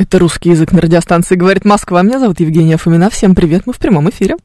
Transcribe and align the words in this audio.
Это 0.00 0.18
русский 0.18 0.48
язык 0.48 0.72
на 0.72 0.80
радиостанции 0.80 1.34
«Говорит 1.34 1.66
Москва». 1.66 2.00
Меня 2.00 2.20
зовут 2.20 2.40
Евгения 2.40 2.78
Фомина. 2.78 3.10
Всем 3.10 3.34
привет, 3.34 3.66
мы 3.66 3.74
в 3.74 3.76
прямом 3.76 4.08
эфире. 4.08 4.36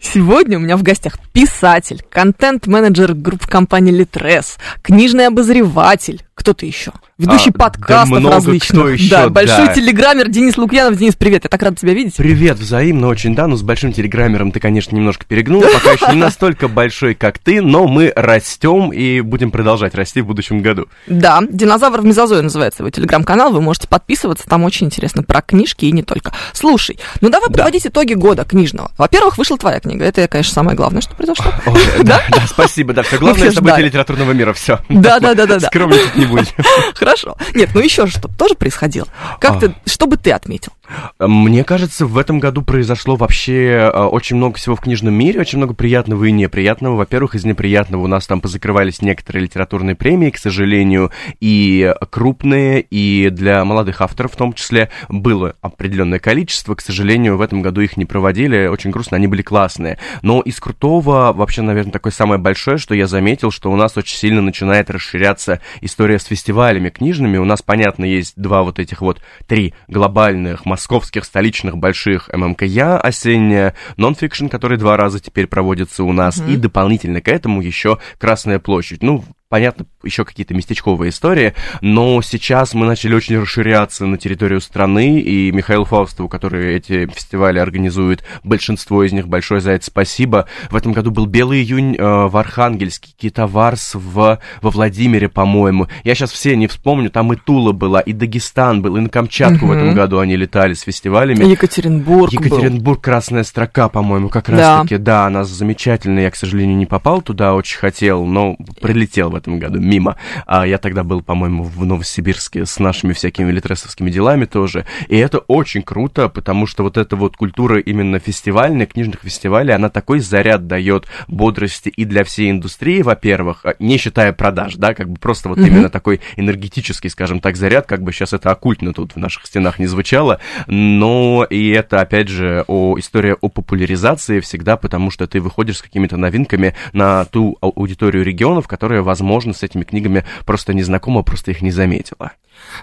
Сегодня 0.00 0.56
у 0.56 0.62
меня 0.62 0.78
в 0.78 0.82
гостях 0.82 1.18
писатель, 1.34 2.02
контент-менеджер 2.08 3.12
группы 3.12 3.46
компании 3.46 3.92
Литрес, 3.92 4.56
книжный 4.80 5.26
обозреватель, 5.26 6.22
кто-то 6.34 6.64
еще– 6.64 6.92
ведущий 7.20 7.50
а, 7.50 7.58
подкастов 7.58 8.10
да 8.10 8.20
много 8.20 8.36
различных. 8.36 8.80
Кто 8.80 8.88
еще, 8.88 9.10
да, 9.10 9.28
большой 9.28 9.66
да. 9.66 9.74
телеграммер 9.74 10.28
Денис 10.28 10.56
Лукьянов. 10.56 10.98
Денис, 10.98 11.14
привет, 11.14 11.44
я 11.44 11.50
так 11.50 11.62
рад 11.62 11.78
тебя 11.78 11.92
видеть. 11.92 12.16
Привет, 12.16 12.58
взаимно 12.58 13.08
очень, 13.08 13.34
да, 13.34 13.46
но 13.46 13.56
с 13.56 13.62
большим 13.62 13.92
телеграммером 13.92 14.52
ты, 14.52 14.60
конечно, 14.60 14.96
немножко 14.96 15.26
перегнул, 15.26 15.62
пока 15.62 15.92
еще 15.92 16.14
не 16.14 16.20
настолько 16.20 16.68
большой, 16.68 17.14
как 17.14 17.38
ты, 17.38 17.60
но 17.60 17.86
мы 17.86 18.12
растем 18.16 18.92
и 18.92 19.20
будем 19.20 19.50
продолжать 19.50 19.94
расти 19.94 20.22
в 20.22 20.26
будущем 20.26 20.62
году. 20.62 20.88
Да, 21.06 21.42
«Динозавр 21.48 22.00
в 22.00 22.04
мезозое» 22.04 22.42
называется 22.42 22.82
его 22.82 22.90
телеграм-канал, 22.90 23.52
вы 23.52 23.60
можете 23.60 23.86
подписываться, 23.86 24.48
там 24.48 24.64
очень 24.64 24.86
интересно 24.86 25.22
про 25.22 25.42
книжки 25.42 25.84
и 25.84 25.92
не 25.92 26.02
только. 26.02 26.32
Слушай, 26.52 26.98
ну 27.20 27.28
давай 27.28 27.48
да. 27.50 27.58
подводить 27.58 27.86
итоги 27.86 28.14
года 28.14 28.44
книжного. 28.44 28.90
Во-первых, 28.96 29.36
вышла 29.36 29.58
твоя 29.58 29.80
книга, 29.80 30.04
это, 30.04 30.26
конечно, 30.26 30.54
самое 30.54 30.76
главное, 30.76 31.02
что 31.02 31.14
произошло. 31.14 31.52
Да, 32.02 32.22
да, 32.30 32.46
спасибо, 32.46 32.92
да, 32.94 33.02
все 33.02 33.18
главное 33.18 33.52
событие 33.52 33.82
литературного 33.84 34.32
мира, 34.32 34.52
все. 34.52 34.78
Да, 34.88 35.20
да, 35.20 35.34
да, 35.34 35.46
да. 35.46 35.60
Скромничать 35.60 36.16
не 36.16 36.24
будем. 36.24 36.46
Хорошо. 36.94 37.09
Нет, 37.54 37.70
ну 37.74 37.80
еще 37.80 38.06
что-то 38.06 38.28
тоже 38.28 38.54
происходило. 38.54 39.08
Как 39.40 39.56
а... 39.56 39.60
ты, 39.60 39.74
что 39.86 40.06
бы 40.06 40.16
ты 40.16 40.32
отметил? 40.32 40.72
Мне 41.18 41.64
кажется, 41.64 42.06
в 42.06 42.16
этом 42.18 42.40
году 42.40 42.62
произошло 42.62 43.16
вообще 43.16 43.90
а, 43.92 44.08
очень 44.08 44.36
много 44.36 44.56
всего 44.56 44.76
в 44.76 44.80
книжном 44.80 45.14
мире, 45.14 45.40
очень 45.40 45.58
много 45.58 45.74
приятного 45.74 46.24
и 46.24 46.32
неприятного. 46.32 46.96
Во-первых, 46.96 47.34
из 47.34 47.44
неприятного 47.44 48.02
у 48.02 48.06
нас 48.06 48.26
там 48.26 48.40
позакрывались 48.40 49.02
некоторые 49.02 49.44
литературные 49.44 49.94
премии, 49.94 50.30
к 50.30 50.38
сожалению, 50.38 51.10
и 51.40 51.94
крупные, 52.10 52.80
и 52.80 53.30
для 53.30 53.64
молодых 53.64 54.00
авторов 54.00 54.32
в 54.32 54.36
том 54.36 54.52
числе 54.52 54.90
было 55.08 55.56
определенное 55.60 56.18
количество. 56.18 56.74
К 56.74 56.80
сожалению, 56.80 57.36
в 57.36 57.40
этом 57.40 57.62
году 57.62 57.80
их 57.80 57.96
не 57.96 58.04
проводили, 58.04 58.66
очень 58.66 58.90
грустно, 58.90 59.16
они 59.16 59.26
были 59.26 59.42
классные. 59.42 59.98
Но 60.22 60.40
из 60.40 60.58
крутого, 60.60 61.32
вообще, 61.32 61.62
наверное, 61.62 61.92
такое 61.92 62.12
самое 62.12 62.40
большое, 62.40 62.78
что 62.78 62.94
я 62.94 63.06
заметил, 63.06 63.50
что 63.50 63.70
у 63.70 63.76
нас 63.76 63.96
очень 63.96 64.16
сильно 64.16 64.40
начинает 64.40 64.90
расширяться 64.90 65.60
история 65.80 66.18
с 66.18 66.24
фестивалями 66.24 66.90
книжными. 66.90 67.36
У 67.36 67.44
нас, 67.44 67.62
понятно, 67.62 68.04
есть 68.04 68.34
два 68.36 68.62
вот 68.62 68.78
этих 68.78 69.00
вот, 69.00 69.20
три 69.46 69.74
глобальных 69.88 70.64
московских 70.80 71.26
столичных 71.26 71.76
больших 71.76 72.30
ММКЯ 72.32 72.98
осенняя, 72.98 73.74
нонфикшн, 73.98 74.46
который 74.46 74.78
два 74.78 74.96
раза 74.96 75.20
теперь 75.20 75.46
проводится 75.46 76.04
у 76.04 76.12
нас, 76.12 76.40
mm-hmm. 76.40 76.54
и 76.54 76.56
дополнительно 76.56 77.20
к 77.20 77.28
этому 77.28 77.60
еще 77.60 77.98
Красная 78.18 78.58
площадь. 78.58 79.02
Ну, 79.02 79.22
понятно, 79.50 79.84
еще 80.04 80.24
какие-то 80.24 80.54
местечковые 80.54 81.10
истории, 81.10 81.54
но 81.80 82.22
сейчас 82.22 82.72
мы 82.72 82.86
начали 82.86 83.14
очень 83.14 83.38
расширяться 83.40 84.06
на 84.06 84.16
территорию 84.16 84.60
страны, 84.60 85.20
и 85.20 85.50
Михаил 85.50 85.84
Фаустову, 85.84 86.28
который 86.28 86.76
эти 86.76 87.06
фестивали 87.06 87.58
организует, 87.58 88.24
большинство 88.44 89.02
из 89.02 89.12
них, 89.12 89.26
большое 89.26 89.60
за 89.60 89.72
это 89.72 89.84
спасибо. 89.84 90.48
В 90.70 90.76
этом 90.76 90.92
году 90.92 91.10
был 91.10 91.26
Белый 91.26 91.62
июнь 91.62 91.96
э, 91.96 92.00
в 92.00 92.36
Архангельске, 92.36 93.10
Китоварс 93.18 93.96
в, 93.96 94.38
во 94.62 94.70
Владимире, 94.70 95.28
по-моему. 95.28 95.88
Я 96.04 96.14
сейчас 96.14 96.30
все 96.30 96.56
не 96.56 96.68
вспомню, 96.68 97.10
там 97.10 97.32
и 97.32 97.36
Тула 97.36 97.72
была, 97.72 98.00
и 98.00 98.12
Дагестан 98.12 98.82
был, 98.82 98.96
и 98.98 99.00
на 99.00 99.08
Камчатку 99.08 99.64
угу. 99.64 99.74
в 99.74 99.76
этом 99.76 99.94
году 99.94 100.20
они 100.20 100.36
летали 100.36 100.74
с 100.74 100.82
фестивалями. 100.82 101.44
Екатеринбург 101.44 102.32
Екатеринбург, 102.32 102.98
был. 102.98 103.02
Красная 103.02 103.42
строка, 103.42 103.88
по-моему, 103.88 104.28
как 104.28 104.48
раз-таки, 104.48 104.96
да. 104.96 105.22
да, 105.22 105.26
она 105.26 105.42
замечательная, 105.42 106.22
я, 106.24 106.30
к 106.30 106.36
сожалению, 106.36 106.76
не 106.76 106.86
попал 106.86 107.20
туда, 107.20 107.54
очень 107.54 107.78
хотел, 107.78 108.24
но 108.24 108.56
прилетел 108.80 109.30
в 109.30 109.39
этом 109.40 109.58
году 109.58 109.80
мимо. 109.80 110.16
А 110.46 110.66
я 110.66 110.78
тогда 110.78 111.02
был, 111.02 111.22
по-моему, 111.22 111.64
в 111.64 111.84
Новосибирске 111.84 112.66
с 112.66 112.78
нашими 112.78 113.12
всякими 113.12 113.50
литресовскими 113.50 114.10
делами 114.10 114.44
тоже. 114.44 114.86
И 115.08 115.16
это 115.16 115.38
очень 115.38 115.82
круто, 115.82 116.28
потому 116.28 116.66
что 116.66 116.82
вот 116.82 116.96
эта 116.96 117.16
вот 117.16 117.36
культура 117.36 117.80
именно 117.80 118.18
фестивальная, 118.18 118.86
книжных 118.86 119.20
фестивалей, 119.22 119.74
она 119.74 119.88
такой 119.88 120.20
заряд 120.20 120.66
дает 120.66 121.06
бодрости 121.28 121.88
и 121.88 122.04
для 122.04 122.24
всей 122.24 122.50
индустрии, 122.50 123.02
во-первых, 123.02 123.64
а, 123.64 123.74
не 123.78 123.96
считая 123.96 124.32
продаж, 124.32 124.76
да, 124.76 124.94
как 124.94 125.08
бы 125.08 125.18
просто 125.18 125.48
вот 125.48 125.58
mm-hmm. 125.58 125.66
именно 125.66 125.90
такой 125.90 126.20
энергетический, 126.36 127.10
скажем 127.10 127.40
так, 127.40 127.56
заряд, 127.56 127.86
как 127.86 128.02
бы 128.02 128.12
сейчас 128.12 128.32
это 128.32 128.50
оккультно 128.50 128.92
тут 128.92 129.12
в 129.14 129.16
наших 129.16 129.46
стенах 129.46 129.78
не 129.78 129.86
звучало, 129.86 130.40
но 130.66 131.46
и 131.48 131.70
это, 131.70 132.00
опять 132.00 132.28
же, 132.28 132.64
о, 132.68 132.98
история 132.98 133.34
о 133.40 133.48
популяризации 133.48 134.40
всегда, 134.40 134.76
потому 134.76 135.10
что 135.10 135.26
ты 135.26 135.40
выходишь 135.40 135.78
с 135.78 135.82
какими-то 135.82 136.16
новинками 136.16 136.74
на 136.92 137.24
ту 137.24 137.56
аудиторию 137.60 138.24
регионов, 138.24 138.68
которая, 138.68 139.02
возможно, 139.02 139.29
возможно, 139.30 139.52
с 139.52 139.62
этими 139.62 139.84
книгами 139.84 140.24
просто 140.44 140.74
не 140.74 140.82
знакома, 140.82 141.22
просто 141.22 141.52
их 141.52 141.62
не 141.62 141.70
заметила. 141.70 142.32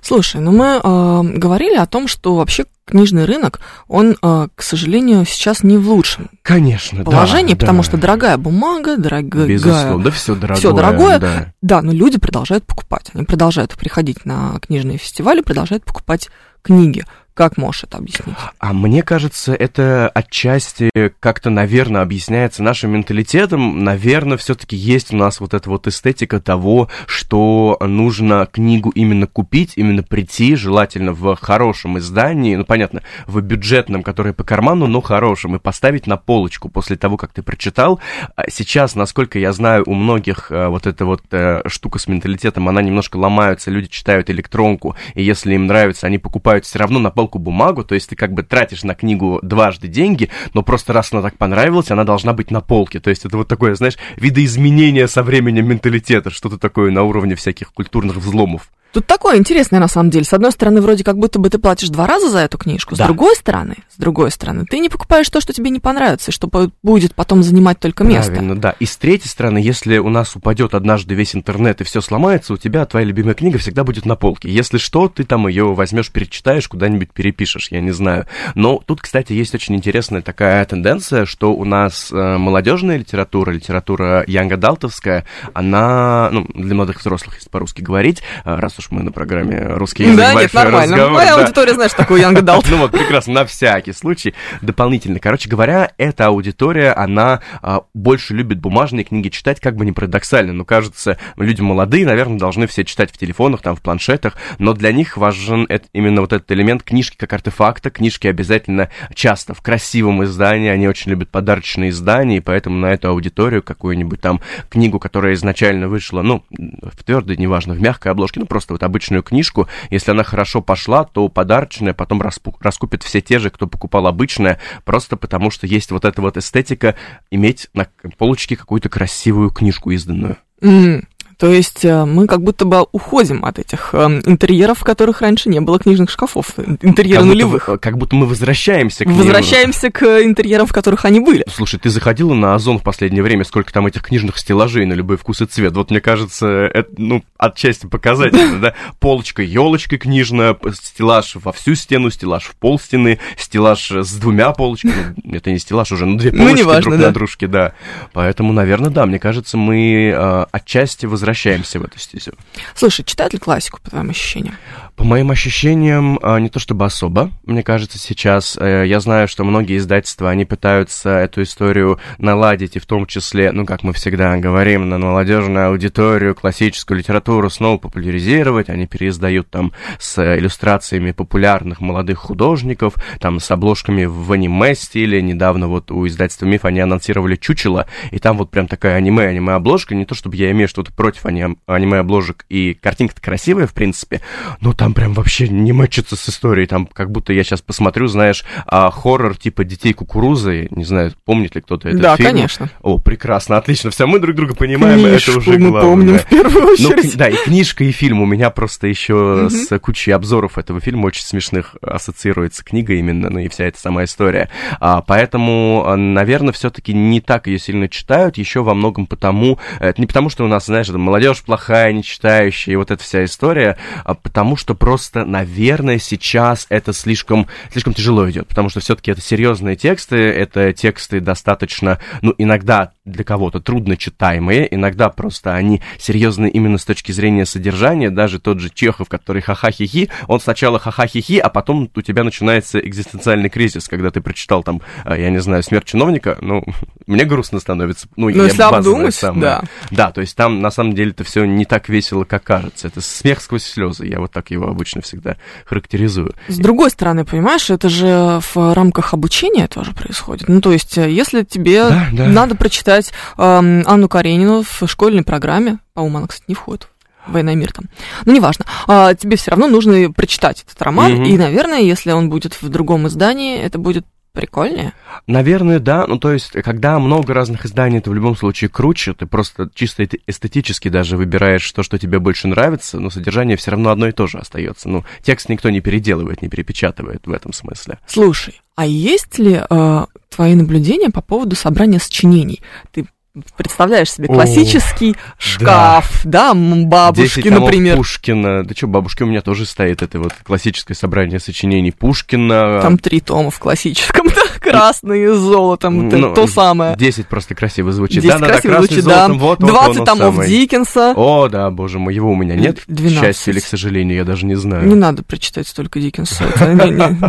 Слушай, 0.02 0.42
ну 0.42 0.52
мы 0.52 0.80
э, 0.82 1.38
говорили 1.38 1.76
о 1.76 1.86
том, 1.86 2.08
что 2.08 2.36
вообще 2.36 2.66
книжный 2.86 3.26
рынок, 3.26 3.60
он, 3.88 4.18
э, 4.22 4.48
к 4.56 4.62
сожалению, 4.64 5.26
сейчас 5.26 5.62
не 5.62 5.78
в 5.78 5.88
лучшем 5.90 6.30
Конечно, 6.42 7.04
положении, 7.04 7.54
да, 7.54 7.60
потому 7.60 7.80
да. 7.80 7.84
что 7.84 7.98
дорогая 7.98 8.38
бумага, 8.38 8.98
дорогая... 8.98 9.46
Безусловно, 9.46 10.04
да 10.04 10.12
все 10.12 10.36
дорогое. 10.36 10.60
Все 10.60 10.72
дорогое, 10.72 11.20
да. 11.20 11.54
да, 11.62 11.82
но 11.82 11.92
люди 11.92 12.18
продолжают 12.18 12.66
покупать. 12.66 13.12
Они 13.14 13.26
продолжают 13.26 13.76
приходить 13.76 14.26
на 14.26 14.58
книжные 14.60 14.98
фестивали, 14.98 15.42
продолжают 15.42 15.84
покупать 15.84 16.30
книги. 16.64 17.06
Как 17.38 17.56
можешь 17.56 17.84
это 17.84 18.00
объяснить? 18.00 18.36
А 18.58 18.74
мне 18.74 19.04
кажется, 19.04 19.54
это 19.54 20.10
отчасти 20.10 20.90
как-то, 21.20 21.52
наверное, 21.52 22.02
объясняется 22.02 22.64
нашим 22.64 22.94
менталитетом. 22.94 23.84
Наверное, 23.84 24.38
все-таки 24.38 24.76
есть 24.76 25.14
у 25.14 25.18
нас 25.18 25.40
вот 25.40 25.54
эта 25.54 25.70
вот 25.70 25.86
эстетика 25.86 26.40
того, 26.40 26.90
что 27.06 27.78
нужно 27.80 28.48
книгу 28.52 28.90
именно 28.90 29.28
купить, 29.28 29.74
именно 29.76 30.02
прийти, 30.02 30.56
желательно 30.56 31.14
в 31.14 31.36
хорошем 31.36 32.00
издании, 32.00 32.56
ну, 32.56 32.66
понятно, 32.66 33.04
в 33.28 33.40
бюджетном, 33.40 34.02
которое 34.02 34.34
по 34.34 34.44
карману, 34.44 34.88
но 34.88 35.02
хорошем, 35.02 35.58
и 35.58 35.60
поставить 35.60 36.08
на 36.08 36.18
полочку 36.18 36.70
после 36.70 36.96
того, 36.96 37.18
как 37.18 37.34
ты 37.34 37.44
прочитал. 37.44 38.00
А 38.36 38.50
сейчас, 38.50 38.96
насколько 38.96 39.38
я 39.38 39.54
знаю, 39.54 39.84
у 39.86 39.94
многих 39.94 40.52
э, 40.52 40.70
вот 40.70 40.88
эта 40.88 41.06
вот 41.06 41.22
э, 41.30 41.62
штука 41.68 42.00
с 42.00 42.08
менталитетом, 42.08 42.68
она 42.68 42.82
немножко 42.82 43.18
ломается, 43.18 43.70
люди 43.70 43.90
читают 43.90 44.32
электронку, 44.32 44.96
и 45.14 45.22
если 45.22 45.54
им 45.54 45.68
нравится, 45.68 46.08
они 46.08 46.18
покупают 46.18 46.66
все 46.66 46.80
равно 46.80 46.98
на 46.98 47.12
пол 47.12 47.27
мелкую 47.28 47.42
бумагу, 47.42 47.84
то 47.84 47.96
есть 47.96 48.10
ты 48.10 48.16
как 48.16 48.34
бы 48.34 48.44
тратишь 48.44 48.84
на 48.84 48.96
книгу 48.96 49.40
дважды 49.44 49.88
деньги, 49.88 50.30
но 50.54 50.64
просто 50.64 50.94
раз 50.94 51.12
она 51.12 51.22
так 51.22 51.38
понравилась, 51.38 51.92
она 51.92 52.04
должна 52.04 52.34
быть 52.34 52.52
на 52.52 52.62
полке. 52.62 53.00
То 53.00 53.10
есть 53.10 53.26
это 53.26 53.38
вот 53.38 53.48
такое, 53.48 53.76
знаешь, 53.76 53.98
видоизменение 54.16 55.08
со 55.08 55.24
временем 55.24 55.68
менталитета, 55.68 56.30
что-то 56.30 56.58
такое 56.58 56.92
на 56.92 57.04
уровне 57.04 57.36
всяких 57.36 57.74
культурных 57.74 58.18
взломов. 58.18 58.70
Тут 58.94 59.06
такое 59.06 59.38
интересное 59.38 59.80
на 59.80 59.88
самом 59.88 60.10
деле. 60.10 60.26
С 60.26 60.34
одной 60.34 60.52
стороны, 60.52 60.82
вроде 60.82 61.04
как 61.04 61.18
будто 61.18 61.40
бы 61.40 61.50
ты 61.50 61.58
платишь 61.58 61.90
два 61.90 62.08
раза 62.08 62.30
за 62.30 62.40
эту 62.40 62.58
книжку. 62.58 62.96
С 62.96 63.00
да. 63.00 63.06
другой 63.06 63.36
стороны, 63.36 63.76
с 63.90 63.98
другой 63.98 64.32
стороны, 64.32 64.66
ты 64.66 64.80
не 64.80 64.90
покупаешь 64.90 65.30
то, 65.30 65.42
что 65.42 65.54
тебе 65.54 65.70
не 65.70 65.80
понравится, 65.80 66.32
и 66.32 66.34
что 66.34 66.50
будет 66.84 67.16
потом 67.16 67.44
занимать 67.44 67.80
только 67.80 68.04
место. 68.04 68.32
Правильно, 68.32 68.56
да. 68.56 68.76
И 68.80 68.86
с 68.86 68.98
третьей 68.98 69.30
стороны, 69.30 69.58
если 69.60 69.98
у 69.98 70.10
нас 70.10 70.36
упадет 70.36 70.74
однажды 70.74 71.16
весь 71.16 71.36
интернет 71.36 71.82
и 71.82 71.84
все 71.84 72.02
сломается, 72.02 72.54
у 72.54 72.58
тебя 72.58 72.86
твоя 72.86 73.06
любимая 73.06 73.36
книга 73.36 73.58
всегда 73.58 73.84
будет 73.84 74.06
на 74.06 74.16
полке. 74.16 74.50
Если 74.50 74.78
что, 74.78 75.08
ты 75.10 75.24
там 75.24 75.48
ее 75.48 75.74
возьмешь, 75.74 76.12
перечитаешь, 76.12 76.68
куда-нибудь 76.68 77.12
перепишешь, 77.12 77.70
я 77.72 77.82
не 77.82 77.92
знаю. 77.92 78.26
Но 78.56 78.82
тут, 78.86 79.02
кстати, 79.02 79.34
есть 79.34 79.54
очень 79.54 79.76
интересная 79.76 80.22
такая 80.22 80.64
тенденция, 80.66 81.26
что 81.26 81.54
у 81.54 81.66
нас 81.66 82.12
э, 82.12 82.38
молодежная 82.38 82.98
литература, 82.98 83.52
литература 83.52 84.24
янга-далтовская, 84.28 85.26
она, 85.54 86.30
ну, 86.32 86.48
для 86.54 86.76
молодых 86.76 87.00
взрослых, 87.00 87.36
если 87.36 87.50
по-русски 87.50 87.82
говорить, 87.82 88.22
э, 88.46 88.56
раз 88.78 88.86
уж 88.86 88.92
мы 88.92 89.04
на 89.04 89.12
программе 89.12 89.60
«Русский 89.60 90.04
язык». 90.04 90.18
Да, 90.18 90.34
нет, 90.34 90.54
нормально. 90.54 90.96
Разговор, 90.96 91.14
Моя 91.14 91.36
да. 91.36 91.42
аудитория 91.42 91.74
знает, 91.74 91.92
что 91.92 92.02
такое 92.02 92.22
Young 92.22 92.36
Adult. 92.36 92.66
Ну 92.78 92.78
вот, 92.78 92.92
прекрасно, 92.92 93.34
на 93.34 93.46
всякий 93.46 93.94
случай. 93.94 94.34
Дополнительно. 94.62 95.20
Короче 95.20 95.50
говоря, 95.50 95.92
эта 95.98 96.28
аудитория, 96.28 96.92
она 96.92 97.42
а, 97.62 97.84
больше 97.94 98.34
любит 98.34 98.60
бумажные 98.60 99.04
книги 99.04 99.30
читать, 99.30 99.60
как 99.60 99.76
бы 99.76 99.86
не 99.86 99.94
парадоксально, 99.94 100.54
но 100.54 100.66
кажется, 100.66 101.18
люди 101.38 101.62
молодые, 101.62 102.06
наверное, 102.06 102.38
должны 102.38 102.68
все 102.68 102.84
читать 102.84 103.12
в 103.12 103.18
телефонах, 103.18 103.62
там, 103.62 103.76
в 103.76 103.82
планшетах, 103.82 104.36
но 104.60 104.74
для 104.74 104.92
них 104.92 105.18
важен 105.18 105.66
это, 105.70 105.88
именно 105.94 106.22
вот 106.22 106.34
этот 106.34 106.52
элемент 106.52 106.84
книжки 106.84 107.16
как 107.18 107.34
артефакта. 107.34 107.90
Книжки 107.90 108.28
обязательно 108.28 108.90
часто 109.14 109.54
в 109.54 109.62
красивом 109.62 110.24
издании, 110.24 110.70
они 110.70 110.88
очень 110.88 111.12
любят 111.12 111.30
подарочные 111.30 111.90
издания, 111.90 112.38
и 112.38 112.42
поэтому 112.42 112.78
на 112.78 112.88
эту 112.88 113.10
аудиторию 113.10 113.64
какую-нибудь 113.64 114.22
там 114.22 114.42
книгу, 114.70 115.00
которая 115.00 115.34
изначально 115.34 115.88
вышла, 115.88 116.22
ну, 116.22 116.44
в 116.52 117.04
твердой, 117.04 117.38
неважно, 117.38 117.74
в 117.74 117.82
мягкой 117.82 118.12
обложке, 118.12 118.42
ну, 118.42 118.46
просто 118.46 118.67
просто 118.68 118.74
вот 118.74 118.84
обычную 118.84 119.24
книжку. 119.24 119.68
Если 119.90 120.12
она 120.12 120.24
хорошо 120.24 120.62
пошла, 120.62 121.04
то 121.06 121.30
подарочная 121.30 121.94
потом 121.94 122.22
раскупит 122.22 123.04
все 123.04 123.22
те 123.22 123.40
же, 123.40 123.50
кто 123.50 123.68
покупал 123.68 124.08
обычное, 124.08 124.60
просто 124.84 125.16
потому 125.16 125.52
что 125.52 125.68
есть 125.68 125.92
вот 125.92 126.06
эта 126.06 126.22
вот 126.22 126.38
эстетика 126.38 126.96
иметь 127.32 127.70
на 127.74 127.88
полочке 128.18 128.56
какую-то 128.56 128.90
красивую 128.90 129.52
книжку 129.52 129.92
изданную. 129.92 130.38
Mm. 130.62 131.06
То 131.38 131.52
есть 131.52 131.86
э, 131.86 132.06
мы 132.06 132.26
как 132.26 132.42
будто 132.42 132.66
бы 132.66 132.88
уходим 132.92 133.46
от 133.46 133.60
этих 133.60 133.92
э, 133.94 134.22
интерьеров, 134.26 134.80
в 134.80 134.84
которых 134.84 135.22
раньше 135.22 135.50
не 135.50 135.62
было 135.62 135.78
книжных 135.78 136.10
шкафов, 136.10 136.54
интерьеры 136.82 137.22
как 137.22 137.28
нулевых. 137.28 137.66
Будто, 137.68 137.78
как 137.78 137.98
будто 137.98 138.16
мы 138.16 138.26
возвращаемся 138.26 139.06
к 139.06 139.08
Возвращаемся 139.08 139.88
ним. 139.88 139.92
к 139.92 140.04
интерьерам, 140.24 140.66
в 140.66 140.74
которых 140.74 141.06
они 141.06 141.20
были. 141.20 141.46
Слушай, 141.48 141.80
ты 141.80 141.92
заходила 141.92 142.34
на 142.34 142.56
Озон 142.56 142.80
в 142.80 142.84
последнее 142.84 143.22
время, 143.22 143.44
сколько 143.44 143.72
там 143.72 143.86
этих 143.86 144.02
книжных 144.02 144.40
стеллажей 144.40 144.88
на 144.88 144.94
любой 144.94 145.18
вкус 145.18 145.42
и 145.42 145.46
цвет. 145.46 145.74
Вот 145.74 145.92
мне 145.92 146.02
кажется, 146.02 146.48
это, 146.48 146.90
ну, 146.98 147.24
отчасти 147.38 147.86
показательно, 147.86 148.60
да? 148.60 148.74
Полочка, 149.00 149.44
елочка 149.44 150.00
книжная, 150.00 150.58
стеллаж 150.74 151.36
во 151.36 151.52
всю 151.52 151.76
стену, 151.76 152.10
стеллаж 152.10 152.46
в 152.46 152.56
пол 152.56 152.80
стены, 152.80 153.20
стеллаж 153.38 153.92
с 153.92 154.14
двумя 154.16 154.54
полочками. 154.54 155.14
Ну, 155.24 155.36
это 155.36 155.52
не 155.52 155.60
стеллаж 155.60 155.92
уже, 155.92 156.08
но 156.08 156.18
две 156.18 156.32
ну, 156.32 156.46
полочки 156.46 156.82
друг 156.82 156.96
на 156.96 157.12
дружке, 157.12 157.46
да. 157.46 157.74
Поэтому, 158.14 158.54
наверное, 158.54 158.90
да, 158.90 159.06
мне 159.06 159.20
кажется, 159.20 159.56
мы 159.56 160.12
э, 160.16 160.46
отчасти 160.52 161.06
возвращаемся 161.06 161.27
возвращаемся 161.28 161.80
в 161.80 161.84
эту 161.84 162.00
стезю. 162.00 162.32
Слушай, 162.74 163.04
читают 163.04 163.34
ли 163.34 163.40
классику, 163.40 163.82
по 163.82 163.90
твоим 163.90 164.10
ощущениям? 164.10 164.58
По 164.98 165.04
моим 165.04 165.30
ощущениям, 165.30 166.18
а, 166.24 166.40
не 166.40 166.50
то 166.50 166.58
чтобы 166.58 166.84
особо, 166.84 167.32
мне 167.46 167.62
кажется, 167.62 168.00
сейчас. 168.00 168.58
Э, 168.60 168.84
я 168.84 169.00
знаю, 169.00 169.28
что 169.28 169.44
многие 169.44 169.78
издательства, 169.78 170.32
они 170.32 170.44
пытаются 170.44 171.12
эту 171.12 171.44
историю 171.44 172.00
наладить, 172.18 172.76
и 172.76 172.80
в 172.80 172.88
том 172.88 173.06
числе, 173.06 173.52
ну, 173.52 173.64
как 173.64 173.84
мы 173.84 173.94
всегда 173.94 174.36
говорим, 174.38 174.90
на 174.90 174.98
молодежную 174.98 175.68
аудиторию, 175.68 176.34
классическую 176.34 176.98
литературу 176.98 177.48
снова 177.52 177.78
популяризировать. 177.78 178.70
Они 178.70 178.88
переиздают 178.88 179.52
там 179.52 179.72
с 180.00 180.18
иллюстрациями 180.18 181.12
популярных 181.12 181.80
молодых 181.80 182.18
художников, 182.18 182.96
там 183.20 183.40
с 183.40 183.52
обложками 183.52 184.06
в 184.06 184.32
аниме-стиле. 184.32 185.22
Недавно 185.22 185.68
вот 185.68 185.92
у 185.92 186.08
издательства 186.08 186.48
«Миф» 186.48 186.66
они 186.66 186.80
анонсировали 186.80 187.36
«Чучело», 187.36 187.86
и 188.10 188.18
там 188.18 188.36
вот 188.40 188.50
прям 188.50 188.68
такая 188.68 188.96
аниме-аниме-обложка. 188.96 189.94
Не 189.94 190.06
то 190.06 190.16
чтобы 190.16 190.38
я 190.38 190.50
имею 190.50 190.68
что-то 190.68 190.92
против 190.92 191.28
аниме-обложек, 191.28 192.48
и 192.50 192.74
картинка-то 192.74 193.22
красивая, 193.22 193.68
в 193.68 193.76
принципе, 193.76 194.22
но 194.60 194.74
там 194.74 194.87
прям 194.94 195.14
вообще 195.14 195.48
не 195.48 195.74
мэчится 195.74 196.16
с 196.16 196.30
историей, 196.30 196.68
там 196.68 196.88
как 196.88 197.12
будто 197.12 197.34
я 197.34 197.44
сейчас 197.44 197.62
посмотрю, 197.62 198.08
знаешь, 198.08 198.44
а, 198.66 198.92
хоррор 198.92 199.38
типа 199.38 199.64
«Детей 199.64 199.94
кукурузы», 199.94 200.68
не 200.72 200.84
знаю, 200.84 201.14
помнит 201.26 201.56
ли 201.56 201.62
кто-то 201.62 201.90
этот 201.90 202.02
да, 202.02 202.16
фильм? 202.16 202.28
Да, 202.28 202.34
конечно. 202.34 202.70
О, 202.82 202.98
прекрасно, 202.98 203.58
отлично, 203.58 203.92
все, 203.92 204.08
мы 204.08 204.20
друг 204.20 204.36
друга 204.36 204.56
понимаем, 204.56 205.00
Книжку 205.00 205.32
это 205.32 205.40
уже 205.40 205.60
мы 205.60 205.70
главное. 205.70 205.82
помним 205.82 206.20
в 206.20 206.26
первую 206.26 206.64
ну, 206.64 206.72
очередь. 206.74 207.14
Ну, 207.14 207.18
да, 207.18 207.28
и 207.30 207.36
книжка, 207.36 207.84
и 207.84 207.92
фильм 207.92 208.22
у 208.22 208.26
меня 208.26 208.50
просто 208.50 208.88
еще 208.88 209.50
с 209.50 209.78
кучей 209.80 210.12
обзоров 210.12 210.58
этого 210.58 210.80
фильма 210.80 211.08
очень 211.08 211.24
смешных 211.24 211.76
ассоциируется 211.82 212.64
книга 212.64 212.94
именно, 212.94 213.30
ну 213.30 213.40
и 213.40 213.48
вся 213.48 213.66
эта 213.66 213.80
сама 213.80 214.04
история. 214.04 214.50
А, 214.80 215.02
поэтому, 215.02 215.84
а, 215.86 215.96
наверное, 215.96 216.54
все-таки 216.54 216.94
не 216.94 217.22
так 217.22 217.48
ее 217.48 217.60
сильно 217.60 217.90
читают, 217.90 218.38
еще 218.38 218.62
во 218.64 218.74
многом 218.74 219.06
потому, 219.06 219.60
это 219.80 220.00
не 220.00 220.08
потому, 220.08 220.30
что 220.30 220.46
у 220.46 220.48
нас, 220.48 220.66
знаешь, 220.66 220.90
молодежь 220.90 221.44
плохая, 221.44 221.92
не 221.94 222.04
читающая, 222.04 222.74
и 222.74 222.76
вот 222.76 222.92
эта 222.92 223.04
вся 223.04 223.24
история, 223.24 223.78
а 224.04 224.14
потому 224.14 224.56
что 224.56 224.76
просто, 224.78 225.26
наверное, 225.26 226.00
сейчас 226.00 226.66
это 226.70 226.94
слишком, 226.94 227.48
слишком 227.72 227.94
тяжело 227.94 228.30
идет, 228.30 228.48
потому 228.48 228.70
что 228.70 228.80
все-таки 228.80 229.12
это 229.12 229.22
серьезные 229.22 229.76
тексты, 229.76 230.16
это 230.16 230.74
тексты 230.74 231.20
достаточно, 231.20 232.00
ну, 232.22 232.34
иногда 232.38 232.92
для 233.08 233.24
кого-то 233.24 233.60
трудно 233.60 233.98
читаемые, 233.98 234.74
иногда 234.74 235.10
просто 235.10 235.56
они 235.56 235.82
серьезные 235.98 236.52
именно 236.52 236.78
с 236.78 236.86
точки 236.86 237.12
зрения 237.12 237.46
содержания, 237.46 238.10
даже 238.10 238.40
тот 238.40 238.60
же 238.60 238.70
Чехов, 238.70 239.10
который 239.10 239.42
ха-ха-хи-хи, 239.42 240.10
он 240.28 240.40
сначала 240.40 240.78
ха-ха-хи-хи, 240.78 241.40
а 241.40 241.50
потом 241.50 241.90
у 241.96 242.02
тебя 242.02 242.24
начинается 242.24 242.80
экзистенциальный 242.80 243.50
кризис, 243.50 243.88
когда 243.88 244.12
ты 244.12 244.22
прочитал 244.22 244.64
там, 244.64 244.82
а, 245.04 245.18
я 245.18 245.30
не 245.30 245.40
знаю, 245.40 245.64
«Смерть 245.64 245.86
чиновника», 245.86 246.38
ну, 246.42 246.64
мне 247.08 247.24
грустно 247.26 247.60
становится. 247.60 248.08
Ну, 248.16 248.30
ну 248.30 248.44
если 248.44 248.62
обдумать, 248.62 249.16
самое. 249.16 249.42
да. 249.42 249.64
Да, 249.90 250.12
то 250.12 250.22
есть 250.22 250.36
там 250.36 250.62
на 250.62 250.72
самом 250.72 250.94
деле 250.94 251.12
это 251.12 251.24
все 251.24 251.46
не 251.46 251.66
так 251.66 251.90
весело, 251.90 252.26
как 252.26 252.44
кажется. 252.44 252.88
Это 252.88 253.02
смех 253.02 253.42
сквозь 253.42 253.64
слезы, 253.64 254.06
я 254.06 254.20
вот 254.20 254.32
так 254.32 254.52
его 254.52 254.68
обычно 254.68 255.02
всегда 255.02 255.38
характеризую. 255.66 256.34
С 256.48 256.58
другой 256.58 256.90
стороны, 256.90 257.26
понимаешь, 257.26 257.70
это 257.70 257.90
же 257.90 258.40
в 258.54 258.74
рамках 258.74 259.14
обучения 259.14 259.68
тоже 259.68 259.94
происходит. 259.94 260.50
Ну, 260.50 260.62
то 260.62 260.72
есть, 260.72 260.98
э, 260.98 261.10
если 261.10 261.44
тебе 261.44 261.84
да, 261.90 262.08
да. 262.12 262.26
надо 262.28 262.56
прочитать 262.56 262.97
э, 263.06 263.82
Анну 263.86 264.10
Каренину 264.10 264.64
в 264.64 264.88
школьной 264.88 265.24
программе, 265.24 265.80
по-моему, 265.94 266.20
она, 266.20 266.28
кстати, 266.28 266.46
не 266.48 266.56
входит 266.56 266.90
«Война 267.28 267.54
и 267.54 267.56
мир» 267.56 267.74
там. 267.74 267.86
Ну, 268.26 268.34
неважно. 268.34 268.66
А, 268.88 269.14
тебе 269.14 269.38
все 269.38 269.52
равно 269.52 269.68
нужно 269.68 270.12
прочитать 270.12 270.64
этот 270.66 270.82
роман, 270.82 271.12
mm-hmm. 271.12 271.28
и, 271.28 271.38
наверное, 271.38 271.80
если 271.80 272.12
он 272.12 272.30
будет 272.30 272.62
в 272.62 272.70
другом 272.70 273.08
издании, 273.08 273.60
это 273.60 273.78
будет 273.78 274.06
Прикольнее? 274.38 274.94
Наверное, 275.26 275.80
да. 275.80 276.06
Ну, 276.06 276.20
то 276.20 276.32
есть, 276.32 276.52
когда 276.52 277.00
много 277.00 277.34
разных 277.34 277.66
изданий, 277.66 277.98
это 277.98 278.12
в 278.12 278.14
любом 278.14 278.36
случае 278.36 278.70
круче. 278.70 279.16
Ты 279.16 279.26
просто 279.26 279.68
чисто 279.74 280.08
эстетически 280.28 280.90
даже 280.90 281.18
выбираешь 281.18 281.72
то, 281.72 281.82
что 281.82 281.98
тебе 281.98 282.20
больше 282.20 282.48
нравится, 282.48 283.00
но 283.00 283.10
содержание 283.10 283.58
все 283.58 283.72
равно 283.72 283.90
одно 283.90 284.08
и 284.08 284.12
то 284.12 284.28
же 284.28 284.38
остается. 284.38 284.90
Ну, 284.90 285.04
текст 285.24 285.50
никто 285.50 285.72
не 285.72 285.82
переделывает, 285.82 286.44
не 286.44 286.50
перепечатывает 286.50 287.26
в 287.26 287.32
этом 287.32 287.52
смысле. 287.52 287.98
Слушай, 288.06 288.62
а 288.76 288.86
есть 288.86 289.40
ли 289.40 289.60
э, 289.68 290.06
твои 290.30 290.54
наблюдения 290.54 291.10
по 291.10 291.22
поводу 291.22 291.56
собрания 291.56 291.98
сочинений? 291.98 292.62
Ты 292.92 293.08
представляешь 293.56 294.12
себе 294.12 294.28
классический 294.28 295.12
О, 295.12 295.16
шкаф, 295.38 296.22
да, 296.24 296.54
да 296.54 296.54
бабушки, 296.54 297.48
например. 297.50 297.98
Пушкина. 297.98 298.64
Да 298.64 298.76
что, 298.76 298.88
бабушки 298.88 299.24
у 299.24 299.26
меня 299.26 299.42
тоже 299.42 299.66
стоит, 299.66 300.02
это 300.02 300.20
вот 300.20 300.34
классическое 300.44 300.96
собрание 300.96 301.40
сочинений 301.40 301.92
Пушкина. 301.92 302.80
Там 302.82 302.98
три 302.98 303.20
тома 303.22 303.52
в 303.52 303.60
классическом, 303.60 304.28
да, 304.36 304.42
красные 304.60 305.34
с 305.34 305.38
золотом, 305.38 306.10
ну, 306.10 306.34
то 306.34 306.48
самое. 306.48 306.96
Десять 306.96 307.28
просто 307.28 307.56
красиво 307.56 307.92
звучит. 307.92 308.24
Десять 308.24 308.40
да, 308.40 308.48
красиво 308.48 308.74
да, 308.74 308.80
звучит, 308.82 309.06
да. 309.06 309.28
Вот, 309.28 309.60
20 309.60 310.06
томов 310.06 310.36
самый. 310.36 310.48
Диккенса. 310.48 311.14
О, 311.16 311.48
да, 311.48 311.70
боже 311.70 312.00
мой, 312.00 312.14
его 312.14 312.32
у 312.32 312.36
меня 312.36 312.56
нет, 312.56 312.80
12. 312.88 313.18
к 313.18 313.22
счастью 313.22 313.54
или 313.54 313.60
к 313.60 313.66
сожалению, 313.66 314.18
я 314.18 314.24
даже 314.24 314.46
не 314.46 314.56
знаю. 314.56 314.88
Не 314.88 314.96
надо 314.96 315.24
прочитать 315.24 315.68
столько 315.68 316.00
Диккенса, 316.00 316.46
это 316.46 316.76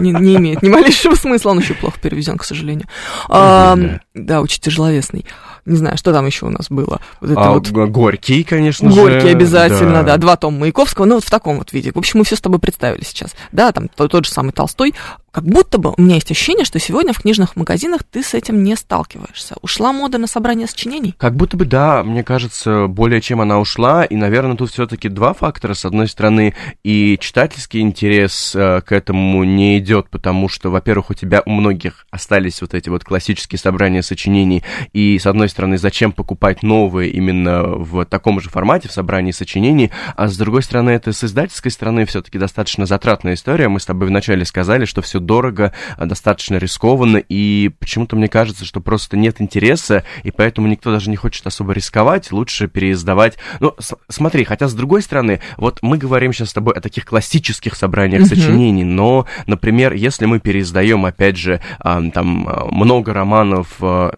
не 0.00 0.36
имеет 0.36 0.62
ни 0.62 0.68
малейшего 0.68 1.14
смысла, 1.14 1.50
он 1.50 1.60
еще 1.60 1.74
плохо 1.74 1.98
переведен, 2.00 2.36
к 2.38 2.44
сожалению. 2.44 2.86
Да, 3.28 4.40
очень 4.40 4.60
тяжеловесный 4.60 5.24
не 5.68 5.76
знаю, 5.76 5.96
что 5.96 6.12
там 6.12 6.26
еще 6.26 6.46
у 6.46 6.50
нас 6.50 6.68
было. 6.70 7.00
Вот 7.20 7.30
это 7.30 7.40
а, 7.40 7.52
вот... 7.52 7.68
Горький, 7.70 8.42
конечно 8.42 8.90
Горький 8.90 9.20
же. 9.20 9.28
обязательно, 9.28 10.02
да. 10.02 10.02
да. 10.02 10.16
Два 10.16 10.36
тома 10.36 10.60
Маяковского, 10.60 11.04
ну 11.04 11.16
вот 11.16 11.24
в 11.24 11.30
таком 11.30 11.58
вот 11.58 11.72
виде. 11.72 11.92
В 11.92 11.98
общем, 11.98 12.18
мы 12.18 12.24
все 12.24 12.36
с 12.36 12.40
тобой 12.40 12.58
представили 12.58 13.04
сейчас. 13.04 13.34
Да, 13.52 13.72
там 13.72 13.88
тот, 13.88 14.10
тот 14.10 14.24
же 14.24 14.30
самый 14.30 14.52
Толстой. 14.52 14.94
Как 15.30 15.44
будто 15.44 15.78
бы 15.78 15.92
у 15.96 16.00
меня 16.00 16.14
есть 16.14 16.30
ощущение, 16.30 16.64
что 16.64 16.78
сегодня 16.78 17.12
в 17.12 17.20
книжных 17.20 17.54
магазинах 17.54 18.02
ты 18.02 18.22
с 18.22 18.34
этим 18.34 18.62
не 18.62 18.76
сталкиваешься. 18.76 19.56
Ушла 19.60 19.92
мода 19.92 20.18
на 20.18 20.26
собрание 20.26 20.66
сочинений? 20.66 21.14
Как 21.18 21.36
будто 21.36 21.56
бы 21.56 21.66
да, 21.66 22.02
мне 22.02 22.24
кажется, 22.24 22.86
более 22.86 23.20
чем 23.20 23.40
она 23.40 23.58
ушла. 23.60 24.04
И, 24.04 24.16
наверное, 24.16 24.56
тут 24.56 24.70
все-таки 24.70 25.08
два 25.08 25.34
фактора. 25.34 25.74
С 25.74 25.84
одной 25.84 26.08
стороны, 26.08 26.54
и 26.82 27.18
читательский 27.20 27.80
интерес 27.80 28.54
э, 28.56 28.80
к 28.80 28.92
этому 28.92 29.44
не 29.44 29.78
идет, 29.78 30.08
потому 30.08 30.48
что, 30.48 30.70
во-первых, 30.70 31.10
у 31.10 31.14
тебя 31.14 31.42
у 31.44 31.50
многих 31.50 32.06
остались 32.10 32.62
вот 32.62 32.74
эти 32.74 32.88
вот 32.88 33.04
классические 33.04 33.58
собрания 33.58 34.02
сочинений. 34.02 34.64
И, 34.92 35.18
с 35.18 35.26
одной 35.26 35.50
стороны, 35.50 35.76
зачем 35.76 36.12
покупать 36.12 36.62
новые 36.62 37.10
именно 37.10 37.62
в 37.64 38.04
таком 38.06 38.40
же 38.40 38.48
формате, 38.48 38.88
в 38.88 38.92
собрании 38.92 39.32
сочинений. 39.32 39.90
А 40.16 40.28
с 40.28 40.36
другой 40.38 40.62
стороны, 40.62 40.90
это 40.90 41.12
с 41.12 41.22
издательской 41.22 41.70
стороны 41.70 42.06
все-таки 42.06 42.38
достаточно 42.38 42.86
затратная 42.86 43.34
история. 43.34 43.68
Мы 43.68 43.78
с 43.78 43.86
тобой 43.86 44.08
вначале 44.08 44.44
сказали, 44.44 44.84
что 44.84 45.02
все 45.02 45.17
дорого, 45.20 45.72
а, 45.96 46.06
достаточно 46.06 46.56
рискованно, 46.56 47.18
и 47.18 47.70
почему-то 47.78 48.16
мне 48.16 48.28
кажется, 48.28 48.64
что 48.64 48.80
просто 48.80 49.16
нет 49.16 49.40
интереса, 49.40 50.04
и 50.22 50.30
поэтому 50.30 50.68
никто 50.68 50.90
даже 50.92 51.10
не 51.10 51.16
хочет 51.16 51.46
особо 51.46 51.72
рисковать, 51.72 52.32
лучше 52.32 52.68
переиздавать. 52.68 53.38
Ну, 53.60 53.74
смотри, 54.08 54.44
хотя 54.44 54.68
с 54.68 54.74
другой 54.74 55.02
стороны, 55.02 55.40
вот 55.56 55.78
мы 55.82 55.98
говорим 55.98 56.32
сейчас 56.32 56.50
с 56.50 56.54
тобой 56.54 56.74
о 56.74 56.80
таких 56.80 57.04
классических 57.04 57.74
собраниях 57.74 58.22
mm-hmm. 58.22 58.28
сочинений, 58.28 58.84
но, 58.84 59.26
например, 59.46 59.92
если 59.94 60.26
мы 60.26 60.40
переиздаем, 60.40 61.04
опять 61.04 61.36
же, 61.36 61.60
там 61.82 62.68
много 62.70 63.12
романов, 63.12 63.76
я 63.80 64.10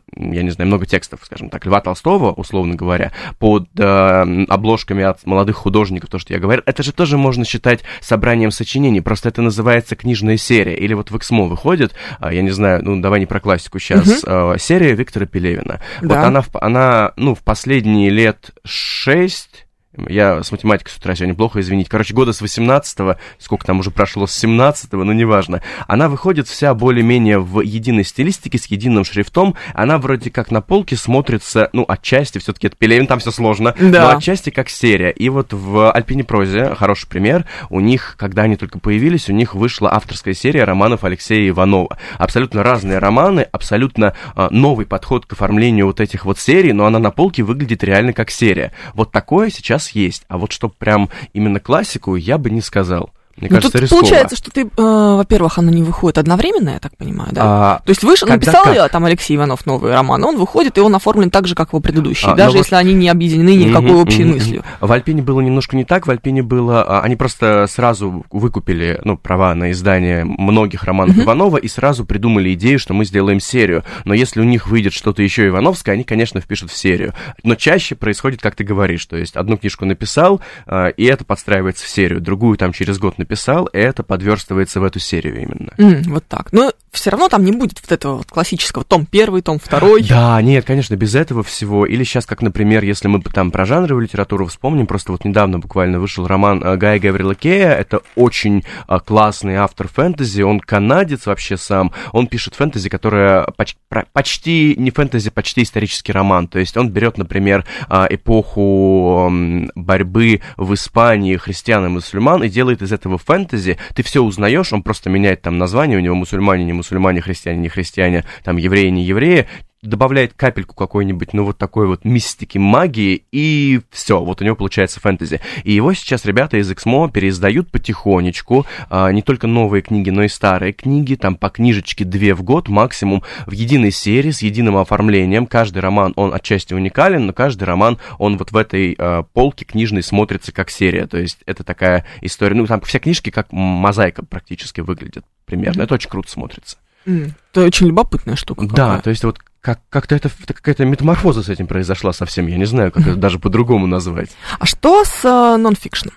не 0.43 0.51
знаю, 0.51 0.69
много 0.69 0.87
текстов, 0.87 1.21
скажем 1.25 1.51
так, 1.51 1.67
Льва 1.67 1.81
Толстого, 1.81 2.33
условно 2.33 2.75
говоря, 2.75 3.13
под 3.39 3.69
обложками 3.79 5.05
от 5.05 5.25
молодых 5.27 5.57
художников, 5.57 6.11
то, 6.11 6.19
что 6.19 6.33
я 6.33 6.41
говорю, 6.41 6.63
это 6.67 6.83
же 6.83 6.93
тоже 6.93 7.17
можно 7.17 7.45
считать 7.45 7.83
собранием 8.01 8.51
сочинений, 8.51 9.01
просто 9.01 9.29
это 9.29 9.43
называется 9.43 9.97
книжная 9.97 10.37
серия, 10.37 10.75
или 10.91 10.95
вот 10.95 11.11
в 11.11 11.17
Эксмо 11.17 11.47
выходит, 11.47 11.95
а, 12.19 12.33
я 12.33 12.43
не 12.43 12.51
знаю, 12.51 12.85
ну, 12.85 13.01
давай 13.01 13.21
не 13.21 13.27
про 13.27 13.41
классику 13.41 13.79
сейчас, 13.79 14.25
угу. 14.25 14.59
серия 14.59 14.93
Виктора 14.95 15.27
Пелевина. 15.27 15.81
Да. 16.03 16.09
Вот 16.09 16.17
она, 16.17 16.45
она, 16.55 17.13
ну, 17.17 17.35
в 17.35 17.41
последние 17.41 18.11
лет 18.11 18.51
шесть 18.65 19.67
Я 19.99 20.45
с 20.45 20.53
математикой 20.53 20.93
с 20.93 20.99
утра 20.99 21.17
сегодня 21.17 21.35
плохо, 21.35 21.59
извините. 21.59 21.91
Короче, 21.91 22.15
года 22.15 22.33
с 22.33 22.41
18-го, 22.41 23.17
сколько 23.41 23.67
там 23.67 23.81
уже 23.81 23.91
прошло, 23.91 24.29
с 24.29 24.45
17-го, 24.45 25.03
ну 25.03 25.11
неважно. 25.13 25.63
Она 25.89 26.09
выходит 26.09 26.47
вся 26.47 26.75
более-менее 26.75 27.41
в 27.41 27.61
единой 27.61 28.05
стилистике, 28.05 28.57
с 28.57 28.67
единым 28.67 29.05
шрифтом. 29.05 29.57
Она 29.75 29.99
вроде 29.99 30.31
как 30.31 30.53
на 30.53 30.61
полке 30.61 30.95
смотрится, 30.95 31.71
ну, 31.73 31.85
отчасти, 31.89 32.39
все-таки 32.39 32.69
это 32.69 32.77
Пелевин, 32.77 33.09
там 33.09 33.19
все 33.19 33.33
сложно, 33.33 33.75
Да. 33.81 34.13
но 34.13 34.17
отчасти 34.17 34.51
как 34.51 34.69
серия. 34.69 35.11
И 35.11 35.29
вот 35.29 35.53
в 35.53 35.91
Альпине 35.91 36.23
Прозе, 36.23 36.73
хороший 36.77 37.09
пример, 37.09 37.45
у 37.69 37.81
них, 37.81 38.15
когда 38.17 38.43
они 38.43 38.55
только 38.55 38.79
появились, 38.79 39.29
у 39.29 39.33
них 39.33 39.57
вышла 39.57 39.93
авторская 39.93 40.35
серия 40.35 40.63
романов 40.63 41.03
Алексея 41.03 41.49
Иванова. 41.49 41.99
Абсолютно 42.17 42.63
разные 42.63 42.99
романы, 42.99 43.41
абсолютно 43.51 44.15
а, 44.37 44.51
новый 44.51 44.87
подход 44.87 45.27
к 45.27 45.33
оформлению 45.33 45.87
вот 45.87 45.99
этих 45.99 46.27
вот 46.27 46.39
серий, 46.39 46.73
но 46.73 46.87
она 46.87 47.01
на 47.01 47.11
полке 47.11 47.43
выглядит 47.43 47.83
реально 47.83 48.13
как 48.13 48.31
серия. 48.31 48.73
Вот 48.95 49.11
такое 49.11 49.51
сейчас 49.51 49.80
есть. 49.89 50.25
А 50.29 50.39
вот 50.39 50.53
чтоб 50.53 50.75
прям 50.77 51.09
именно 51.33 51.61
классику, 51.61 52.15
я 52.17 52.39
бы 52.39 52.51
не 52.51 52.61
сказал. 52.61 53.11
Мне 53.37 53.49
Ну, 53.49 53.57
кажется, 53.57 53.73
тут 53.73 53.81
рисково. 53.83 54.01
получается, 54.01 54.37
что 54.37 54.51
ты, 54.51 54.63
э, 54.63 54.67
во-первых, 54.77 55.57
оно 55.59 55.71
не 55.71 55.83
выходит 55.83 56.19
одновременно, 56.19 56.71
я 56.71 56.79
так 56.79 56.95
понимаю, 56.97 57.31
да? 57.33 57.41
А, 57.45 57.83
То 57.87 57.91
есть 57.91 58.01
когда 58.01 58.35
написал 58.35 58.65
как? 58.65 58.75
я, 58.75 58.89
там 58.89 59.05
Алексей 59.07 59.35
Иванов 59.37 59.65
новый 59.65 59.93
роман, 59.93 60.23
он 60.25 60.37
выходит, 60.37 60.77
и 60.77 60.81
он 60.81 60.95
оформлен 60.95 61.31
так 61.31 61.47
же, 61.47 61.55
как 61.55 61.69
его 61.71 61.81
предыдущий, 61.81 62.27
А, 62.27 62.33
ну 62.33 62.37
даже 62.37 62.51
вот- 62.59 62.59
если 62.67 62.75
они 62.75 62.93
не 62.93 63.09
объединены 63.09 63.55
никакой 63.55 63.93
Мгм, 63.93 64.01
общей 64.03 64.25
мгм, 64.25 64.33
мыслью. 64.35 64.65
В 64.81 64.93
Альпине 64.93 65.23
было 65.23 65.41
немножко 65.41 65.77
не 65.77 65.85
так. 65.85 66.07
В 66.07 66.11
Альпине 66.11 66.43
было... 66.43 66.83
а, 66.83 67.01
Они 67.01 67.17
просто 67.17 67.67
сразу 67.69 68.25
выкупили, 68.31 69.01
ну, 69.05 69.17
права 69.17 69.55
на 69.55 69.71
издание 69.71 70.25
многих 70.25 70.85
романов 70.85 71.17
Мгм. 71.17 71.25
Иванова 71.25 71.57
и 71.57 71.69
сразу 71.69 72.05
придумали 72.05 72.53
идею, 72.55 72.79
что 72.79 72.93
мы 72.95 73.05
сделаем 73.07 73.41
серию. 73.41 73.85
Но 74.05 74.13
если 74.13 74.41
у 74.41 74.45
них 74.45 74.67
выйдет 74.67 74.93
что-то 74.93 75.23
еще 75.23 75.47
Ивановское, 75.49 75.95
они, 75.95 76.05
конечно, 76.05 76.41
впишут 76.41 76.71
в 76.71 76.77
серию. 76.77 77.15
Но 77.43 77.55
чаще 77.55 77.95
происходит, 77.95 78.43
как 78.43 78.55
ты 78.55 78.65
говоришь, 78.65 79.07
то 79.07 79.17
есть 79.17 79.37
одну 79.37 79.57
книжку 79.57 79.87
написал, 79.87 80.41
а, 80.67 80.89
и 80.89 81.05
это 81.05 81.25
подстраивается 81.25 81.85
в 81.87 81.89
серию. 81.89 82.21
Другую 82.21 82.59
там 82.59 82.73
через 82.73 82.99
год 82.99 83.17
написал, 83.21 83.69
это 83.73 84.03
подверстывается 84.03 84.81
в 84.81 84.85
эту 84.85 84.99
серию 84.99 85.41
именно. 85.43 85.73
М, 85.79 86.03
вот 86.13 86.25
так. 86.27 86.53
Но 86.53 86.73
все 86.91 87.11
равно 87.11 87.29
там 87.29 87.45
не 87.45 87.53
будет 87.53 87.81
вот 87.81 87.93
этого 87.93 88.17
вот 88.17 88.27
классического 88.27 88.85
том 88.85 89.07
первый, 89.07 89.43
том 89.43 89.59
второй. 89.59 90.03
Да, 90.03 90.41
нет, 90.43 90.65
конечно, 90.65 90.97
без 90.97 91.15
этого 91.15 91.43
всего. 91.45 91.87
Или 91.87 92.03
сейчас, 92.03 92.27
как, 92.27 92.43
например, 92.43 92.83
если 92.83 93.07
мы 93.07 93.23
там 93.23 93.51
про 93.53 93.65
жанровую 93.65 94.03
литературу 94.03 94.47
вспомним, 94.47 94.87
просто 94.87 95.13
вот 95.13 95.25
недавно 95.25 95.59
буквально 95.61 96.01
вышел 96.01 96.27
роман 96.27 96.63
э, 96.65 96.77
Гая 96.77 96.99
Гаврила 96.99 97.35
Кея, 97.35 97.71
это 97.71 98.01
очень 98.17 98.65
э, 98.89 98.99
классный 99.05 99.57
автор 99.57 99.87
фэнтези, 99.89 100.43
он 100.43 100.59
канадец 100.61 101.27
вообще 101.27 101.57
сам, 101.57 101.93
он 102.13 102.27
пишет 102.27 102.55
фэнтези, 102.55 102.89
которая 102.89 103.47
поч- 103.57 103.77
про- 103.89 104.07
почти 104.13 104.75
не 104.77 104.91
фэнтези, 104.91 105.31
почти 105.31 105.63
исторический 105.63 106.13
роман, 106.13 106.49
то 106.49 106.59
есть 106.59 106.77
он 106.77 106.91
берет, 106.91 107.19
например, 107.19 107.65
э, 107.89 108.07
эпоху 108.11 109.31
борьбы 109.75 110.41
в 110.57 110.75
Испании 110.75 111.37
христиан 111.37 111.87
и 111.87 111.89
мусульман 111.89 112.43
и 112.43 112.49
делает 112.49 112.83
из 112.83 112.93
этого 112.93 113.10
фэнтези, 113.19 113.79
ты 113.95 114.03
все 114.03 114.23
узнаешь, 114.23 114.73
он 114.73 114.83
просто 114.83 115.11
меняет 115.11 115.43
там 115.43 115.59
название, 115.59 115.99
у 115.99 116.01
него 116.01 116.15
мусульмане, 116.15 116.65
не 116.65 116.73
мусульмане, 116.73 117.21
христиане, 117.21 117.61
не 117.61 117.69
христиане, 117.69 118.25
там 118.45 118.57
евреи, 118.57 118.89
не 118.89 119.05
евреи, 119.05 119.47
добавляет 119.83 120.35
капельку 120.35 120.75
какой-нибудь, 120.75 121.33
ну, 121.33 121.45
вот 121.45 121.57
такой 121.57 121.87
вот 121.87 122.05
мистики, 122.05 122.59
магии, 122.59 123.25
и 123.33 123.81
все, 123.91 124.23
вот 124.23 124.43
у 124.43 124.45
него 124.45 124.55
получается 124.55 125.01
фэнтези. 125.01 125.41
И 125.65 125.73
его 125.73 125.95
сейчас 125.95 126.27
ребята 126.27 126.59
из 126.59 126.71
Эксмо 126.71 127.09
переиздают 127.09 127.71
потихонечку, 127.71 128.67
а, 128.91 129.11
не 129.11 129.23
только 129.23 129.47
новые 129.47 129.81
книги, 129.81 130.11
но 130.11 130.23
и 130.23 130.29
старые 130.29 130.73
книги, 130.73 131.15
там 131.15 131.37
по 131.37 131.49
книжечке 131.49 132.05
две 132.05 132.35
в 132.35 132.43
год 132.43 132.69
максимум, 132.69 133.23
в 133.47 133.53
единой 133.53 133.91
серии, 133.91 134.31
с 134.31 134.43
единым 134.43 134.77
оформлением. 134.77 135.47
Каждый 135.47 135.79
роман, 135.79 136.13
он 136.17 136.35
отчасти 136.35 136.75
уникален, 136.75 137.27
но 137.27 137.33
каждый 137.33 137.65
роман, 137.65 137.99
он 138.19 138.37
вот 138.37 138.53
в 138.53 138.57
этой 138.57 138.95
а, 138.99 139.23
полке 139.23 139.65
книжной 139.65 140.03
смотрится 140.03 140.53
как 140.53 140.71
серия, 140.71 141.07
то 141.07 141.17
есть 141.17 141.39
это 141.47 141.65
такая 141.65 142.05
история, 142.21 142.55
ну, 142.55 142.67
там 142.67 142.83
все 142.83 142.99
книжки 142.99 143.31
как 143.31 143.51
мозаика 143.51 144.25
практически 144.25 144.81
выглядят 144.83 145.25
примерно, 145.47 145.83
это 145.83 145.95
очень 145.95 146.11
круто 146.11 146.31
смотрится. 146.31 146.77
Это 147.05 147.65
очень 147.65 147.87
любопытная 147.87 148.37
штука. 148.37 148.67
Да, 148.67 148.87
какая. 148.87 149.01
то 149.03 149.11
есть 149.11 149.25
вот 149.25 149.39
как, 149.61 149.81
как-то 149.89 150.15
это 150.15 150.31
это 150.43 150.55
какая-то 150.55 150.85
метаморфоза 150.85 151.43
с 151.43 151.49
этим 151.49 151.67
произошла 151.67 152.13
совсем. 152.13 152.47
Я 152.47 152.57
не 152.57 152.65
знаю, 152.65 152.93
как 152.93 153.07
это 153.07 153.17
даже 153.17 153.39
по-другому 153.39 153.87
назвать. 153.87 154.31
А 154.59 154.67
что 154.67 155.05
с 155.05 155.25
э, 155.25 155.57
нонфикшном? 155.57 156.15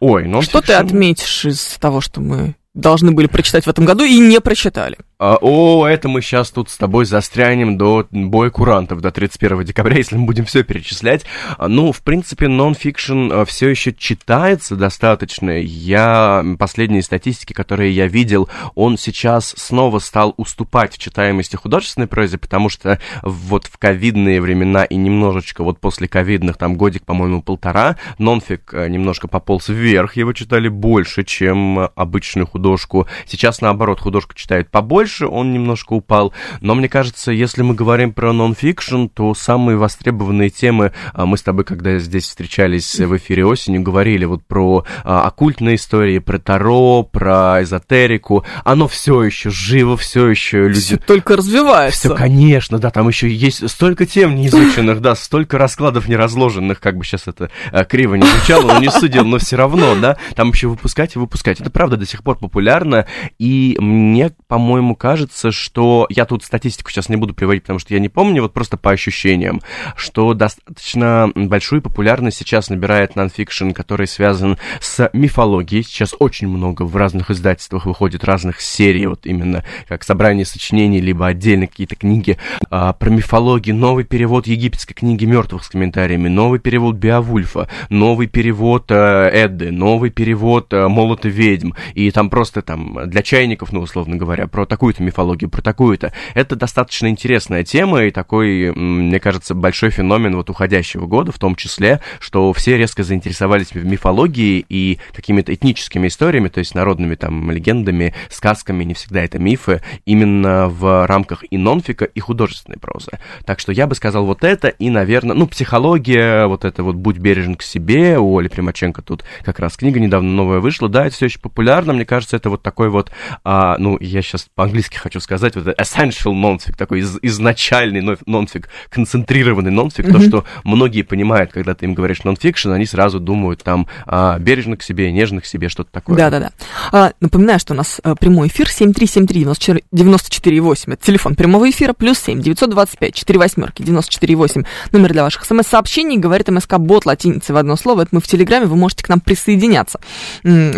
Ой, 0.00 0.28
ну 0.28 0.42
Что 0.42 0.60
ты 0.60 0.74
отметишь 0.74 1.44
из 1.44 1.76
того, 1.80 2.00
что 2.00 2.20
мы 2.20 2.54
должны 2.74 3.12
были 3.12 3.26
прочитать 3.26 3.64
в 3.64 3.68
этом 3.68 3.84
году 3.84 4.04
и 4.04 4.18
не 4.18 4.40
прочитали? 4.40 4.96
А, 5.20 5.36
о, 5.40 5.84
это 5.84 6.08
мы 6.08 6.22
сейчас 6.22 6.52
тут 6.52 6.70
с 6.70 6.76
тобой 6.76 7.04
застрянем 7.04 7.76
до 7.76 8.06
боя 8.12 8.50
курантов, 8.50 9.00
до 9.00 9.10
31 9.10 9.64
декабря, 9.64 9.96
если 9.96 10.16
мы 10.16 10.26
будем 10.26 10.44
все 10.44 10.62
перечислять. 10.62 11.24
А, 11.56 11.66
Ну, 11.66 11.90
в 11.90 12.02
принципе, 12.02 12.46
нон-фикшн 12.46 13.42
все 13.44 13.68
еще 13.68 13.92
читается 13.92 14.76
достаточно. 14.76 15.50
Я, 15.60 16.44
последние 16.56 17.02
статистики, 17.02 17.52
которые 17.52 17.90
я 17.90 18.06
видел, 18.06 18.48
он 18.76 18.96
сейчас 18.96 19.54
снова 19.56 19.98
стал 19.98 20.34
уступать 20.36 20.94
в 20.94 20.98
читаемости 20.98 21.56
художественной 21.56 22.06
прозе, 22.06 22.38
потому 22.38 22.68
что 22.68 23.00
вот 23.22 23.66
в 23.66 23.76
ковидные 23.76 24.40
времена 24.40 24.84
и 24.84 24.94
немножечко 24.94 25.64
вот 25.64 25.80
после 25.80 26.06
ковидных, 26.06 26.58
там 26.58 26.76
годик, 26.76 27.04
по-моему, 27.04 27.42
полтора, 27.42 27.96
нонфик 28.18 28.72
э, 28.72 28.88
немножко 28.88 29.26
пополз 29.26 29.68
вверх, 29.68 30.14
его 30.14 30.32
читали 30.32 30.68
больше, 30.68 31.24
чем 31.24 31.80
э, 31.80 31.90
обычную 31.96 32.46
художку. 32.46 33.08
Сейчас, 33.26 33.60
наоборот, 33.60 33.98
художку 33.98 34.36
читают 34.36 34.70
побольше, 34.70 35.07
он 35.20 35.52
немножко 35.52 35.92
упал. 35.94 36.32
Но 36.60 36.74
мне 36.74 36.88
кажется, 36.88 37.32
если 37.32 37.62
мы 37.62 37.74
говорим 37.74 38.12
про 38.12 38.32
нон-фикшн, 38.32 39.06
то 39.06 39.34
самые 39.34 39.76
востребованные 39.76 40.50
темы, 40.50 40.92
а, 41.12 41.26
мы 41.26 41.36
с 41.36 41.42
тобой, 41.42 41.64
когда 41.64 41.98
здесь 41.98 42.24
встречались 42.24 42.98
в 42.98 43.16
эфире 43.16 43.44
осенью, 43.44 43.82
говорили 43.82 44.24
вот 44.24 44.44
про 44.46 44.84
а, 45.04 45.26
оккультные 45.26 45.76
истории, 45.76 46.18
про 46.18 46.38
Таро, 46.38 47.02
про 47.02 47.62
эзотерику. 47.62 48.44
Оно 48.64 48.88
все 48.88 49.22
еще 49.22 49.50
живо, 49.50 49.96
все 49.96 50.28
еще 50.28 50.68
люди... 50.68 50.80
Всё 50.80 50.98
только 50.98 51.36
развивается. 51.36 51.98
Все, 51.98 52.14
конечно, 52.14 52.78
да, 52.78 52.90
там 52.90 53.08
еще 53.08 53.28
есть 53.28 53.68
столько 53.70 54.06
тем 54.06 54.36
неизученных, 54.36 55.00
да, 55.00 55.14
столько 55.14 55.58
раскладов 55.58 56.08
неразложенных, 56.08 56.80
как 56.80 56.96
бы 56.96 57.04
сейчас 57.04 57.26
это 57.26 57.50
э, 57.72 57.84
криво 57.84 58.14
не 58.14 58.26
звучало, 58.26 58.74
но 58.74 58.80
не 58.80 58.90
судил, 58.90 59.24
но 59.24 59.38
все 59.38 59.56
равно, 59.56 59.94
да, 59.94 60.16
там 60.34 60.50
еще 60.50 60.68
выпускать 60.68 61.16
и 61.16 61.18
выпускать. 61.18 61.60
Это 61.60 61.70
правда 61.70 61.96
до 61.96 62.06
сих 62.06 62.22
пор 62.22 62.38
популярно, 62.38 63.06
и 63.38 63.76
мне, 63.78 64.32
по-моему, 64.46 64.94
кажется, 64.98 65.52
что 65.52 66.06
я 66.10 66.26
тут 66.26 66.44
статистику 66.44 66.90
сейчас 66.90 67.08
не 67.08 67.16
буду 67.16 67.32
приводить, 67.32 67.62
потому 67.62 67.78
что 67.78 67.94
я 67.94 68.00
не 68.00 68.08
помню, 68.08 68.42
вот 68.42 68.52
просто 68.52 68.76
по 68.76 68.90
ощущениям, 68.90 69.62
что 69.96 70.34
достаточно 70.34 71.32
большую 71.34 71.80
популярность 71.80 72.36
сейчас 72.36 72.68
набирает 72.68 73.16
нонфикшн, 73.16 73.70
который 73.70 74.06
связан 74.06 74.58
с 74.80 75.08
мифологией. 75.12 75.82
Сейчас 75.82 76.14
очень 76.18 76.48
много 76.48 76.82
в 76.82 76.94
разных 76.96 77.30
издательствах 77.30 77.86
выходит 77.86 78.24
разных 78.24 78.60
серий, 78.60 79.06
вот 79.06 79.24
именно 79.24 79.64
как 79.88 80.04
собрание 80.04 80.44
сочинений, 80.44 81.00
либо 81.00 81.26
отдельно 81.26 81.66
какие-то 81.66 81.96
книги 81.96 82.36
а, 82.70 82.92
про 82.92 83.10
мифологию, 83.10 83.76
новый 83.76 84.04
перевод 84.04 84.46
египетской 84.46 84.94
книги 84.94 85.24
мертвых 85.24 85.64
с 85.64 85.68
комментариями, 85.68 86.28
новый 86.28 86.58
перевод 86.58 86.96
Беовульфа, 86.96 87.68
новый 87.88 88.26
перевод 88.26 88.86
а, 88.90 89.28
Эдды, 89.28 89.70
новый 89.70 90.10
перевод 90.10 90.72
а, 90.74 90.88
Молота 90.88 91.28
ведьм, 91.28 91.72
и 91.94 92.10
там 92.10 92.30
просто 92.30 92.62
там 92.62 92.98
для 93.06 93.22
чайников, 93.22 93.72
ну, 93.72 93.80
условно 93.80 94.16
говоря, 94.16 94.46
про 94.46 94.66
такую-то 94.88 95.02
мифологию, 95.02 95.50
про 95.50 95.60
такую-то. 95.60 96.12
Это 96.32 96.56
достаточно 96.56 97.08
интересная 97.08 97.62
тема 97.62 98.04
и 98.04 98.10
такой, 98.10 98.72
мне 98.74 99.20
кажется, 99.20 99.54
большой 99.54 99.90
феномен 99.90 100.34
вот 100.34 100.48
уходящего 100.48 101.06
года, 101.06 101.30
в 101.30 101.38
том 101.38 101.56
числе, 101.56 102.00
что 102.20 102.50
все 102.54 102.78
резко 102.78 103.04
заинтересовались 103.04 103.72
в 103.72 103.84
мифологии 103.84 104.64
и 104.66 104.98
какими-то 105.12 105.52
этническими 105.52 106.08
историями, 106.08 106.48
то 106.48 106.60
есть 106.60 106.74
народными 106.74 107.16
там 107.16 107.50
легендами, 107.50 108.14
сказками, 108.30 108.84
не 108.84 108.94
всегда 108.94 109.22
это 109.22 109.38
мифы, 109.38 109.82
именно 110.06 110.68
в 110.68 111.06
рамках 111.06 111.44
и 111.50 111.58
нонфика, 111.58 112.06
и 112.06 112.20
художественной 112.20 112.78
прозы. 112.78 113.10
Так 113.44 113.60
что 113.60 113.72
я 113.72 113.86
бы 113.86 113.94
сказал 113.94 114.24
вот 114.24 114.42
это, 114.42 114.68
и, 114.68 114.88
наверное, 114.88 115.36
ну, 115.36 115.46
психология, 115.46 116.46
вот 116.46 116.64
это 116.64 116.82
вот 116.82 116.96
«Будь 116.96 117.18
бережен 117.18 117.56
к 117.56 117.62
себе», 117.62 118.18
у 118.18 118.38
Оли 118.38 118.48
Примаченко 118.48 119.02
тут 119.02 119.24
как 119.44 119.58
раз 119.58 119.76
книга 119.76 120.00
недавно 120.00 120.30
новая 120.30 120.60
вышла, 120.60 120.88
да, 120.88 121.06
это 121.06 121.14
все 121.14 121.26
еще 121.26 121.40
популярно, 121.40 121.92
мне 121.92 122.06
кажется, 122.06 122.36
это 122.36 122.48
вот 122.48 122.62
такой 122.62 122.88
вот, 122.88 123.10
а, 123.44 123.76
ну, 123.78 123.98
я 124.00 124.22
сейчас 124.22 124.48
по-английски 124.54 124.77
хочу 124.82 125.20
сказать, 125.20 125.54
вот 125.56 125.66
это 125.66 125.82
essential 125.82 126.32
nonfic, 126.34 126.76
такой 126.76 127.00
из- 127.00 127.18
изначальный 127.22 128.00
нон- 128.00 128.18
нонфик, 128.26 128.68
концентрированный 128.90 129.70
нонфик, 129.70 130.10
то, 130.12 130.20
что 130.20 130.44
многие 130.64 131.02
понимают, 131.02 131.52
когда 131.52 131.74
ты 131.74 131.86
им 131.86 131.94
говоришь 131.94 132.24
нонфикшн, 132.24 132.70
они 132.70 132.86
сразу 132.86 133.20
думают 133.20 133.62
там 133.62 133.86
а, 134.06 134.38
бережно 134.38 134.76
к 134.76 134.82
себе, 134.82 135.10
нежно 135.12 135.40
к 135.40 135.46
себе, 135.46 135.68
что-то 135.68 135.90
такое. 135.92 136.16
Да-да-да. 136.16 136.50
А, 136.92 137.12
напоминаю, 137.20 137.58
что 137.58 137.74
у 137.74 137.76
нас 137.76 138.00
а, 138.02 138.14
прямой 138.14 138.48
эфир 138.48 138.68
7373948. 138.68 140.92
Это 140.94 141.04
телефон 141.06 141.34
прямого 141.34 141.68
эфира, 141.70 141.92
плюс 141.92 142.18
7 142.20 142.40
925 142.40 143.14
4 143.14 143.38
восьмерки 143.38 143.82
94,8. 143.82 144.66
Номер 144.92 145.12
для 145.12 145.22
ваших 145.22 145.44
смс-сообщений. 145.44 146.18
Говорит 146.18 146.48
МСК 146.48 146.78
Бот 146.78 147.06
латиницей 147.06 147.54
в 147.54 147.58
одно 147.58 147.76
слово. 147.76 148.02
Это 148.02 148.08
мы 148.12 148.20
в 148.20 148.26
Телеграме, 148.26 148.66
вы 148.66 148.76
можете 148.76 149.04
к 149.04 149.08
нам 149.08 149.20
присоединяться. 149.20 150.00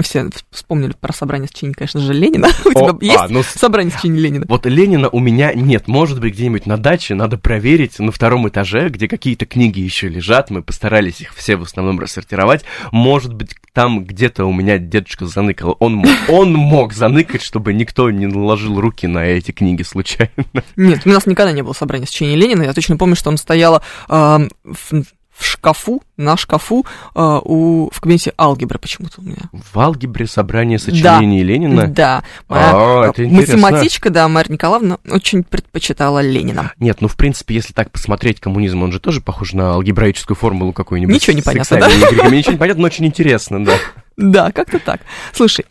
Все 0.02 0.30
вспомнили 0.50 0.92
про 0.98 1.12
собрание 1.12 1.48
сочинений, 1.48 1.74
конечно 1.74 2.00
же, 2.00 2.12
Ленина. 2.12 2.48
У 2.64 2.70
тебя 2.72 2.94
есть 3.00 3.16
а, 3.18 3.28
ну, 3.28 3.42
с- 3.42 3.58
собрание 3.58 3.89
сочинений 3.90 4.20
Ленина? 4.20 4.46
Вот 4.48 4.66
Ленина 4.66 5.08
у 5.08 5.20
меня 5.20 5.52
нет. 5.52 5.88
Может 5.88 6.20
быть, 6.20 6.34
где-нибудь 6.34 6.66
на 6.66 6.76
даче 6.76 7.14
надо 7.14 7.38
проверить 7.38 7.98
на 7.98 8.12
втором 8.12 8.48
этаже, 8.48 8.88
где 8.88 9.08
какие-то 9.08 9.46
книги 9.46 9.80
еще 9.80 10.08
лежат. 10.08 10.50
Мы 10.50 10.62
постарались 10.62 11.20
их 11.20 11.34
все 11.34 11.56
в 11.56 11.62
основном 11.62 12.00
рассортировать. 12.00 12.64
Может 12.92 13.34
быть, 13.34 13.54
там 13.72 14.04
где-то 14.04 14.44
у 14.44 14.52
меня 14.52 14.78
дедушка 14.78 15.26
заныкал. 15.26 15.76
Он, 15.78 15.94
мог, 15.94 16.10
он 16.28 16.52
мог 16.52 16.92
заныкать, 16.92 17.42
чтобы 17.42 17.72
никто 17.72 18.10
не 18.10 18.26
наложил 18.26 18.80
руки 18.80 19.06
на 19.06 19.24
эти 19.24 19.52
книги 19.52 19.82
случайно. 19.82 20.30
Нет, 20.76 21.02
у 21.04 21.08
нас 21.08 21.26
никогда 21.26 21.52
не 21.52 21.62
было 21.62 21.72
собрания 21.72 22.06
сочинений 22.06 22.36
Ленина. 22.36 22.62
Я 22.62 22.72
точно 22.72 22.96
помню, 22.96 23.16
что 23.16 23.30
он 23.30 23.36
стояло 23.36 23.82
э, 24.08 24.48
в 24.64 25.04
в 25.40 25.44
шкафу, 25.46 26.02
на 26.18 26.36
шкафу 26.36 26.84
э, 27.14 27.40
у, 27.44 27.88
в 27.90 28.00
кабинете 28.00 28.34
алгебры 28.38 28.78
почему-то 28.78 29.22
у 29.22 29.24
меня. 29.24 29.48
В 29.52 29.78
алгебре 29.80 30.26
собрание 30.26 30.78
сочинений 30.78 31.40
да, 31.40 31.46
Ленина? 31.46 31.86
Да. 31.88 32.22
Моя 32.48 32.70
а, 32.74 33.08
это 33.08 33.22
математичка, 33.22 34.10
да, 34.10 34.28
Марья 34.28 34.52
Николаевна 34.52 34.98
очень 35.08 35.42
предпочитала 35.42 36.20
Ленина. 36.20 36.72
Нет, 36.78 37.00
ну, 37.00 37.08
в 37.08 37.16
принципе, 37.16 37.54
если 37.54 37.72
так 37.72 37.90
посмотреть, 37.90 38.38
коммунизм, 38.38 38.82
он 38.82 38.92
же 38.92 39.00
тоже 39.00 39.22
похож 39.22 39.54
на 39.54 39.72
алгебраическую 39.72 40.36
формулу 40.36 40.74
какую-нибудь. 40.74 41.14
Ничего 41.14 41.34
не 41.34 41.42
понятно, 41.42 41.80
да? 41.80 41.88
Ничего 41.88 42.52
не 42.52 42.58
понятно, 42.58 42.82
но 42.82 42.86
очень 42.86 43.06
интересно, 43.06 43.64
да. 43.64 43.72
Да, 44.16 44.52
как-то 44.52 44.78
так. 44.78 45.00
Слушай, 45.32 45.64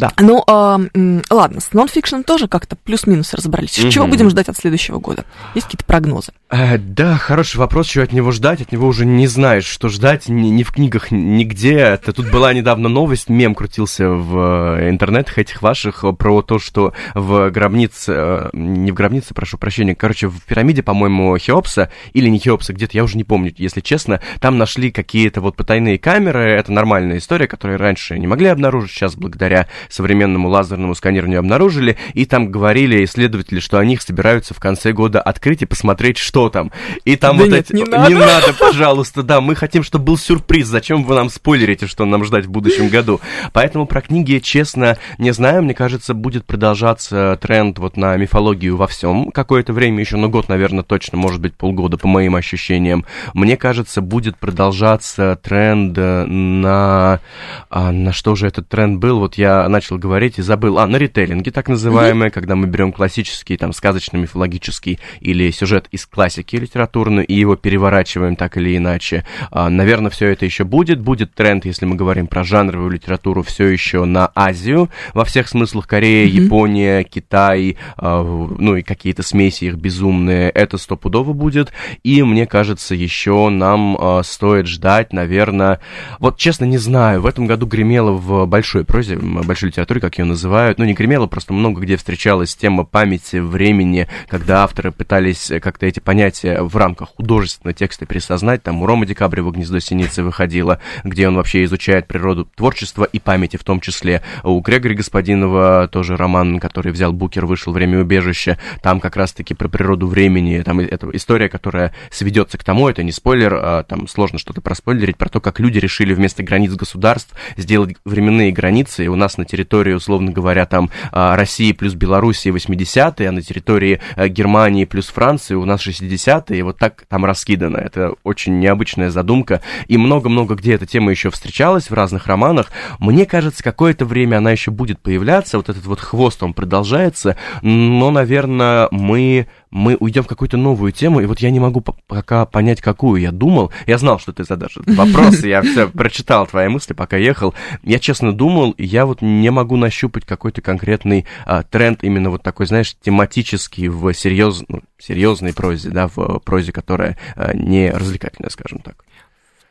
да. 0.00 0.12
Ну, 0.18 0.42
э, 0.46 1.20
ладно, 1.30 1.60
с 1.60 1.72
нонфикшеном 1.72 2.24
тоже 2.24 2.48
как-то 2.48 2.74
плюс-минус 2.76 3.34
разобрались. 3.34 3.78
Угу. 3.78 3.90
Чего 3.90 4.06
будем 4.06 4.30
ждать 4.30 4.48
от 4.48 4.56
следующего 4.56 4.98
года? 4.98 5.24
Есть 5.54 5.66
какие-то 5.66 5.84
прогнозы? 5.84 6.32
Э, 6.48 6.78
да, 6.78 7.16
хороший 7.16 7.58
вопрос, 7.58 7.86
чего 7.86 8.04
от 8.04 8.12
него 8.12 8.32
ждать. 8.32 8.62
От 8.62 8.72
него 8.72 8.88
уже 8.88 9.04
не 9.04 9.26
знаешь, 9.26 9.66
что 9.66 9.88
ждать 9.88 10.28
ни, 10.28 10.48
ни 10.48 10.62
в 10.62 10.72
книгах, 10.72 11.10
нигде. 11.10 11.74
Это 11.74 12.12
тут 12.12 12.30
была 12.30 12.52
недавно 12.52 12.88
новость, 12.88 13.28
мем 13.28 13.54
крутился 13.54 14.08
в 14.08 14.78
э, 14.78 14.90
интернетах 14.90 15.38
этих 15.38 15.62
ваших 15.62 16.04
про 16.18 16.42
то, 16.42 16.58
что 16.58 16.94
в 17.14 17.50
гробнице, 17.50 18.12
э, 18.16 18.50
не 18.54 18.90
в 18.90 18.94
гробнице, 18.94 19.34
прошу 19.34 19.58
прощения, 19.58 19.94
короче, 19.94 20.28
в 20.28 20.42
пирамиде, 20.42 20.82
по-моему, 20.82 21.36
Хеопса, 21.36 21.90
или 22.14 22.28
не 22.28 22.38
Хеопса, 22.38 22.72
где-то, 22.72 22.96
я 22.96 23.04
уже 23.04 23.16
не 23.16 23.24
помню, 23.24 23.52
если 23.56 23.80
честно, 23.80 24.20
там 24.40 24.56
нашли 24.56 24.90
какие-то 24.90 25.40
вот 25.40 25.56
потайные 25.56 25.98
камеры. 25.98 26.50
Это 26.50 26.72
нормальная 26.72 27.18
история, 27.18 27.46
которую 27.46 27.78
раньше 27.78 28.18
не 28.18 28.26
могли 28.26 28.48
обнаружить, 28.48 28.92
сейчас 28.92 29.14
благодаря 29.14 29.68
современному 29.90 30.48
лазерному 30.48 30.94
сканированию 30.94 31.40
обнаружили, 31.40 31.96
и 32.14 32.24
там 32.24 32.50
говорили 32.50 33.04
исследователи, 33.04 33.60
что 33.60 33.78
они 33.78 33.94
их 33.94 34.02
собираются 34.02 34.54
в 34.54 34.60
конце 34.60 34.92
года 34.92 35.20
открыть 35.20 35.62
и 35.62 35.66
посмотреть, 35.66 36.18
что 36.18 36.48
там. 36.48 36.72
И 37.04 37.16
там 37.16 37.36
да 37.36 37.44
вот 37.44 37.52
нет, 37.52 37.70
эти... 37.70 37.76
Не 37.76 37.84
надо. 37.84 38.08
не 38.12 38.18
надо, 38.18 38.52
пожалуйста, 38.58 39.22
да, 39.22 39.40
мы 39.40 39.54
хотим, 39.54 39.82
чтобы 39.82 40.06
был 40.06 40.18
сюрприз, 40.18 40.66
зачем 40.66 41.04
вы 41.04 41.14
нам 41.14 41.30
спойлерите, 41.30 41.86
что 41.86 42.04
нам 42.04 42.24
ждать 42.24 42.46
в 42.46 42.50
будущем 42.50 42.88
году. 42.88 43.20
Поэтому 43.52 43.86
про 43.86 44.00
книги, 44.00 44.38
честно, 44.38 44.98
не 45.18 45.32
знаю, 45.32 45.62
мне 45.62 45.74
кажется, 45.74 46.14
будет 46.14 46.44
продолжаться 46.44 47.38
тренд 47.40 47.78
вот 47.78 47.96
на 47.96 48.16
мифологию 48.16 48.76
во 48.76 48.86
всем 48.86 49.30
какое-то 49.30 49.72
время 49.72 50.00
еще, 50.00 50.16
ну 50.16 50.28
год, 50.28 50.48
наверное, 50.48 50.84
точно, 50.84 51.18
может 51.18 51.40
быть, 51.40 51.54
полгода, 51.54 51.96
по 51.96 52.08
моим 52.08 52.36
ощущениям. 52.36 53.04
Мне 53.34 53.56
кажется, 53.56 54.00
будет 54.00 54.36
продолжаться 54.36 55.38
тренд 55.42 55.96
на... 55.96 57.20
А, 57.68 57.92
на 57.92 58.12
что 58.12 58.34
же 58.34 58.46
этот 58.46 58.68
тренд 58.68 58.98
был? 58.98 59.20
Вот 59.20 59.36
я 59.36 59.64
начал 59.70 59.98
говорить 59.98 60.38
и 60.38 60.42
забыл. 60.42 60.78
А, 60.78 60.86
на 60.86 60.96
ритейлинге, 60.96 61.50
так 61.50 61.68
называемые, 61.68 62.28
mm-hmm. 62.28 62.34
когда 62.34 62.56
мы 62.56 62.66
берем 62.66 62.92
классический, 62.92 63.56
там, 63.56 63.72
сказочно-мифологический 63.72 64.98
или 65.20 65.50
сюжет 65.50 65.86
из 65.90 66.06
классики 66.06 66.56
литературной 66.56 67.24
и 67.24 67.34
его 67.34 67.56
переворачиваем 67.56 68.36
так 68.36 68.56
или 68.56 68.76
иначе. 68.76 69.24
А, 69.50 69.70
наверное, 69.70 70.10
все 70.10 70.28
это 70.28 70.44
еще 70.44 70.64
будет. 70.64 71.00
Будет 71.00 71.34
тренд, 71.34 71.64
если 71.64 71.86
мы 71.86 71.96
говорим 71.96 72.26
про 72.26 72.44
жанровую 72.44 72.90
литературу, 72.90 73.42
все 73.42 73.66
еще 73.68 74.04
на 74.04 74.30
Азию 74.34 74.90
во 75.14 75.24
всех 75.24 75.48
смыслах. 75.48 75.86
Корея, 75.86 76.26
mm-hmm. 76.26 76.44
Япония, 76.44 77.04
Китай, 77.04 77.76
а, 77.96 78.22
ну 78.22 78.76
и 78.76 78.82
какие-то 78.82 79.22
смеси 79.22 79.64
их 79.64 79.76
безумные. 79.76 80.50
Это 80.50 80.78
стопудово 80.78 81.32
будет. 81.32 81.72
И 82.02 82.22
мне 82.22 82.46
кажется, 82.46 82.94
еще 82.94 83.48
нам 83.48 83.96
а, 83.98 84.22
стоит 84.22 84.66
ждать, 84.66 85.12
наверное... 85.12 85.80
Вот, 86.18 86.36
честно, 86.38 86.64
не 86.64 86.78
знаю. 86.78 87.20
В 87.20 87.26
этом 87.26 87.46
году 87.46 87.66
гремело 87.66 88.12
в 88.12 88.46
большой 88.46 88.84
прозе, 88.84 89.16
большой 89.16 89.59
литературе, 89.66 90.00
как 90.00 90.18
ее 90.18 90.24
называют. 90.24 90.78
Ну, 90.78 90.84
не 90.84 90.94
гремело, 90.94 91.26
просто 91.26 91.52
много 91.52 91.80
где 91.80 91.96
встречалась 91.96 92.54
тема 92.54 92.84
памяти, 92.84 93.36
времени, 93.36 94.08
когда 94.28 94.62
авторы 94.62 94.92
пытались 94.92 95.50
как-то 95.62 95.86
эти 95.86 96.00
понятия 96.00 96.62
в 96.62 96.76
рамках 96.76 97.10
художественного 97.16 97.74
текста 97.74 98.06
пересознать. 98.06 98.62
Там 98.62 98.82
у 98.82 98.86
Рома 98.86 99.06
Декабрева 99.06 99.50
«Гнездо 99.50 99.80
синицы» 99.80 100.22
выходило, 100.22 100.80
где 101.04 101.28
он 101.28 101.36
вообще 101.36 101.64
изучает 101.64 102.06
природу 102.06 102.48
творчества 102.56 103.04
и 103.04 103.18
памяти 103.18 103.56
в 103.56 103.64
том 103.64 103.80
числе. 103.80 104.22
У 104.42 104.60
Грегори 104.60 104.94
Господинова 104.94 105.88
тоже 105.90 106.16
роман, 106.16 106.60
который 106.60 106.92
взял 106.92 107.12
Букер, 107.12 107.46
вышел 107.46 107.72
«Время 107.72 108.00
убежища». 108.00 108.58
Там 108.82 109.00
как 109.00 109.16
раз-таки 109.16 109.54
про 109.54 109.68
природу 109.68 110.06
времени. 110.06 110.62
Там 110.62 110.80
это 110.80 111.08
история, 111.12 111.48
которая 111.48 111.94
сведется 112.10 112.58
к 112.58 112.64
тому, 112.64 112.88
это 112.88 113.02
не 113.02 113.12
спойлер, 113.12 113.54
а 113.54 113.82
там 113.82 114.08
сложно 114.08 114.38
что-то 114.38 114.60
проспойлерить, 114.60 115.16
про 115.16 115.28
то, 115.28 115.40
как 115.40 115.60
люди 115.60 115.78
решили 115.78 116.14
вместо 116.14 116.42
границ 116.42 116.72
государств 116.74 117.34
сделать 117.56 117.96
временные 118.04 118.52
границы. 118.52 119.04
И 119.04 119.08
у 119.08 119.16
нас 119.16 119.36
на 119.38 119.44
территории, 119.50 119.92
условно 119.92 120.30
говоря, 120.30 120.66
там 120.66 120.90
а, 121.12 121.36
России 121.36 121.72
плюс 121.72 121.94
Белоруссии 121.94 122.52
80-е, 122.52 123.28
а 123.28 123.32
на 123.32 123.42
территории 123.42 124.00
а, 124.16 124.28
Германии 124.28 124.84
плюс 124.84 125.08
Франции 125.08 125.54
у 125.54 125.64
нас 125.64 125.86
60-е, 125.86 126.58
и 126.58 126.62
вот 126.62 126.78
так 126.78 127.04
там 127.08 127.24
раскидано. 127.24 127.76
Это 127.76 128.14
очень 128.22 128.58
необычная 128.60 129.10
задумка, 129.10 129.60
и 129.86 129.96
много-много 129.96 130.54
где 130.54 130.74
эта 130.74 130.86
тема 130.86 131.10
еще 131.10 131.30
встречалась 131.30 131.90
в 131.90 131.94
разных 131.94 132.26
романах. 132.26 132.70
Мне 132.98 133.26
кажется, 133.26 133.62
какое-то 133.62 134.04
время 134.04 134.36
она 134.38 134.52
еще 134.52 134.70
будет 134.70 135.00
появляться, 135.00 135.56
вот 135.56 135.68
этот 135.68 135.84
вот 135.86 136.00
хвост, 136.00 136.42
он 136.42 136.54
продолжается, 136.54 137.36
но, 137.62 138.10
наверное, 138.10 138.88
мы 138.90 139.48
мы 139.70 139.96
уйдем 139.98 140.22
в 140.22 140.26
какую-то 140.26 140.56
новую 140.56 140.92
тему, 140.92 141.20
и 141.20 141.26
вот 141.26 141.40
я 141.40 141.50
не 141.50 141.60
могу 141.60 141.80
пока 141.80 142.44
понять, 142.46 142.80
какую 142.80 143.20
я 143.20 143.30
думал. 143.30 143.72
Я 143.86 143.98
знал, 143.98 144.18
что 144.18 144.32
ты 144.32 144.44
задашь 144.44 144.76
этот 144.76 144.94
вопрос, 144.96 145.40
я 145.44 145.62
все 145.62 145.88
прочитал 145.88 146.46
твои 146.46 146.68
мысли, 146.68 146.92
пока 146.92 147.16
ехал. 147.16 147.54
Я 147.82 147.98
честно 147.98 148.32
думал, 148.32 148.74
я 148.78 149.06
вот 149.06 149.22
не 149.22 149.50
могу 149.50 149.76
нащупать 149.76 150.24
какой-то 150.24 150.60
конкретный 150.60 151.26
а, 151.44 151.62
тренд, 151.62 152.02
именно 152.02 152.30
вот 152.30 152.42
такой, 152.42 152.66
знаешь, 152.66 152.96
тематический 153.00 153.88
в 153.88 154.12
серьез, 154.12 154.62
ну, 154.68 154.82
серьезной 154.98 155.54
прозе, 155.54 155.90
да, 155.90 156.08
в 156.08 156.40
прозе, 156.40 156.72
которая 156.72 157.16
а, 157.36 157.54
не 157.54 157.90
развлекательная, 157.90 158.50
скажем 158.50 158.80
так 158.80 159.04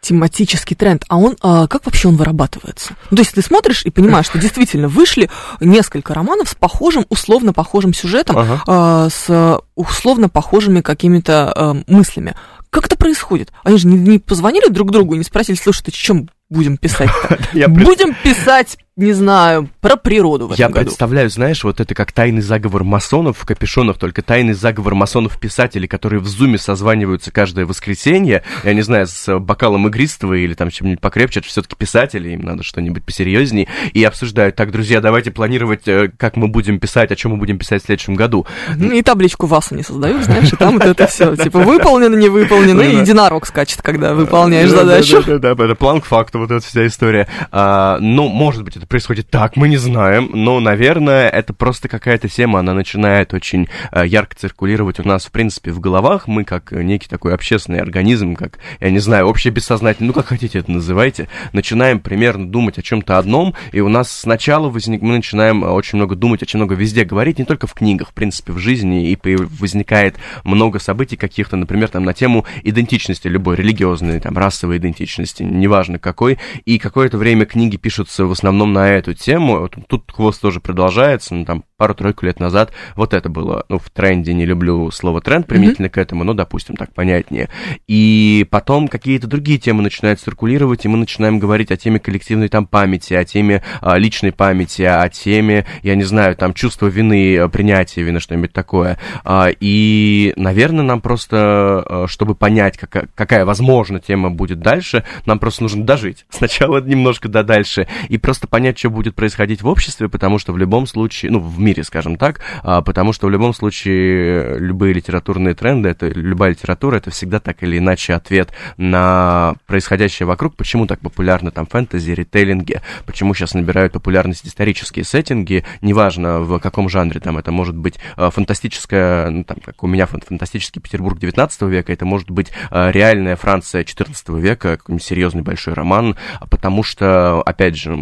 тематический 0.01 0.75
тренд, 0.75 1.03
а 1.09 1.17
он, 1.17 1.35
а, 1.41 1.67
как 1.67 1.85
вообще 1.85 2.07
он 2.07 2.15
вырабатывается? 2.15 2.95
Ну, 3.11 3.17
то 3.17 3.21
есть 3.21 3.33
ты 3.33 3.41
смотришь 3.41 3.83
и 3.85 3.89
понимаешь, 3.89 4.27
что 4.27 4.39
действительно 4.39 4.87
вышли 4.87 5.29
несколько 5.59 6.13
романов 6.13 6.49
с 6.49 6.55
похожим, 6.55 7.05
условно 7.09 7.53
похожим 7.53 7.93
сюжетом, 7.93 8.37
ага. 8.37 8.63
а, 8.67 9.09
с 9.09 9.61
условно 9.75 10.29
похожими 10.29 10.81
какими-то 10.81 11.51
а, 11.55 11.77
мыслями. 11.87 12.35
Как 12.69 12.85
это 12.85 12.95
происходит? 12.95 13.51
Они 13.63 13.77
же 13.77 13.87
не, 13.87 13.97
не 13.97 14.19
позвонили 14.19 14.69
друг 14.69 14.91
другу 14.91 15.15
и 15.15 15.17
не 15.17 15.23
спросили, 15.23 15.57
слушай, 15.57 15.83
ты 15.83 15.91
чем 15.91 16.29
будем 16.49 16.77
писать 16.77 17.09
Будем 17.67 18.15
писать 18.23 18.77
не 18.99 19.13
знаю, 19.13 19.69
про 19.81 19.95
природу 19.95 20.47
в 20.47 20.51
этом 20.51 20.59
Я 20.59 20.67
году. 20.69 20.87
представляю, 20.87 21.29
знаешь, 21.29 21.63
вот 21.63 21.79
это 21.79 21.95
как 21.95 22.11
тайный 22.11 22.41
заговор 22.41 22.83
масонов 22.83 23.37
в 23.37 23.45
капюшонах, 23.45 23.97
только 23.97 24.21
тайный 24.21 24.53
заговор 24.53 24.95
масонов-писателей, 24.95 25.87
которые 25.87 26.19
в 26.19 26.27
зуме 26.27 26.57
созваниваются 26.57 27.31
каждое 27.31 27.65
воскресенье, 27.65 28.43
я 28.63 28.73
не 28.73 28.81
знаю, 28.81 29.07
с 29.07 29.39
бокалом 29.39 29.87
игристого 29.87 30.33
или 30.33 30.53
там 30.53 30.69
чем-нибудь 30.69 30.99
покрепче, 30.99 31.39
это 31.39 31.47
все-таки 31.47 31.75
писатели, 31.77 32.31
им 32.31 32.41
надо 32.41 32.63
что-нибудь 32.63 33.05
посерьезнее, 33.05 33.67
и 33.93 34.03
обсуждают, 34.03 34.55
так, 34.55 34.71
друзья, 34.71 34.99
давайте 34.99 35.31
планировать, 35.31 35.87
э, 35.87 36.11
как 36.17 36.35
мы 36.35 36.49
будем 36.49 36.79
писать, 36.79 37.11
о 37.11 37.15
чем 37.15 37.31
мы 37.31 37.37
будем 37.37 37.57
писать 37.57 37.81
в 37.83 37.85
следующем 37.85 38.15
году. 38.15 38.45
И 38.77 39.01
табличку 39.01 39.45
ВАСа 39.47 39.75
не 39.75 39.83
создают, 39.83 40.23
знаешь, 40.25 40.51
и 40.51 40.55
там 40.57 40.73
вот 40.73 40.85
это 40.85 41.07
все, 41.07 41.35
типа, 41.37 41.59
выполнено, 41.59 42.15
не 42.15 42.27
выполнено, 42.27 42.81
и 42.81 42.97
единорог 42.97 43.45
скачет, 43.45 43.81
когда 43.81 44.13
выполняешь 44.13 44.69
задачу. 44.69 45.23
Да-да-да, 45.25 45.63
это 45.63 45.75
план 45.75 46.01
к 46.01 46.05
факту, 46.05 46.39
вот 46.39 46.51
эта 46.51 46.65
вся 46.65 46.85
история. 46.85 47.27
Ну, 47.51 48.27
может 48.27 48.63
быть, 48.63 48.75
это 48.75 48.85
происходит 48.85 49.29
так, 49.29 49.55
мы 49.55 49.68
не 49.69 49.77
знаем, 49.77 50.31
но, 50.33 50.59
наверное, 50.59 51.29
это 51.29 51.53
просто 51.53 51.87
какая-то 51.87 52.27
тема, 52.27 52.59
она 52.59 52.73
начинает 52.73 53.33
очень 53.33 53.69
э, 53.91 54.05
ярко 54.05 54.35
циркулировать 54.35 54.99
у 54.99 55.07
нас, 55.07 55.25
в 55.25 55.31
принципе, 55.31 55.71
в 55.71 55.79
головах. 55.79 56.27
Мы, 56.27 56.43
как 56.43 56.71
некий 56.71 57.07
такой 57.07 57.33
общественный 57.33 57.79
организм, 57.79 58.35
как, 58.35 58.59
я 58.79 58.89
не 58.89 58.99
знаю, 58.99 59.27
общее 59.27 59.53
бессознательное, 59.53 60.07
ну, 60.07 60.13
как 60.13 60.27
хотите 60.27 60.59
это 60.59 60.71
называйте, 60.71 61.29
начинаем 61.53 61.99
примерно 61.99 62.47
думать 62.47 62.77
о 62.77 62.81
чем-то 62.81 63.17
одном, 63.17 63.53
и 63.71 63.79
у 63.79 63.89
нас 63.89 64.11
сначала 64.11 64.69
возник, 64.69 65.01
мы 65.01 65.15
начинаем 65.15 65.63
очень 65.63 65.97
много 65.97 66.15
думать, 66.15 66.41
очень 66.41 66.57
много 66.57 66.75
везде 66.75 67.05
говорить, 67.05 67.37
не 67.37 67.45
только 67.45 67.67
в 67.67 67.73
книгах, 67.73 68.09
в 68.09 68.13
принципе, 68.13 68.51
в 68.51 68.57
жизни, 68.57 69.11
и 69.11 69.17
возникает 69.35 70.15
много 70.43 70.79
событий 70.79 71.15
каких-то, 71.15 71.55
например, 71.55 71.89
там, 71.89 72.03
на 72.03 72.13
тему 72.13 72.45
идентичности 72.63 73.27
любой, 73.27 73.55
религиозной, 73.55 74.19
там, 74.19 74.37
расовой 74.37 74.77
идентичности, 74.77 75.43
неважно 75.43 75.99
какой, 75.99 76.39
и 76.65 76.79
какое-то 76.79 77.17
время 77.17 77.45
книги 77.45 77.77
пишутся 77.77 78.25
в 78.25 78.31
основном 78.31 78.73
на 78.73 78.89
эту 78.89 79.13
тему, 79.13 79.58
тут 79.67 80.11
хвост 80.11 80.41
тоже 80.41 80.59
продолжается, 80.59 81.35
ну, 81.35 81.45
там, 81.45 81.63
пару-тройку 81.79 82.25
лет 82.25 82.39
назад 82.39 82.71
вот 82.95 83.13
это 83.13 83.29
было, 83.29 83.65
ну, 83.69 83.79
в 83.79 83.89
тренде, 83.89 84.33
не 84.33 84.45
люблю 84.45 84.91
слово 84.91 85.21
тренд 85.21 85.47
применительно 85.47 85.87
mm-hmm. 85.87 85.89
к 85.89 85.97
этому, 85.97 86.23
но, 86.23 86.33
допустим, 86.33 86.75
так 86.75 86.93
понятнее. 86.93 87.49
И 87.87 88.45
потом 88.51 88.87
какие-то 88.87 89.27
другие 89.27 89.57
темы 89.57 89.81
начинают 89.81 90.19
циркулировать, 90.19 90.85
и 90.85 90.87
мы 90.89 90.97
начинаем 90.97 91.39
говорить 91.39 91.71
о 91.71 91.77
теме 91.77 91.99
коллективной 91.99 92.49
там 92.49 92.67
памяти, 92.67 93.13
о 93.13 93.23
теме 93.23 93.63
а, 93.81 93.97
личной 93.97 94.33
памяти, 94.33 94.81
о 94.83 95.07
теме, 95.09 95.65
я 95.81 95.95
не 95.95 96.03
знаю, 96.03 96.35
там, 96.35 96.53
чувства 96.53 96.87
вины, 96.87 97.47
принятия 97.49 98.03
вины, 98.03 98.19
что-нибудь 98.19 98.51
такое. 98.51 98.99
А, 99.23 99.49
и, 99.59 100.33
наверное, 100.35 100.83
нам 100.83 100.99
просто, 100.99 101.37
а, 101.37 102.05
чтобы 102.07 102.35
понять, 102.35 102.77
какая, 102.77 103.07
какая, 103.15 103.45
возможно, 103.45 104.01
тема 104.01 104.29
будет 104.29 104.59
дальше, 104.59 105.05
нам 105.25 105.39
просто 105.39 105.63
нужно 105.63 105.85
дожить. 105.85 106.25
Сначала 106.29 106.81
немножко 106.81 107.29
до 107.29 107.43
дальше, 107.43 107.87
и 108.09 108.17
просто 108.17 108.47
понять, 108.47 108.77
что 108.77 108.89
будет 108.89 109.15
происходить 109.15 109.61
в 109.61 109.67
обществе, 109.67 110.09
потому 110.09 110.39
что 110.39 110.51
в 110.51 110.57
любом 110.57 110.85
случае, 110.85 111.31
ну, 111.31 111.39
в 111.39 111.57
мире, 111.59 111.68
скажем 111.83 112.17
так, 112.17 112.41
а, 112.63 112.81
потому 112.81 113.13
что 113.13 113.27
в 113.27 113.29
любом 113.29 113.53
случае 113.53 114.57
любые 114.59 114.93
литературные 114.93 115.53
тренды, 115.53 115.89
это 115.89 116.07
любая 116.07 116.51
литература, 116.51 116.97
это 116.97 117.11
всегда 117.11 117.39
так 117.39 117.63
или 117.63 117.77
иначе 117.77 118.13
ответ 118.13 118.51
на 118.77 119.55
происходящее 119.67 120.27
вокруг, 120.27 120.55
почему 120.55 120.87
так 120.87 120.99
популярны 120.99 121.51
там 121.51 121.65
фэнтези, 121.65 122.11
ритейлинги, 122.11 122.81
почему 123.05 123.33
сейчас 123.33 123.53
набирают 123.53 123.93
популярность 123.93 124.45
исторические 124.45 125.05
сеттинги, 125.05 125.63
неважно 125.81 126.41
в 126.41 126.59
каком 126.59 126.89
жанре, 126.89 127.19
там. 127.19 127.37
Это 127.37 127.51
может 127.51 127.75
быть 127.75 127.99
а, 128.15 128.29
фантастическая, 128.29 129.29
ну, 129.29 129.43
там, 129.43 129.57
как 129.63 129.83
у 129.83 129.87
меня 129.87 130.05
фантастический 130.05 130.81
Петербург 130.81 131.19
19 131.19 131.61
века, 131.63 131.93
это 131.93 132.05
может 132.05 132.29
быть 132.31 132.51
а, 132.71 132.91
реальная 132.91 133.35
Франция 133.35 133.83
14 133.83 134.29
века, 134.29 134.77
какой-нибудь 134.77 135.05
серьезный 135.05 135.41
большой 135.41 135.73
роман, 135.73 136.15
потому 136.49 136.83
что, 136.83 137.41
опять 137.41 137.75
же, 137.75 137.97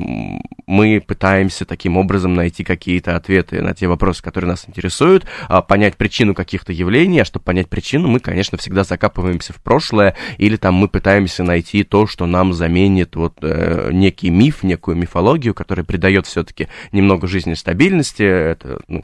мы 0.67 1.01
пытаемся 1.05 1.65
таким 1.65 1.97
образом 1.97 2.33
найти 2.33 2.63
какие-то 2.63 3.15
ответы 3.15 3.56
ответы 3.57 3.61
на 3.61 3.73
те 3.73 3.87
вопросы, 3.87 4.23
которые 4.23 4.49
нас 4.49 4.65
интересуют, 4.67 5.25
а, 5.47 5.61
понять 5.61 5.97
причину 5.97 6.33
каких-то 6.33 6.71
явлений, 6.71 7.19
а 7.19 7.25
чтобы 7.25 7.43
понять 7.43 7.69
причину, 7.69 8.07
мы, 8.07 8.19
конечно, 8.19 8.57
всегда 8.57 8.83
закапываемся 8.83 9.53
в 9.53 9.57
прошлое, 9.57 10.15
или 10.37 10.55
там 10.55 10.75
мы 10.75 10.87
пытаемся 10.87 11.43
найти 11.43 11.83
то, 11.83 12.07
что 12.07 12.25
нам 12.25 12.53
заменит 12.53 13.15
вот 13.15 13.37
э, 13.41 13.89
некий 13.91 14.29
миф, 14.29 14.63
некую 14.63 14.97
мифологию, 14.97 15.53
которая 15.53 15.85
придает 15.85 16.25
все-таки 16.25 16.67
немного 16.91 17.27
жизни 17.27 17.53
стабильности, 17.53 18.23
это, 18.23 18.79
ну, 18.87 19.03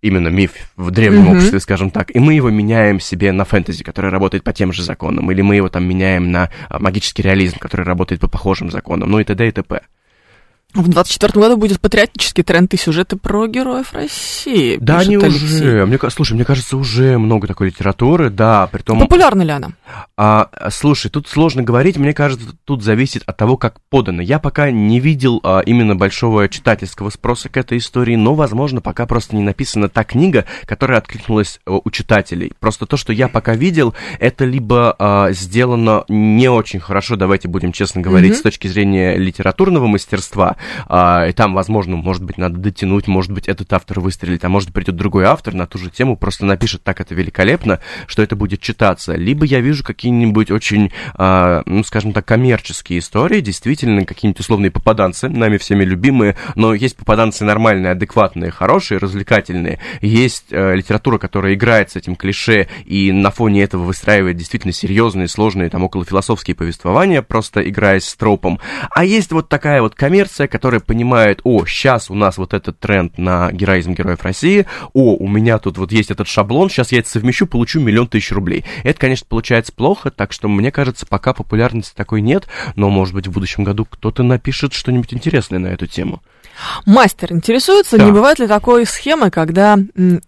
именно 0.00 0.28
миф 0.28 0.52
в 0.76 0.90
древнем 0.90 1.28
mm-hmm. 1.28 1.36
обществе, 1.36 1.60
скажем 1.60 1.90
так, 1.90 2.14
и 2.14 2.20
мы 2.20 2.34
его 2.34 2.50
меняем 2.50 3.00
себе 3.00 3.32
на 3.32 3.44
фэнтези, 3.44 3.82
который 3.82 4.10
работает 4.10 4.44
по 4.44 4.52
тем 4.52 4.72
же 4.72 4.82
законам, 4.82 5.30
или 5.30 5.42
мы 5.42 5.56
его 5.56 5.68
там 5.68 5.84
меняем 5.84 6.30
на 6.30 6.50
а, 6.68 6.78
магический 6.78 7.22
реализм, 7.22 7.58
который 7.58 7.84
работает 7.84 8.20
по 8.20 8.28
похожим 8.28 8.70
законам, 8.70 9.10
ну 9.10 9.18
и 9.18 9.24
т.д. 9.24 9.48
и 9.48 9.50
т.п. 9.50 9.82
В 10.74 10.86
24 10.86 11.32
году 11.32 11.56
будет 11.56 11.80
патриотический 11.80 12.44
тренд 12.44 12.74
и 12.74 12.76
сюжеты 12.76 13.16
про 13.16 13.46
героев 13.46 13.94
России. 13.94 14.76
Да, 14.78 14.98
они 14.98 15.16
уже. 15.16 15.86
Мне, 15.86 15.98
слушай, 16.10 16.34
мне 16.34 16.44
кажется, 16.44 16.76
уже 16.76 17.16
много 17.16 17.46
такой 17.46 17.68
литературы, 17.68 18.28
да, 18.28 18.66
при 18.66 18.82
том... 18.82 18.98
Популярна 18.98 19.40
ли 19.40 19.50
она? 19.50 19.70
А, 20.18 20.50
слушай, 20.70 21.10
тут 21.10 21.26
сложно 21.26 21.62
говорить, 21.62 21.96
мне 21.96 22.12
кажется, 22.12 22.48
тут 22.66 22.82
зависит 22.82 23.22
от 23.24 23.38
того, 23.38 23.56
как 23.56 23.80
подано. 23.88 24.20
Я 24.20 24.38
пока 24.38 24.70
не 24.70 25.00
видел 25.00 25.40
а, 25.42 25.60
именно 25.60 25.96
большого 25.96 26.50
читательского 26.50 27.08
спроса 27.08 27.48
к 27.48 27.56
этой 27.56 27.78
истории, 27.78 28.16
но, 28.16 28.34
возможно, 28.34 28.82
пока 28.82 29.06
просто 29.06 29.36
не 29.36 29.42
написана 29.42 29.88
та 29.88 30.04
книга, 30.04 30.44
которая 30.66 30.98
откликнулась 30.98 31.60
у 31.64 31.90
читателей. 31.90 32.52
Просто 32.60 32.84
то, 32.84 32.98
что 32.98 33.14
я 33.14 33.28
пока 33.28 33.54
видел, 33.54 33.94
это 34.20 34.44
либо 34.44 34.94
а, 34.98 35.32
сделано 35.32 36.04
не 36.08 36.50
очень 36.50 36.78
хорошо, 36.78 37.16
давайте 37.16 37.48
будем 37.48 37.72
честно 37.72 38.02
говорить, 38.02 38.32
mm-hmm. 38.32 38.40
с 38.40 38.42
точки 38.42 38.68
зрения 38.68 39.16
литературного 39.16 39.86
мастерства, 39.86 40.57
а, 40.86 41.26
и 41.26 41.32
там, 41.32 41.54
возможно, 41.54 41.96
может 41.96 42.22
быть, 42.22 42.38
надо 42.38 42.58
дотянуть, 42.58 43.06
может 43.06 43.32
быть, 43.32 43.48
этот 43.48 43.72
автор 43.72 44.00
выстрелит, 44.00 44.44
а 44.44 44.48
может, 44.48 44.72
придет 44.72 44.96
другой 44.96 45.24
автор 45.24 45.54
на 45.54 45.66
ту 45.66 45.78
же 45.78 45.90
тему, 45.90 46.16
просто 46.16 46.44
напишет 46.46 46.82
так 46.82 47.00
это 47.00 47.14
великолепно, 47.14 47.80
что 48.06 48.22
это 48.22 48.36
будет 48.36 48.60
читаться. 48.60 49.14
Либо 49.14 49.44
я 49.44 49.60
вижу 49.60 49.84
какие-нибудь 49.84 50.50
очень, 50.50 50.92
а, 51.14 51.62
ну, 51.66 51.82
скажем 51.84 52.12
так, 52.12 52.26
коммерческие 52.26 52.98
истории, 52.98 53.40
действительно, 53.40 54.04
какие-нибудь 54.04 54.40
условные 54.40 54.70
попаданцы, 54.70 55.28
нами 55.28 55.56
всеми 55.56 55.84
любимые, 55.84 56.36
но 56.54 56.74
есть 56.74 56.96
попаданцы 56.96 57.44
нормальные, 57.44 57.92
адекватные, 57.92 58.50
хорошие, 58.50 58.98
развлекательные. 58.98 59.78
Есть 60.00 60.46
э, 60.50 60.74
литература, 60.74 61.18
которая 61.18 61.54
играет 61.54 61.90
с 61.90 61.96
этим 61.96 62.16
клише 62.16 62.68
и 62.84 63.12
на 63.12 63.30
фоне 63.30 63.62
этого 63.62 63.84
выстраивает 63.84 64.36
действительно 64.36 64.72
серьезные, 64.72 65.28
сложные, 65.28 65.70
там, 65.70 65.84
около 65.84 66.04
философские 66.04 66.54
повествования, 66.54 67.22
просто 67.22 67.66
играясь 67.68 68.04
с 68.04 68.16
тропом. 68.16 68.58
А 68.90 69.04
есть 69.04 69.32
вот 69.32 69.48
такая 69.48 69.82
вот 69.82 69.94
коммерция, 69.94 70.47
которая 70.48 70.80
понимает, 70.80 71.40
о, 71.44 71.64
сейчас 71.66 72.10
у 72.10 72.14
нас 72.14 72.38
вот 72.38 72.54
этот 72.54 72.78
тренд 72.78 73.18
на 73.18 73.52
героизм 73.52 73.94
героев 73.94 74.22
России, 74.22 74.66
о, 74.92 75.14
у 75.16 75.28
меня 75.28 75.58
тут 75.58 75.78
вот 75.78 75.92
есть 75.92 76.10
этот 76.10 76.28
шаблон, 76.28 76.70
сейчас 76.70 76.92
я 76.92 77.00
это 77.00 77.08
совмещу, 77.08 77.46
получу 77.46 77.80
миллион 77.80 78.08
тысяч 78.08 78.32
рублей. 78.32 78.64
Это, 78.82 78.98
конечно, 78.98 79.26
получается 79.28 79.72
плохо, 79.72 80.10
так 80.10 80.32
что, 80.32 80.48
мне 80.48 80.72
кажется, 80.72 81.06
пока 81.06 81.32
популярности 81.32 81.94
такой 81.94 82.20
нет, 82.20 82.46
но, 82.74 82.88
может 82.88 83.14
быть, 83.14 83.26
в 83.26 83.32
будущем 83.32 83.64
году 83.64 83.84
кто-то 83.84 84.22
напишет 84.22 84.72
что-нибудь 84.72 85.14
интересное 85.14 85.58
на 85.58 85.68
эту 85.68 85.86
тему. 85.86 86.22
Мастер 86.86 87.32
интересуется, 87.32 87.98
да. 87.98 88.04
не 88.04 88.12
бывает 88.12 88.38
ли 88.38 88.46
такой 88.46 88.84
схемы, 88.86 89.30
когда 89.30 89.78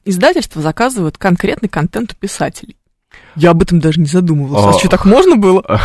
издательства 0.04 0.62
заказывают 0.62 1.18
конкретный 1.18 1.68
контент 1.68 2.12
у 2.12 2.14
писателей? 2.14 2.76
Я 3.36 3.50
об 3.50 3.62
этом 3.62 3.80
даже 3.80 4.00
не 4.00 4.06
задумывался. 4.06 4.70
А 4.70 4.78
что, 4.78 4.88
так 4.88 5.04
можно 5.04 5.36
было? 5.36 5.62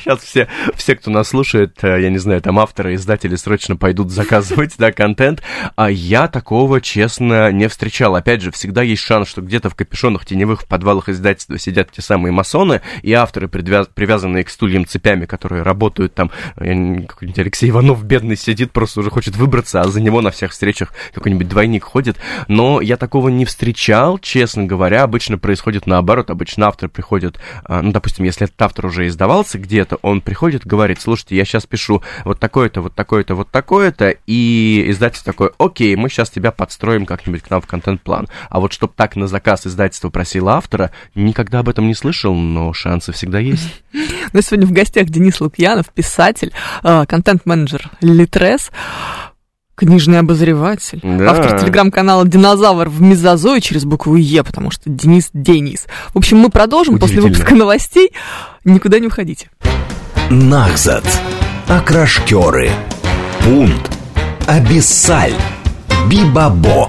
Сейчас 0.00 0.20
все, 0.20 0.48
все, 0.74 0.94
кто 0.96 1.10
нас 1.10 1.28
слушает, 1.28 1.78
э, 1.82 2.00
я 2.00 2.10
не 2.10 2.18
знаю, 2.18 2.40
там 2.40 2.58
авторы, 2.58 2.94
издатели 2.94 3.36
срочно 3.36 3.76
пойдут 3.76 4.10
заказывать, 4.10 4.74
да, 4.78 4.92
контент. 4.92 5.42
А 5.74 5.90
я 5.90 6.28
такого, 6.28 6.80
честно, 6.80 7.50
не 7.50 7.68
встречал. 7.68 8.14
Опять 8.14 8.40
же, 8.42 8.50
всегда 8.52 8.82
есть 8.82 9.02
шанс, 9.02 9.28
что 9.28 9.42
где-то 9.42 9.68
в 9.68 9.74
капюшонах 9.74 10.24
теневых 10.24 10.62
в 10.62 10.66
подвалах 10.66 11.08
издательства 11.08 11.58
сидят 11.58 11.90
те 11.90 12.02
самые 12.02 12.32
масоны 12.32 12.80
и 13.02 13.12
авторы, 13.12 13.48
привязанные 13.48 14.44
к 14.44 14.50
стульям 14.50 14.86
цепями, 14.86 15.26
которые 15.26 15.62
работают 15.62 16.14
там. 16.14 16.30
Какой-нибудь 16.56 17.38
Алексей 17.38 17.70
Иванов 17.70 18.04
бедный 18.04 18.36
сидит, 18.36 18.72
просто 18.72 19.00
уже 19.00 19.10
хочет 19.10 19.36
выбраться, 19.36 19.80
а 19.80 19.88
за 19.88 20.00
него 20.00 20.20
на 20.20 20.30
всех 20.30 20.52
встречах 20.52 20.92
какой-нибудь 21.12 21.48
двойник 21.48 21.84
ходит. 21.84 22.16
Но 22.48 22.80
я 22.80 22.96
такого 22.96 23.28
не 23.28 23.44
встречал, 23.44 24.18
честно 24.18 24.64
говоря. 24.64 25.02
Обычно 25.02 25.36
происходит 25.36 25.86
наоборот. 25.86 26.30
Обычно 26.30 26.55
автор 26.64 26.88
приходит, 26.88 27.38
а, 27.64 27.82
ну, 27.82 27.92
допустим, 27.92 28.24
если 28.24 28.44
этот 28.44 28.60
автор 28.60 28.86
уже 28.86 29.06
издавался 29.06 29.58
где-то, 29.58 29.98
он 30.02 30.20
приходит, 30.20 30.66
говорит, 30.66 31.00
слушайте, 31.00 31.36
я 31.36 31.44
сейчас 31.44 31.66
пишу 31.66 32.02
вот 32.24 32.40
такое-то, 32.40 32.80
вот 32.80 32.94
такое-то, 32.94 33.34
вот 33.34 33.50
такое-то, 33.50 34.14
и 34.26 34.84
издательство 34.88 35.32
такое, 35.32 35.50
окей, 35.58 35.96
мы 35.96 36.08
сейчас 36.08 36.30
тебя 36.30 36.52
подстроим 36.52 37.06
как-нибудь 37.06 37.42
к 37.42 37.50
нам 37.50 37.60
в 37.60 37.66
контент-план. 37.66 38.28
А 38.48 38.60
вот 38.60 38.72
чтобы 38.72 38.92
так 38.96 39.16
на 39.16 39.26
заказ 39.26 39.66
издательство 39.66 40.10
просило 40.10 40.54
автора, 40.54 40.90
никогда 41.14 41.60
об 41.60 41.68
этом 41.68 41.86
не 41.86 41.94
слышал, 41.94 42.34
но 42.34 42.72
шансы 42.72 43.12
всегда 43.12 43.38
есть. 43.38 43.82
Ну, 44.32 44.42
сегодня 44.42 44.66
в 44.66 44.72
гостях 44.72 45.06
Денис 45.06 45.40
Лукьянов, 45.40 45.88
писатель, 45.88 46.52
а, 46.82 47.06
контент-менеджер 47.06 47.90
Литрес. 48.00 48.70
Книжный 49.76 50.20
обозреватель. 50.20 51.00
Да. 51.02 51.32
Автор 51.32 51.60
телеграм-канала 51.60 52.26
«Динозавр» 52.26 52.88
в 52.88 53.02
мезозое 53.02 53.60
через 53.60 53.84
букву 53.84 54.16
«Е», 54.16 54.42
потому 54.42 54.70
что 54.70 54.88
Денис 54.88 55.28
Денис. 55.34 55.84
В 56.14 56.18
общем, 56.18 56.38
мы 56.38 56.48
продолжим 56.48 56.98
после 56.98 57.20
выпуска 57.20 57.54
новостей. 57.54 58.12
Никуда 58.64 58.98
не 58.98 59.08
уходите. 59.08 59.50
Нахзат. 60.30 61.04
Окрашкеры. 61.68 62.70
Пунт. 63.44 63.90
Абиссаль. 64.46 65.34
Бибабо. 66.08 66.88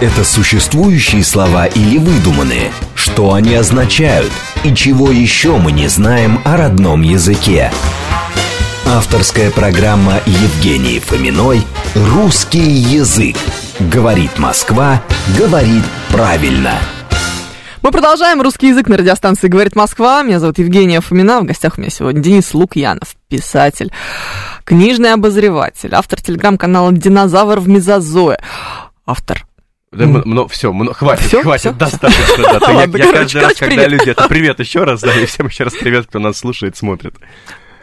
Это 0.00 0.24
существующие 0.24 1.22
слова 1.22 1.66
или 1.66 1.98
выдуманные? 1.98 2.72
Что 2.96 3.34
они 3.34 3.54
означают? 3.54 4.32
И 4.64 4.74
чего 4.74 5.10
еще 5.12 5.56
мы 5.56 5.70
не 5.70 5.86
знаем 5.86 6.40
о 6.44 6.56
родном 6.56 7.02
языке? 7.02 7.70
Авторская 8.90 9.50
программа 9.50 10.14
Евгении 10.24 10.98
Фоминой 10.98 11.60
«Русский 11.94 12.58
язык». 12.58 13.36
Говорит 13.78 14.38
Москва, 14.38 15.02
говорит 15.38 15.84
правильно. 16.08 16.78
Мы 17.82 17.90
продолжаем 17.90 18.40
русский 18.40 18.68
язык 18.68 18.88
на 18.88 18.96
радиостанции 18.96 19.48
«Говорит 19.48 19.76
Москва». 19.76 20.22
Меня 20.22 20.40
зовут 20.40 20.58
Евгения 20.58 21.02
Фомина. 21.02 21.42
В 21.42 21.44
гостях 21.44 21.76
у 21.76 21.82
меня 21.82 21.90
сегодня 21.90 22.22
Денис 22.22 22.54
Лукьянов, 22.54 23.14
писатель, 23.28 23.92
книжный 24.64 25.12
обозреватель, 25.12 25.90
автор 25.92 26.22
телеграм-канала 26.22 26.90
«Динозавр 26.90 27.60
в 27.60 27.68
мезозое». 27.68 28.40
Автор 29.04 29.44
да, 29.92 30.04
mm. 30.04 30.22
ну, 30.24 30.48
все, 30.48 30.72
хватит, 30.72 31.26
все, 31.26 31.42
хватит, 31.42 31.60
все, 31.60 31.72
достаточно. 31.72 32.58
Да. 32.58 32.72
я, 32.72 32.84
я 32.84 33.12
каждый 33.12 33.42
раз, 33.42 33.54
когда 33.54 33.86
люди, 33.86 34.10
это 34.10 34.24
привет 34.28 34.60
еще 34.60 34.84
раз, 34.84 35.00
да, 35.02 35.12
и 35.12 35.26
всем 35.26 35.46
еще 35.46 35.64
раз 35.64 35.74
привет, 35.74 36.06
кто 36.06 36.18
нас 36.18 36.38
слушает, 36.38 36.76
смотрит. 36.76 37.14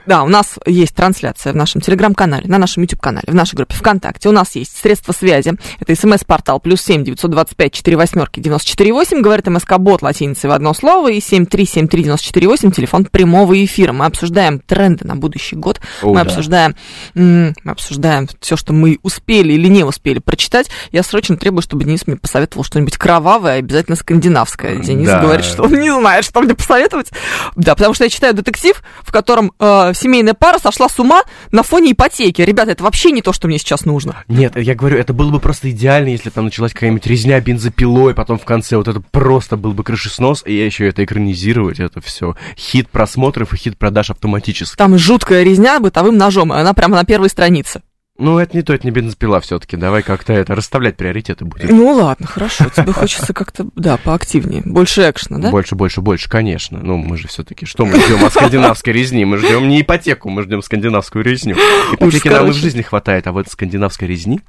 Да, 0.05 0.23
у 0.23 0.27
нас 0.27 0.59
есть 0.65 0.95
трансляция 0.95 1.53
в 1.53 1.55
нашем 1.55 1.81
телеграм-канале, 1.81 2.47
на 2.47 2.57
нашем 2.57 2.83
YouTube-канале, 2.83 3.27
в 3.27 3.35
нашей 3.35 3.55
группе 3.55 3.75
ВКонтакте. 3.75 4.29
У 4.29 4.31
нас 4.31 4.55
есть 4.55 4.77
средства 4.77 5.13
связи. 5.13 5.53
Это 5.79 5.95
смс-портал 5.95 6.59
плюс 6.59 6.81
семь 6.81 7.03
девятьсот 7.03 7.31
двадцать 7.31 7.55
пять 7.55 7.73
четыре 7.73 7.97
восьмерки 7.97 8.39
девяносто 8.39 8.69
четыре 8.69 8.93
восемь. 8.93 9.21
Говорит 9.21 9.47
МСК-бот 9.47 10.01
латиницей 10.01 10.49
в 10.49 10.53
одно 10.53 10.73
слово. 10.73 11.11
И 11.11 11.19
семь 11.19 11.45
три 11.45 11.65
семь 11.65 11.87
три 11.87 12.03
девяносто 12.03 12.27
четыре 12.27 12.47
восемь. 12.47 12.71
Телефон 12.71 13.05
прямого 13.05 13.63
эфира. 13.63 13.93
Мы 13.93 14.05
обсуждаем 14.05 14.59
тренды 14.59 15.05
на 15.05 15.15
будущий 15.15 15.55
год. 15.55 15.81
О, 16.01 16.09
мы 16.09 16.15
да. 16.15 16.21
обсуждаем, 16.21 16.75
мы 17.13 17.53
обсуждаем 17.65 18.27
все, 18.39 18.57
что 18.57 18.73
мы 18.73 18.99
успели 19.01 19.53
или 19.53 19.67
не 19.67 19.83
успели 19.83 20.19
прочитать. 20.19 20.69
Я 20.91 21.03
срочно 21.03 21.37
требую, 21.37 21.61
чтобы 21.61 21.83
Денис 21.83 22.05
мне 22.05 22.15
посоветовал 22.15 22.63
что-нибудь 22.63 22.97
кровавое, 22.97 23.59
обязательно 23.59 23.95
скандинавское. 23.95 24.77
Денис 24.77 25.07
Да. 25.07 25.21
говорит, 25.21 25.45
что 25.45 25.63
он 25.63 25.73
не 25.73 25.91
знает, 25.91 26.25
что 26.25 26.41
мне 26.41 26.53
посоветовать. 26.53 27.09
Да, 27.55 27.75
потому 27.75 27.93
что 27.93 28.03
я 28.03 28.09
читаю 28.09 28.33
детектив, 28.33 28.81
в 29.01 29.11
котором 29.11 29.51
э, 29.59 29.93
семейная 29.95 30.33
пара 30.33 30.59
сошла 30.59 30.89
с 30.89 30.99
ума 30.99 31.23
на 31.51 31.63
фоне 31.63 31.93
ипотеки. 31.93 32.41
Ребята, 32.41 32.71
это 32.71 32.83
вообще 32.83 33.11
не 33.11 33.21
то, 33.21 33.33
что 33.33 33.47
мне 33.47 33.57
сейчас 33.57 33.85
нужно. 33.85 34.23
Нет, 34.27 34.55
я 34.55 34.75
говорю, 34.75 34.97
это 34.97 35.13
было 35.13 35.31
бы 35.31 35.39
просто 35.39 35.71
идеально, 35.71 36.09
если 36.09 36.29
там 36.29 36.45
началась 36.45 36.73
какая-нибудь 36.73 37.05
резня 37.07 37.39
бензопилой, 37.39 38.13
потом 38.13 38.37
в 38.37 38.45
конце 38.45 38.77
вот 38.77 38.87
это 38.87 38.99
просто 38.99 39.57
был 39.57 39.73
бы 39.73 39.83
крышеснос, 39.83 40.43
и 40.45 40.55
я 40.55 40.65
еще 40.65 40.87
это 40.87 41.03
экранизировать, 41.03 41.79
это 41.79 42.01
все 42.01 42.35
хит 42.57 42.89
просмотров 42.89 43.53
и 43.53 43.57
хит 43.57 43.77
продаж 43.77 44.09
автоматически. 44.09 44.77
Там 44.77 44.97
жуткая 44.97 45.43
резня 45.43 45.79
бытовым 45.79 46.17
ножом, 46.17 46.53
и 46.53 46.57
она 46.57 46.73
прямо 46.73 46.95
на 46.95 47.05
первой 47.05 47.29
странице. 47.29 47.81
Ну, 48.17 48.39
это 48.39 48.55
не 48.55 48.63
то, 48.63 48.73
это 48.73 48.87
не 48.87 48.91
бензопила 48.91 49.41
все-таки. 49.41 49.75
Давай 49.75 50.01
как-то 50.01 50.31
это 50.31 50.55
расставлять 50.55 50.95
приоритеты 50.95 51.43
будет. 51.43 51.69
Ну 51.69 51.91
ладно, 51.91 52.27
хорошо, 52.27 52.69
тебе 52.69 52.93
хочется 52.93 53.33
как-то, 53.33 53.67
да, 53.75 53.97
поактивнее, 53.97 54.61
больше 54.63 55.09
экшена, 55.09 55.39
да? 55.39 55.51
Больше, 55.51 55.75
больше, 55.75 55.99
больше, 55.99 56.29
конечно. 56.29 56.79
Ну, 56.79 56.95
мы 56.95 57.17
же 57.17 57.27
все-таки 57.27 57.65
что 57.65 57.85
мы 57.85 57.99
ждем 57.99 58.23
от 58.23 58.31
скандинавской 58.31 58.93
резни? 58.93 59.25
Мы 59.25 59.37
ждем 59.37 59.67
не 59.67 59.81
ипотеку, 59.81 60.29
мы 60.29 60.43
ждем 60.43 60.61
скандинавскую 60.61 61.25
резню. 61.25 61.57
Ипотеки 61.91 62.29
нам 62.29 62.47
и 62.47 62.51
в 62.51 62.55
жизни 62.55 62.81
хватает, 62.83 63.27
а 63.27 63.33
вот 63.33 63.49
скандинавской 63.49 64.07
резни 64.07 64.39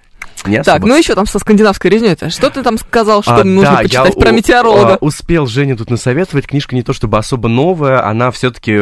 не 0.47 0.63
Так, 0.63 0.77
особо. 0.77 0.89
ну 0.89 0.97
еще 0.97 1.15
там 1.15 1.27
со 1.27 1.39
скандинавской 1.39 1.91
резней 1.91 2.11
это. 2.11 2.31
Что 2.31 2.51
ты 2.51 2.63
там 2.63 2.79
сказал, 2.79 3.23
что 3.23 3.37
А, 3.37 3.45
нужно 3.45 3.71
да, 3.73 3.77
почитать 3.83 4.15
я 4.15 4.21
про 4.21 4.31
метеоролога? 4.31 4.95
а, 4.95 4.99
успел 5.01 5.47
Жене 5.47 5.77
тут 5.77 5.91
насоветовать. 5.91 6.47
Книжка 6.47 6.75
не 6.75 6.83
то 6.83 6.93
чтобы 6.93 7.19
особо 7.19 7.49
новая, 7.49 8.05
она 8.07 8.31
все-таки 8.31 8.77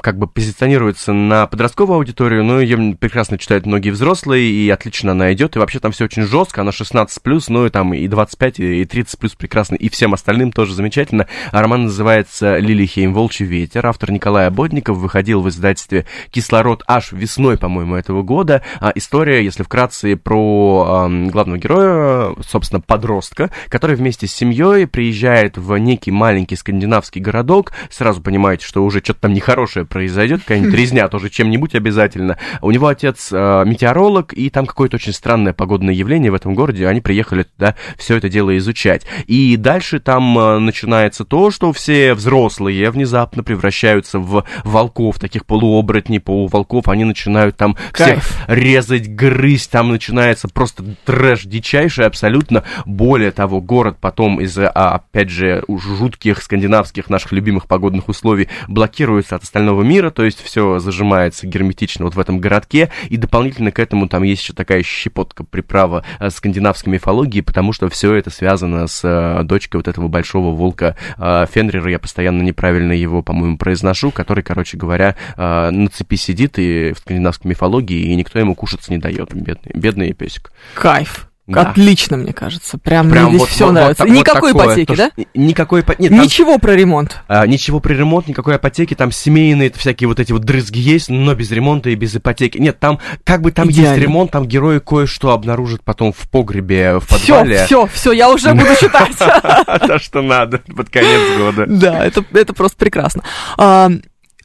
как 0.00 0.18
бы 0.18 0.26
позиционируется 0.26 1.12
на 1.12 1.46
подростковую 1.46 1.96
аудиторию, 1.96 2.44
но 2.44 2.60
ее 2.60 2.96
прекрасно 2.98 3.38
читают 3.38 3.66
многие 3.66 3.90
взрослые, 3.90 4.48
и 4.50 4.68
отлично 4.70 5.12
она 5.12 5.32
идет. 5.32 5.56
И 5.56 5.58
вообще 5.58 5.78
там 5.78 5.92
все 5.92 6.04
очень 6.04 6.22
жестко, 6.24 6.60
она 6.62 6.72
16 6.72 7.22
ну 7.48 7.66
и 7.66 7.70
там 7.70 7.94
и 7.94 8.06
25, 8.08 8.60
и 8.60 8.84
30 8.84 9.18
плюс 9.18 9.34
прекрасно, 9.34 9.74
и 9.74 9.88
всем 9.88 10.14
остальным 10.14 10.52
тоже 10.52 10.74
замечательно. 10.74 11.26
А 11.52 11.60
роман 11.62 11.84
называется 11.84 12.58
Лилихейм 12.58 13.12
Волчий 13.14 13.46
ветер. 13.46 13.86
Автор 13.86 14.10
Николай 14.10 14.46
Ободников 14.46 14.96
выходил 14.98 15.40
в 15.40 15.48
издательстве 15.48 16.06
Кислород 16.30 16.82
аж 16.86 17.12
весной, 17.12 17.58
по-моему, 17.58 17.96
этого 17.96 18.22
года. 18.22 18.62
А, 18.80 18.92
история, 18.94 19.44
если 19.44 19.62
вкратце, 19.62 20.16
про 20.16 20.84
ам, 20.88 21.05
главного 21.08 21.58
героя, 21.58 22.34
собственно, 22.46 22.80
подростка, 22.80 23.50
который 23.68 23.96
вместе 23.96 24.26
с 24.26 24.32
семьей 24.32 24.86
приезжает 24.86 25.56
в 25.56 25.76
некий 25.76 26.10
маленький 26.10 26.56
скандинавский 26.56 27.20
городок. 27.20 27.72
Сразу 27.90 28.20
понимаете, 28.20 28.66
что 28.66 28.84
уже 28.84 29.00
что-то 29.02 29.22
там 29.22 29.34
нехорошее 29.34 29.84
произойдет, 29.86 30.40
какая-нибудь 30.40 30.74
резня 30.78 31.08
тоже 31.08 31.30
чем-нибудь 31.30 31.74
обязательно. 31.74 32.38
У 32.62 32.70
него 32.70 32.88
отец 32.88 33.30
а, 33.32 33.64
метеоролог, 33.64 34.32
и 34.32 34.50
там 34.50 34.66
какое-то 34.66 34.96
очень 34.96 35.12
странное 35.12 35.52
погодное 35.52 35.94
явление 35.94 36.30
в 36.30 36.34
этом 36.34 36.54
городе. 36.54 36.86
Они 36.86 37.00
приехали 37.00 37.44
туда 37.44 37.76
все 37.96 38.16
это 38.16 38.28
дело 38.28 38.56
изучать. 38.58 39.06
И 39.26 39.56
дальше 39.56 40.00
там 40.00 40.38
а, 40.38 40.58
начинается 40.58 41.24
то, 41.24 41.50
что 41.50 41.72
все 41.72 42.14
взрослые 42.14 42.90
внезапно 42.90 43.42
превращаются 43.42 44.18
в 44.18 44.44
волков, 44.64 45.18
таких 45.18 45.46
полуоборотней, 45.46 46.20
полуволков. 46.20 46.88
Они 46.88 47.04
начинают 47.04 47.56
там 47.56 47.76
всех 47.92 48.06
Кайф. 48.06 48.44
резать, 48.48 49.08
грызть, 49.08 49.70
там 49.70 49.90
начинается 49.90 50.48
просто 50.48 50.82
трэш 51.04 51.44
дичайший 51.44 52.06
абсолютно. 52.06 52.64
Более 52.84 53.30
того, 53.30 53.60
город 53.60 53.98
потом 54.00 54.40
из-за, 54.40 54.68
опять 54.68 55.30
же, 55.30 55.64
жутких 55.68 56.42
скандинавских 56.42 57.10
наших 57.10 57.32
любимых 57.32 57.66
погодных 57.66 58.08
условий 58.08 58.48
блокируется 58.68 59.36
от 59.36 59.42
остального 59.42 59.82
мира, 59.82 60.10
то 60.10 60.24
есть 60.24 60.42
все 60.42 60.78
зажимается 60.78 61.46
герметично 61.46 62.04
вот 62.04 62.14
в 62.14 62.20
этом 62.20 62.38
городке, 62.38 62.90
и 63.08 63.16
дополнительно 63.16 63.72
к 63.72 63.78
этому 63.78 64.08
там 64.08 64.22
есть 64.22 64.42
еще 64.42 64.52
такая 64.52 64.82
щепотка 64.82 65.44
приправа 65.44 66.04
э, 66.18 66.30
скандинавской 66.30 66.92
мифологии, 66.92 67.40
потому 67.40 67.72
что 67.72 67.88
все 67.88 68.14
это 68.14 68.30
связано 68.30 68.86
с 68.86 69.00
э, 69.04 69.42
дочкой 69.44 69.78
вот 69.78 69.88
этого 69.88 70.08
большого 70.08 70.54
волка 70.54 70.96
э, 71.18 71.46
Фенрира, 71.52 71.90
я 71.90 71.98
постоянно 71.98 72.42
неправильно 72.42 72.92
его, 72.92 73.22
по-моему, 73.22 73.58
произношу, 73.58 74.10
который, 74.10 74.42
короче 74.42 74.76
говоря, 74.76 75.16
на 75.36 75.88
цепи 75.88 76.16
сидит 76.16 76.58
и 76.58 76.92
в 76.92 76.98
скандинавской 76.98 77.50
мифологии, 77.50 78.10
и 78.10 78.14
никто 78.14 78.38
ему 78.38 78.54
кушаться 78.54 78.92
не 78.92 78.98
дает, 78.98 79.34
бедный, 79.34 79.72
бедный 79.74 80.12
песик. 80.12 80.52
Кайф. 80.76 81.22
Да. 81.48 81.60
Отлично, 81.60 82.16
мне 82.16 82.32
кажется. 82.32 82.76
Прям, 82.76 83.08
Прям 83.08 83.26
мне 83.26 83.34
здесь 83.34 83.40
вот- 83.42 83.48
все 83.50 83.64
вот- 83.66 83.70
вот 83.70 83.74
нравится. 83.80 84.02
вот 84.02 84.12
никакой 84.12 84.52
такое, 84.52 84.64
ипотеки, 84.66 84.86
то, 84.88 84.96
да? 84.96 85.10
Никакой 85.34 85.80
ипотеки. 85.82 86.08
Там- 86.08 86.20
Ничего 86.20 86.58
про 86.58 86.74
ремонт. 86.74 87.18
А, 87.28 87.46
ничего 87.46 87.78
про 87.78 87.92
ремонт, 87.94 88.26
никакой 88.26 88.56
ипотеки, 88.56 88.94
там 88.94 89.12
семейные 89.12 89.70
всякие 89.70 90.08
вот 90.08 90.18
эти 90.18 90.32
вот 90.32 90.42
дрызги 90.42 90.80
есть, 90.80 91.08
но 91.08 91.36
без 91.36 91.52
ремонта 91.52 91.90
и 91.90 91.94
без 91.94 92.16
ипотеки. 92.16 92.58
Нет, 92.58 92.80
там 92.80 92.98
как 93.22 93.42
бы 93.42 93.52
там 93.52 93.70
Идеально. 93.70 93.90
есть 93.94 94.02
ремонт, 94.02 94.32
там 94.32 94.44
герои 94.48 94.80
кое-что 94.80 95.30
обнаружат 95.30 95.82
потом 95.84 96.12
в 96.12 96.28
погребе, 96.28 96.98
в 96.98 97.06
Все, 97.06 97.34
подвале. 97.36 97.64
все, 97.64 97.86
все, 97.94 98.10
я 98.10 98.28
уже 98.28 98.52
буду 98.52 98.74
читать. 98.80 99.16
То, 99.86 100.00
что 100.00 100.22
надо 100.22 100.58
под 100.66 100.90
конец 100.90 101.38
года. 101.38 101.66
Да, 101.68 102.04
это, 102.04 102.24
это 102.34 102.54
просто 102.54 102.76
прекрасно. 102.76 103.22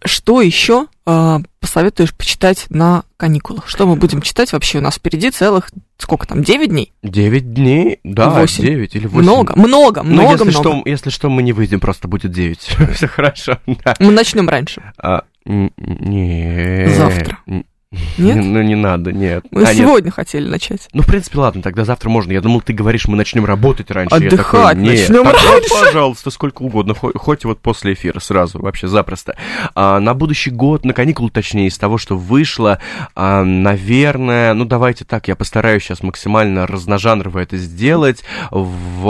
Что 0.03 0.41
еще 0.41 0.87
а, 1.05 1.41
посоветуешь 1.59 2.13
почитать 2.13 2.65
на 2.69 3.03
каникулах? 3.17 3.67
Что 3.69 3.85
мы 3.85 3.95
будем 3.95 4.21
читать 4.21 4.51
вообще? 4.51 4.79
У 4.79 4.81
нас 4.81 4.95
впереди 4.95 5.29
целых, 5.29 5.69
сколько 5.97 6.25
там, 6.27 6.43
9 6.43 6.69
дней? 6.69 6.91
Девять 7.03 7.53
дней, 7.53 7.99
да, 8.03 8.29
Восемь. 8.31 8.63
девять 8.63 8.95
или 8.95 9.05
восемь. 9.07 9.21
Много, 9.23 9.53
много, 9.55 10.01
Ну, 10.03 10.13
много, 10.13 10.31
если 10.31 10.43
много. 10.49 10.69
что, 10.69 10.81
если 10.89 11.09
что, 11.11 11.29
мы 11.29 11.43
не 11.43 11.53
выйдем, 11.53 11.79
просто 11.79 12.07
будет 12.07 12.31
девять. 12.31 12.61
Все 12.95 13.07
хорошо, 13.07 13.59
да. 13.67 13.95
Мы 13.99 14.11
начнем 14.11 14.49
раньше. 14.49 14.81
А, 14.97 15.23
не. 15.45 16.87
Завтра. 16.95 17.37
Нет? 18.17 18.37
Ну, 18.51 18.61
не 18.61 18.75
надо, 18.75 19.11
нет. 19.11 19.45
Мы 19.51 19.63
А, 19.63 19.67
нет. 19.73 19.77
сегодня 19.77 20.11
хотели 20.11 20.47
начать. 20.47 20.87
Ну, 20.93 21.01
в 21.03 21.05
принципе, 21.05 21.39
ладно, 21.39 21.61
тогда 21.61 21.85
завтра 21.85 22.09
можно. 22.09 22.31
Я 22.33 22.41
думал, 22.41 22.61
ты 22.61 22.73
говоришь, 22.73 23.07
мы 23.07 23.15
начнем 23.15 23.45
работать 23.45 23.89
раньше. 23.91 24.13
Отдыхать 24.15 24.71
такой, 24.71 24.75
«Нет, 24.75 25.09
начнем 25.09 25.23
тогда, 25.23 25.51
раньше». 25.51 25.69
Пожалуйста, 25.85 26.29
сколько 26.31 26.61
угодно, 26.63 26.93
хо- 26.93 27.11
хоть 27.15 27.45
вот 27.45 27.59
после 27.61 27.93
эфира 27.93 28.19
сразу, 28.19 28.59
вообще 28.61 28.87
запросто. 28.87 29.37
А, 29.75 29.99
на 29.99 30.13
будущий 30.13 30.49
год, 30.51 30.83
на 30.85 30.93
каникулы, 30.93 31.29
точнее, 31.29 31.67
из 31.67 31.77
того, 31.77 31.97
что 31.97 32.17
вышло, 32.17 32.79
а, 33.15 33.43
наверное, 33.43 34.53
ну, 34.53 34.65
давайте 34.65 35.05
так, 35.05 35.27
я 35.27 35.35
постараюсь 35.35 35.83
сейчас 35.83 36.03
максимально 36.03 36.67
разножанрово 36.67 37.39
это 37.39 37.57
сделать 37.57 38.23
в 38.51 39.07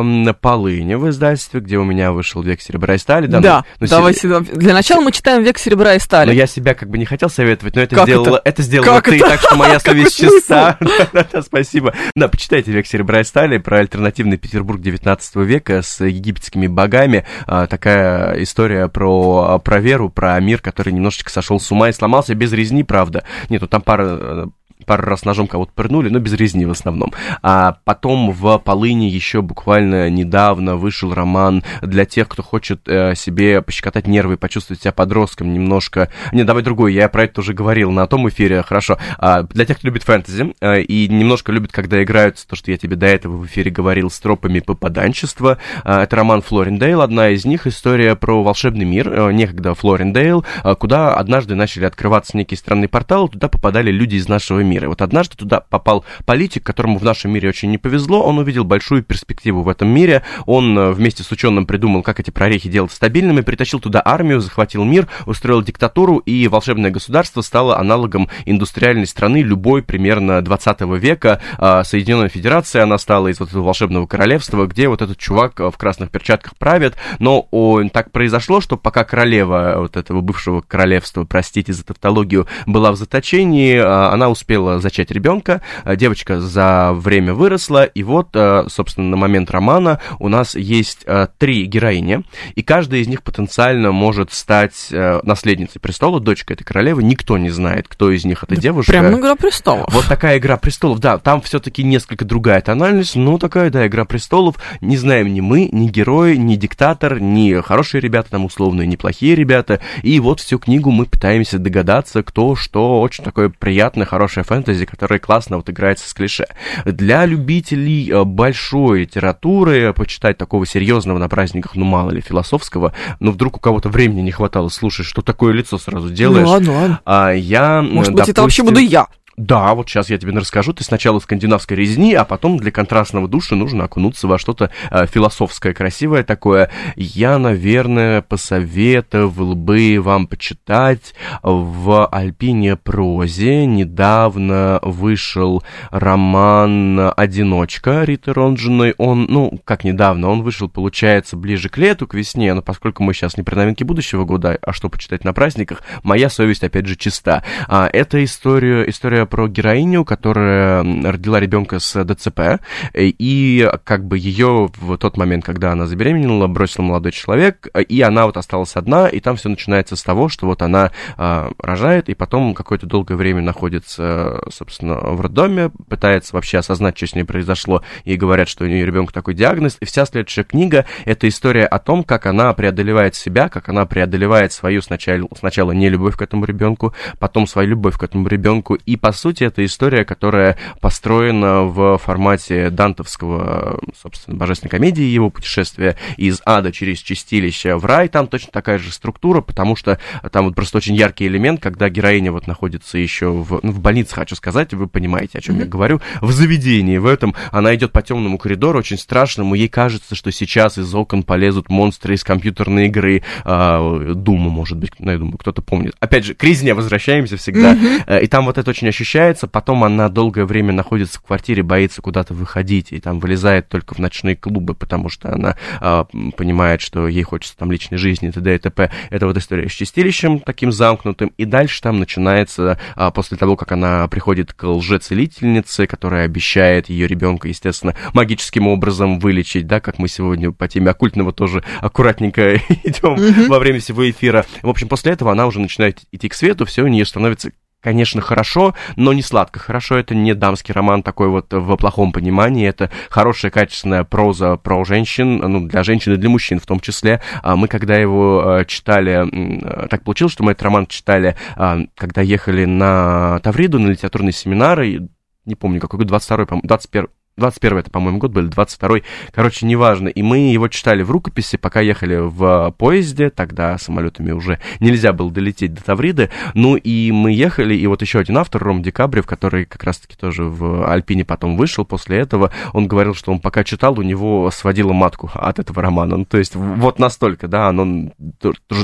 м, 0.00 0.34
Полыне 0.40 0.96
в 0.98 1.08
издательстве, 1.08 1.60
где 1.60 1.78
у 1.78 1.84
меня 1.84 2.12
вышел 2.12 2.42
«Век 2.42 2.60
серебра 2.60 2.94
и 2.94 2.98
стали». 2.98 3.26
Да, 3.26 3.64
ну, 3.80 3.86
ну, 3.86 3.86
давайте. 3.88 4.40
Для 4.40 4.74
начала 4.74 5.00
мы 5.00 5.12
читаем 5.12 5.42
«Век 5.42 5.58
серебра 5.58 5.92
и 5.92 5.96
но 5.96 6.00
стали». 6.00 6.34
я 6.34 6.46
себя 6.46 6.74
как 6.74 6.88
бы 6.90 6.98
не 6.98 7.04
хотел 7.04 7.28
советовать, 7.30 7.74
но 7.76 7.82
это 7.82 7.93
Как 7.94 8.04
сделала, 8.06 8.40
это? 8.44 8.62
сделала 8.62 8.86
Как 8.86 9.04
ты, 9.04 9.16
это? 9.16 9.28
так 9.30 9.40
что 9.40 9.56
моя 9.56 9.80
совесть 9.80 10.16
чиста. 10.16 10.78
Спасибо. 11.42 11.94
Да, 12.14 12.28
почитайте 12.28 12.72
«Век 12.72 12.86
серебра 12.86 13.20
и 13.20 13.24
стали» 13.24 13.58
про 13.58 13.78
альтернативный 13.78 14.36
Петербург 14.36 14.80
19 14.80 15.36
века 15.36 15.82
с 15.82 16.04
египетскими 16.04 16.66
богами. 16.66 17.24
А, 17.46 17.66
Такая 17.66 18.42
история 18.42 18.88
про, 18.88 19.58
про 19.58 19.80
веру, 19.80 20.10
про 20.10 20.38
мир, 20.40 20.60
который 20.60 20.92
немножечко 20.92 21.30
сошел 21.30 21.58
с 21.60 21.70
ума 21.70 21.88
и 21.88 21.92
сломался 21.92 22.34
без 22.34 22.52
резни, 22.52 22.84
правда. 22.84 23.24
Нет, 23.48 23.62
ну 23.62 23.68
там 23.68 23.82
пара 23.82 24.06
э, 24.06 24.46
пару 24.84 25.04
раз 25.04 25.24
ножом 25.24 25.46
кого-то 25.46 25.72
пырнули, 25.74 26.08
но 26.08 26.18
без 26.18 26.32
резни 26.34 26.66
в 26.66 26.70
основном. 26.70 27.12
А 27.42 27.78
потом 27.84 28.30
в 28.30 28.58
Полыне 28.58 29.08
еще 29.08 29.42
буквально 29.42 30.10
недавно 30.10 30.76
вышел 30.76 31.12
роман 31.12 31.62
для 31.82 32.04
тех, 32.04 32.28
кто 32.28 32.42
хочет 32.42 32.88
э, 32.88 33.14
себе 33.14 33.62
пощекотать 33.62 34.06
нервы, 34.06 34.36
почувствовать 34.36 34.82
себя 34.82 34.92
подростком 34.92 35.52
немножко. 35.52 36.10
Не, 36.32 36.44
давай 36.44 36.62
другой, 36.62 36.94
я 36.94 37.08
про 37.08 37.24
это 37.24 37.40
уже 37.40 37.52
говорил 37.52 37.90
на 37.90 38.06
том 38.06 38.28
эфире, 38.28 38.62
хорошо. 38.62 38.98
А, 39.18 39.42
для 39.42 39.64
тех, 39.64 39.78
кто 39.78 39.88
любит 39.88 40.02
фэнтези 40.02 40.54
э, 40.60 40.82
и 40.82 41.08
немножко 41.08 41.52
любит, 41.52 41.72
когда 41.72 42.02
играются, 42.02 42.46
то, 42.46 42.56
что 42.56 42.70
я 42.70 42.76
тебе 42.76 42.96
до 42.96 43.06
этого 43.06 43.36
в 43.36 43.46
эфире 43.46 43.70
говорил, 43.70 44.10
с 44.10 44.18
тропами 44.18 44.60
попаданчества. 44.60 45.58
А, 45.84 46.02
это 46.04 46.16
роман 46.16 46.42
Флорендейл, 46.42 47.00
одна 47.00 47.30
из 47.30 47.44
них, 47.44 47.66
история 47.66 48.16
про 48.16 48.42
волшебный 48.42 48.84
мир, 48.84 49.12
э, 49.12 49.32
некогда 49.32 49.74
Флорендейл, 49.74 50.44
э, 50.62 50.74
куда 50.74 51.14
однажды 51.14 51.54
начали 51.54 51.84
открываться 51.84 52.36
некие 52.36 52.58
странные 52.58 52.88
порталы, 52.88 53.28
туда 53.28 53.48
попадали 53.48 53.90
люди 53.90 54.16
из 54.16 54.28
нашего 54.28 54.60
мира. 54.60 54.73
И 54.82 54.86
вот 54.86 55.02
однажды 55.02 55.36
туда 55.36 55.60
попал 55.60 56.04
политик, 56.24 56.64
которому 56.64 56.98
в 56.98 57.04
нашем 57.04 57.32
мире 57.32 57.48
очень 57.48 57.70
не 57.70 57.78
повезло, 57.78 58.22
он 58.22 58.38
увидел 58.38 58.64
большую 58.64 59.02
перспективу 59.02 59.62
в 59.62 59.68
этом 59.68 59.88
мире, 59.88 60.22
он 60.46 60.76
э, 60.78 60.92
вместе 60.92 61.22
с 61.22 61.30
ученым 61.30 61.66
придумал, 61.66 62.02
как 62.02 62.20
эти 62.20 62.30
прорехи 62.30 62.68
делать 62.68 62.92
стабильными, 62.92 63.40
притащил 63.42 63.80
туда 63.80 64.02
армию, 64.04 64.40
захватил 64.40 64.84
мир, 64.84 65.08
устроил 65.26 65.62
диктатуру, 65.62 66.18
и 66.18 66.48
волшебное 66.48 66.90
государство 66.90 67.40
стало 67.42 67.78
аналогом 67.78 68.28
индустриальной 68.46 69.06
страны 69.06 69.42
любой 69.42 69.82
примерно 69.82 70.42
20 70.42 70.80
века. 70.98 71.40
А, 71.58 71.84
Соединенная 71.84 72.28
Федерация, 72.28 72.82
она 72.82 72.98
стала 72.98 73.28
из 73.28 73.40
вот 73.40 73.50
этого 73.50 73.62
волшебного 73.62 74.06
королевства, 74.06 74.66
где 74.66 74.88
вот 74.88 75.02
этот 75.02 75.18
чувак 75.18 75.60
в 75.60 75.72
красных 75.76 76.10
перчатках 76.10 76.56
правит, 76.56 76.96
но 77.18 77.46
он, 77.50 77.90
так 77.90 78.10
произошло, 78.10 78.60
что 78.60 78.76
пока 78.76 79.04
королева 79.04 79.74
вот 79.78 79.96
этого 79.96 80.20
бывшего 80.20 80.60
королевства, 80.60 81.24
простите 81.24 81.72
за 81.72 81.84
тавтологию, 81.84 82.46
была 82.66 82.92
в 82.92 82.96
заточении, 82.96 83.76
а, 83.76 84.12
она 84.12 84.28
успела 84.28 84.63
зачать 84.78 85.10
ребенка, 85.10 85.62
а, 85.84 85.96
девочка 85.96 86.40
за 86.40 86.92
время 86.92 87.34
выросла, 87.34 87.84
и 87.84 88.02
вот, 88.02 88.28
собственно, 88.68 89.08
на 89.08 89.16
момент 89.16 89.50
романа 89.50 90.00
у 90.18 90.28
нас 90.28 90.54
есть 90.54 91.06
три 91.38 91.64
героини, 91.66 92.24
и 92.54 92.62
каждая 92.62 93.00
из 93.00 93.08
них 93.08 93.22
потенциально 93.22 93.92
может 93.92 94.32
стать 94.32 94.88
наследницей 94.90 95.80
престола, 95.80 96.20
дочкой 96.20 96.56
этой 96.56 96.64
королевы, 96.64 97.02
никто 97.02 97.38
не 97.38 97.50
знает, 97.50 97.86
кто 97.88 98.10
из 98.10 98.24
них 98.24 98.42
эта 98.44 98.54
да 98.54 98.60
девушка. 98.60 98.92
Прям 98.92 99.18
«Игра 99.18 99.36
престолов». 99.36 99.92
Вот 99.92 100.06
такая 100.06 100.38
«Игра 100.38 100.56
престолов», 100.56 100.98
да, 100.98 101.18
там 101.18 101.40
все-таки 101.42 101.82
несколько 101.82 102.24
другая 102.24 102.60
тональность, 102.60 103.16
но 103.16 103.38
такая, 103.38 103.70
да, 103.70 103.86
«Игра 103.86 104.04
престолов», 104.04 104.56
не 104.80 104.96
знаем 104.96 105.32
ни 105.32 105.40
мы, 105.40 105.68
ни 105.70 105.88
герои, 105.88 106.36
ни 106.36 106.56
диктатор, 106.56 107.20
ни 107.20 107.60
хорошие 107.60 108.00
ребята, 108.00 108.30
там 108.30 108.44
условные, 108.44 108.86
ни 108.86 108.96
плохие 108.96 109.34
ребята, 109.34 109.80
и 110.02 110.18
вот 110.20 110.40
всю 110.40 110.58
книгу 110.58 110.90
мы 110.90 111.06
пытаемся 111.06 111.58
догадаться, 111.58 112.22
кто 112.22 112.54
что, 112.54 113.00
очень 113.00 113.24
такое 113.24 113.48
приятное, 113.48 114.06
хорошее 114.06 114.44
фэнтези, 114.44 114.53
которое 114.62 115.18
классно 115.18 115.56
вот 115.56 115.68
играется 115.70 116.08
с 116.08 116.14
клише. 116.14 116.46
Для 116.84 117.26
любителей 117.26 118.10
э, 118.10 118.24
большой 118.24 119.00
литературы, 119.00 119.92
почитать 119.92 120.38
такого 120.38 120.66
серьезного 120.66 121.18
на 121.18 121.28
праздниках, 121.28 121.74
ну 121.74 121.84
мало 121.84 122.10
ли, 122.10 122.20
философского, 122.20 122.94
но 123.20 123.32
вдруг 123.32 123.56
у 123.56 123.60
кого-то 123.60 123.88
времени 123.88 124.20
не 124.20 124.32
хватало 124.32 124.68
слушать, 124.68 125.06
что 125.06 125.22
такое 125.22 125.52
лицо 125.52 125.78
сразу 125.78 126.10
делаешь. 126.10 126.46
Ну 126.46 126.52
ладно, 126.52 126.72
ладно. 126.72 127.00
А 127.04 127.32
я, 127.32 127.82
Может 127.82 127.94
допустим, 127.94 128.14
быть, 128.14 128.28
это 128.28 128.42
вообще 128.42 128.62
буду 128.62 128.80
я. 128.80 129.06
Да, 129.36 129.74
вот 129.74 129.88
сейчас 129.88 130.10
я 130.10 130.18
тебе 130.18 130.32
расскажу. 130.32 130.72
Ты 130.72 130.84
сначала 130.84 131.18
скандинавской 131.18 131.76
резни, 131.76 132.14
а 132.14 132.24
потом 132.24 132.56
для 132.58 132.70
контрастного 132.70 133.26
душа 133.26 133.56
нужно 133.56 133.84
окунуться 133.84 134.28
во 134.28 134.38
что-то 134.38 134.70
э, 134.90 135.06
философское, 135.06 135.74
красивое 135.74 136.22
такое. 136.22 136.70
Я, 136.94 137.38
наверное, 137.38 138.22
посоветовал 138.22 139.54
бы 139.54 139.98
вам 140.00 140.28
почитать 140.28 141.14
в 141.42 142.06
Альпине 142.06 142.76
прозе. 142.76 143.66
Недавно 143.66 144.78
вышел 144.82 145.64
роман 145.90 147.12
«Одиночка» 147.16 148.04
Риты 148.04 148.32
Ронжиной. 148.32 148.94
Он, 148.98 149.26
ну, 149.28 149.58
как 149.64 149.82
недавно, 149.82 150.28
он 150.28 150.42
вышел, 150.42 150.68
получается, 150.68 151.36
ближе 151.36 151.68
к 151.68 151.76
лету, 151.76 152.06
к 152.06 152.14
весне, 152.14 152.54
но 152.54 152.62
поскольку 152.62 153.02
мы 153.02 153.14
сейчас 153.14 153.36
не 153.36 153.42
при 153.42 153.56
новинке 153.56 153.84
будущего 153.84 154.24
года, 154.24 154.58
а 154.62 154.72
что 154.72 154.88
почитать 154.88 155.24
на 155.24 155.32
праздниках, 155.32 155.82
моя 156.04 156.28
совесть, 156.28 156.62
опять 156.62 156.86
же, 156.86 156.94
чиста. 156.94 157.42
А, 157.66 157.88
это 157.92 158.22
история, 158.22 158.88
история 158.88 159.23
про 159.26 159.48
героиню, 159.48 160.04
которая 160.04 160.82
родила 160.82 161.40
ребенка 161.40 161.78
с 161.78 162.04
ДЦП, 162.04 162.60
и 162.94 163.70
как 163.84 164.04
бы 164.04 164.18
ее 164.18 164.70
в 164.76 164.96
тот 164.98 165.16
момент, 165.16 165.44
когда 165.44 165.72
она 165.72 165.86
забеременела, 165.86 166.46
бросил 166.46 166.82
молодой 166.82 167.12
человек, 167.12 167.68
и 167.88 168.00
она 168.00 168.26
вот 168.26 168.36
осталась 168.36 168.76
одна, 168.76 169.08
и 169.08 169.20
там 169.20 169.36
все 169.36 169.48
начинается 169.48 169.96
с 169.96 170.02
того, 170.02 170.28
что 170.28 170.46
вот 170.46 170.62
она 170.62 170.90
а, 171.16 171.50
рожает, 171.58 172.08
и 172.08 172.14
потом 172.14 172.54
какое-то 172.54 172.86
долгое 172.86 173.16
время 173.16 173.42
находится, 173.42 174.42
собственно, 174.50 174.96
в 174.96 175.20
роддоме, 175.20 175.70
пытается 175.88 176.34
вообще 176.34 176.58
осознать, 176.58 176.96
что 176.96 177.06
с 177.06 177.14
ней 177.14 177.24
произошло, 177.24 177.82
и 178.04 178.16
говорят, 178.16 178.48
что 178.48 178.64
у 178.64 178.66
нее 178.66 178.84
ребенка 178.84 179.12
такой 179.12 179.34
диагноз, 179.34 179.76
и 179.80 179.84
вся 179.84 180.04
следующая 180.06 180.44
книга— 180.44 180.86
это 181.04 181.28
история 181.28 181.66
о 181.66 181.78
том, 181.78 182.04
как 182.04 182.26
она 182.26 182.52
преодолевает 182.52 183.14
себя, 183.14 183.48
как 183.48 183.68
она 183.68 183.86
преодолевает 183.86 184.52
свою 184.52 184.82
сначала, 184.82 185.28
сначала 185.36 185.72
не 185.72 185.88
любовь 185.88 186.16
к 186.16 186.22
этому 186.22 186.44
ребенку, 186.44 186.94
потом 187.18 187.46
свою 187.46 187.70
любовь 187.70 187.96
к 187.98 188.02
этому 188.02 188.28
ребенку, 188.28 188.74
и 188.74 188.96
по 188.96 189.12
сути, 189.16 189.44
это 189.44 189.64
история, 189.64 190.04
которая 190.04 190.58
построена 190.80 191.62
в 191.62 191.98
формате 191.98 192.70
дантовского, 192.70 193.80
собственно, 194.00 194.36
божественной 194.36 194.70
комедии, 194.70 195.02
его 195.02 195.30
путешествия 195.30 195.96
из 196.16 196.40
ада 196.44 196.72
через 196.72 196.98
чистилище 196.98 197.76
в 197.76 197.84
рай. 197.84 198.08
Там 198.08 198.26
точно 198.26 198.52
такая 198.52 198.78
же 198.78 198.92
структура, 198.92 199.40
потому 199.40 199.76
что 199.76 199.98
там 200.32 200.46
вот 200.46 200.54
просто 200.54 200.78
очень 200.78 200.94
яркий 200.94 201.26
элемент, 201.26 201.60
когда 201.60 201.88
героиня 201.88 202.32
вот 202.32 202.46
находится 202.46 202.98
еще 202.98 203.30
в, 203.30 203.60
ну, 203.62 203.72
в 203.72 203.80
больнице, 203.80 204.14
хочу 204.14 204.34
сказать, 204.34 204.74
вы 204.74 204.86
понимаете, 204.88 205.38
о 205.38 205.40
чем 205.40 205.56
mm-hmm. 205.56 205.60
я 205.60 205.66
говорю, 205.66 206.00
в 206.20 206.32
заведении, 206.32 206.98
в 206.98 207.06
этом 207.06 207.34
она 207.50 207.74
идет 207.74 207.92
по 207.92 208.02
темному 208.02 208.38
коридору, 208.38 208.78
очень 208.78 208.98
страшному, 208.98 209.54
ей 209.54 209.68
кажется, 209.68 210.14
что 210.14 210.30
сейчас 210.32 210.78
из 210.78 210.94
окон 210.94 211.22
полезут 211.22 211.68
монстры 211.68 212.14
из 212.14 212.24
компьютерной 212.24 212.86
игры, 212.86 213.22
э, 213.44 214.12
Дума, 214.14 214.50
может 214.50 214.78
быть, 214.78 214.92
ну, 214.98 215.10
я 215.10 215.18
думаю, 215.18 215.38
кто-то 215.38 215.62
помнит. 215.62 215.94
Опять 216.00 216.24
же, 216.24 216.34
к 216.34 216.42
резне 216.44 216.74
возвращаемся 216.74 217.36
всегда, 217.36 217.74
mm-hmm. 217.74 218.22
и 218.22 218.26
там 218.26 218.46
вот 218.46 218.58
это 218.58 218.70
очень 218.70 218.88
ощущается, 219.04 219.46
потом 219.46 219.84
она 219.84 220.08
долгое 220.08 220.46
время 220.46 220.72
находится 220.72 221.18
в 221.18 221.22
квартире, 221.22 221.62
боится 221.62 222.00
куда-то 222.00 222.32
выходить, 222.32 222.90
и 222.90 223.00
там 223.00 223.20
вылезает 223.20 223.68
только 223.68 223.94
в 223.94 223.98
ночные 223.98 224.34
клубы, 224.34 224.74
потому 224.74 225.10
что 225.10 225.30
она 225.30 225.56
а, 225.80 226.06
понимает, 226.36 226.80
что 226.80 227.06
ей 227.06 227.22
хочется 227.22 227.56
там 227.56 227.70
личной 227.70 227.98
жизни, 227.98 228.30
т.д. 228.30 228.54
и 228.54 228.58
т.п. 228.58 228.90
Это 229.10 229.26
вот 229.26 229.36
история 229.36 229.68
с 229.68 229.72
чистилищем 229.72 230.40
таким 230.40 230.72
замкнутым, 230.72 231.32
и 231.36 231.44
дальше 231.44 231.82
там 231.82 231.98
начинается, 231.98 232.78
а, 232.96 233.10
после 233.10 233.36
того, 233.36 233.56
как 233.56 233.72
она 233.72 234.08
приходит 234.08 234.54
к 234.54 234.64
лжецелительнице, 234.66 235.86
которая 235.86 236.24
обещает 236.24 236.88
ее 236.88 237.06
ребенка, 237.06 237.48
естественно, 237.48 237.94
магическим 238.14 238.66
образом 238.66 239.18
вылечить, 239.18 239.66
да, 239.66 239.80
как 239.80 239.98
мы 239.98 240.08
сегодня 240.08 240.50
по 240.50 240.66
теме 240.66 240.90
оккультного 240.90 241.32
тоже 241.32 241.62
аккуратненько 241.82 242.54
идем 242.84 243.16
mm-hmm. 243.16 243.48
во 243.48 243.58
время 243.58 243.80
всего 243.80 244.08
эфира. 244.10 244.46
В 244.62 244.68
общем, 244.70 244.88
после 244.88 245.12
этого 245.12 245.30
она 245.30 245.46
уже 245.46 245.60
начинает 245.60 246.00
идти 246.10 246.30
к 246.30 246.34
свету, 246.34 246.64
все 246.64 246.82
у 246.82 246.88
нее 246.88 247.04
становится 247.04 247.50
конечно, 247.84 248.22
хорошо, 248.22 248.74
но 248.96 249.12
не 249.12 249.22
сладко. 249.22 249.60
Хорошо 249.60 249.96
это 249.96 250.14
не 250.14 250.34
дамский 250.34 250.72
роман 250.72 251.02
такой 251.02 251.28
вот 251.28 251.52
в 251.52 251.76
плохом 251.76 252.12
понимании, 252.12 252.66
это 252.66 252.90
хорошая, 253.10 253.50
качественная 253.50 254.04
проза 254.04 254.56
про 254.56 254.84
женщин, 254.84 255.36
ну, 255.36 255.68
для 255.68 255.82
женщин 255.84 256.14
и 256.14 256.16
для 256.16 256.30
мужчин 256.30 256.58
в 256.58 256.66
том 256.66 256.80
числе. 256.80 257.20
А 257.42 257.56
мы, 257.56 257.68
когда 257.68 257.96
его 257.96 258.42
э, 258.60 258.64
читали, 258.64 259.86
так 259.88 260.02
получилось, 260.02 260.32
что 260.32 260.42
мы 260.42 260.52
этот 260.52 260.62
роман 260.62 260.86
читали, 260.86 261.36
а, 261.56 261.80
когда 261.94 262.22
ехали 262.22 262.64
на 262.64 263.38
Тавриду, 263.40 263.78
на 263.78 263.90
литературный 263.90 264.32
семинар, 264.32 264.80
и 264.80 265.00
не 265.44 265.54
помню, 265.54 265.78
какой 265.78 265.98
год, 265.98 266.08
22-й, 266.08 266.66
21 266.66 267.08
21 267.36 267.78
это, 267.78 267.90
по-моему, 267.90 268.18
год 268.18 268.30
был, 268.30 268.42
22 268.42 268.98
короче, 269.32 269.66
неважно. 269.66 270.08
И 270.08 270.22
мы 270.22 270.52
его 270.52 270.68
читали 270.68 271.02
в 271.02 271.10
рукописи, 271.10 271.56
пока 271.56 271.80
ехали 271.80 272.16
в 272.16 272.72
поезде, 272.78 273.30
тогда 273.30 273.76
самолетами 273.76 274.30
уже 274.30 274.60
нельзя 274.78 275.12
было 275.12 275.30
долететь 275.32 275.74
до 275.74 275.82
Тавриды. 275.82 276.30
Ну 276.54 276.76
и 276.76 277.10
мы 277.10 277.32
ехали, 277.32 277.74
и 277.74 277.86
вот 277.88 278.02
еще 278.02 278.20
один 278.20 278.38
автор, 278.38 278.62
Ром 278.62 278.82
Декабрев, 278.82 279.26
который 279.26 279.64
как 279.64 279.82
раз-таки 279.82 280.16
тоже 280.16 280.44
в 280.44 280.88
Альпине 280.88 281.24
потом 281.24 281.56
вышел 281.56 281.84
после 281.84 282.18
этого, 282.18 282.52
он 282.72 282.86
говорил, 282.86 283.14
что 283.14 283.32
он 283.32 283.40
пока 283.40 283.64
читал, 283.64 283.98
у 283.98 284.02
него 284.02 284.50
сводила 284.52 284.92
матку 284.92 285.30
от 285.34 285.58
этого 285.58 285.82
романа. 285.82 286.18
Ну, 286.18 286.24
то 286.24 286.38
есть 286.38 286.54
вот 286.54 287.00
настолько, 287.00 287.48
да, 287.48 287.68
оно 287.68 288.12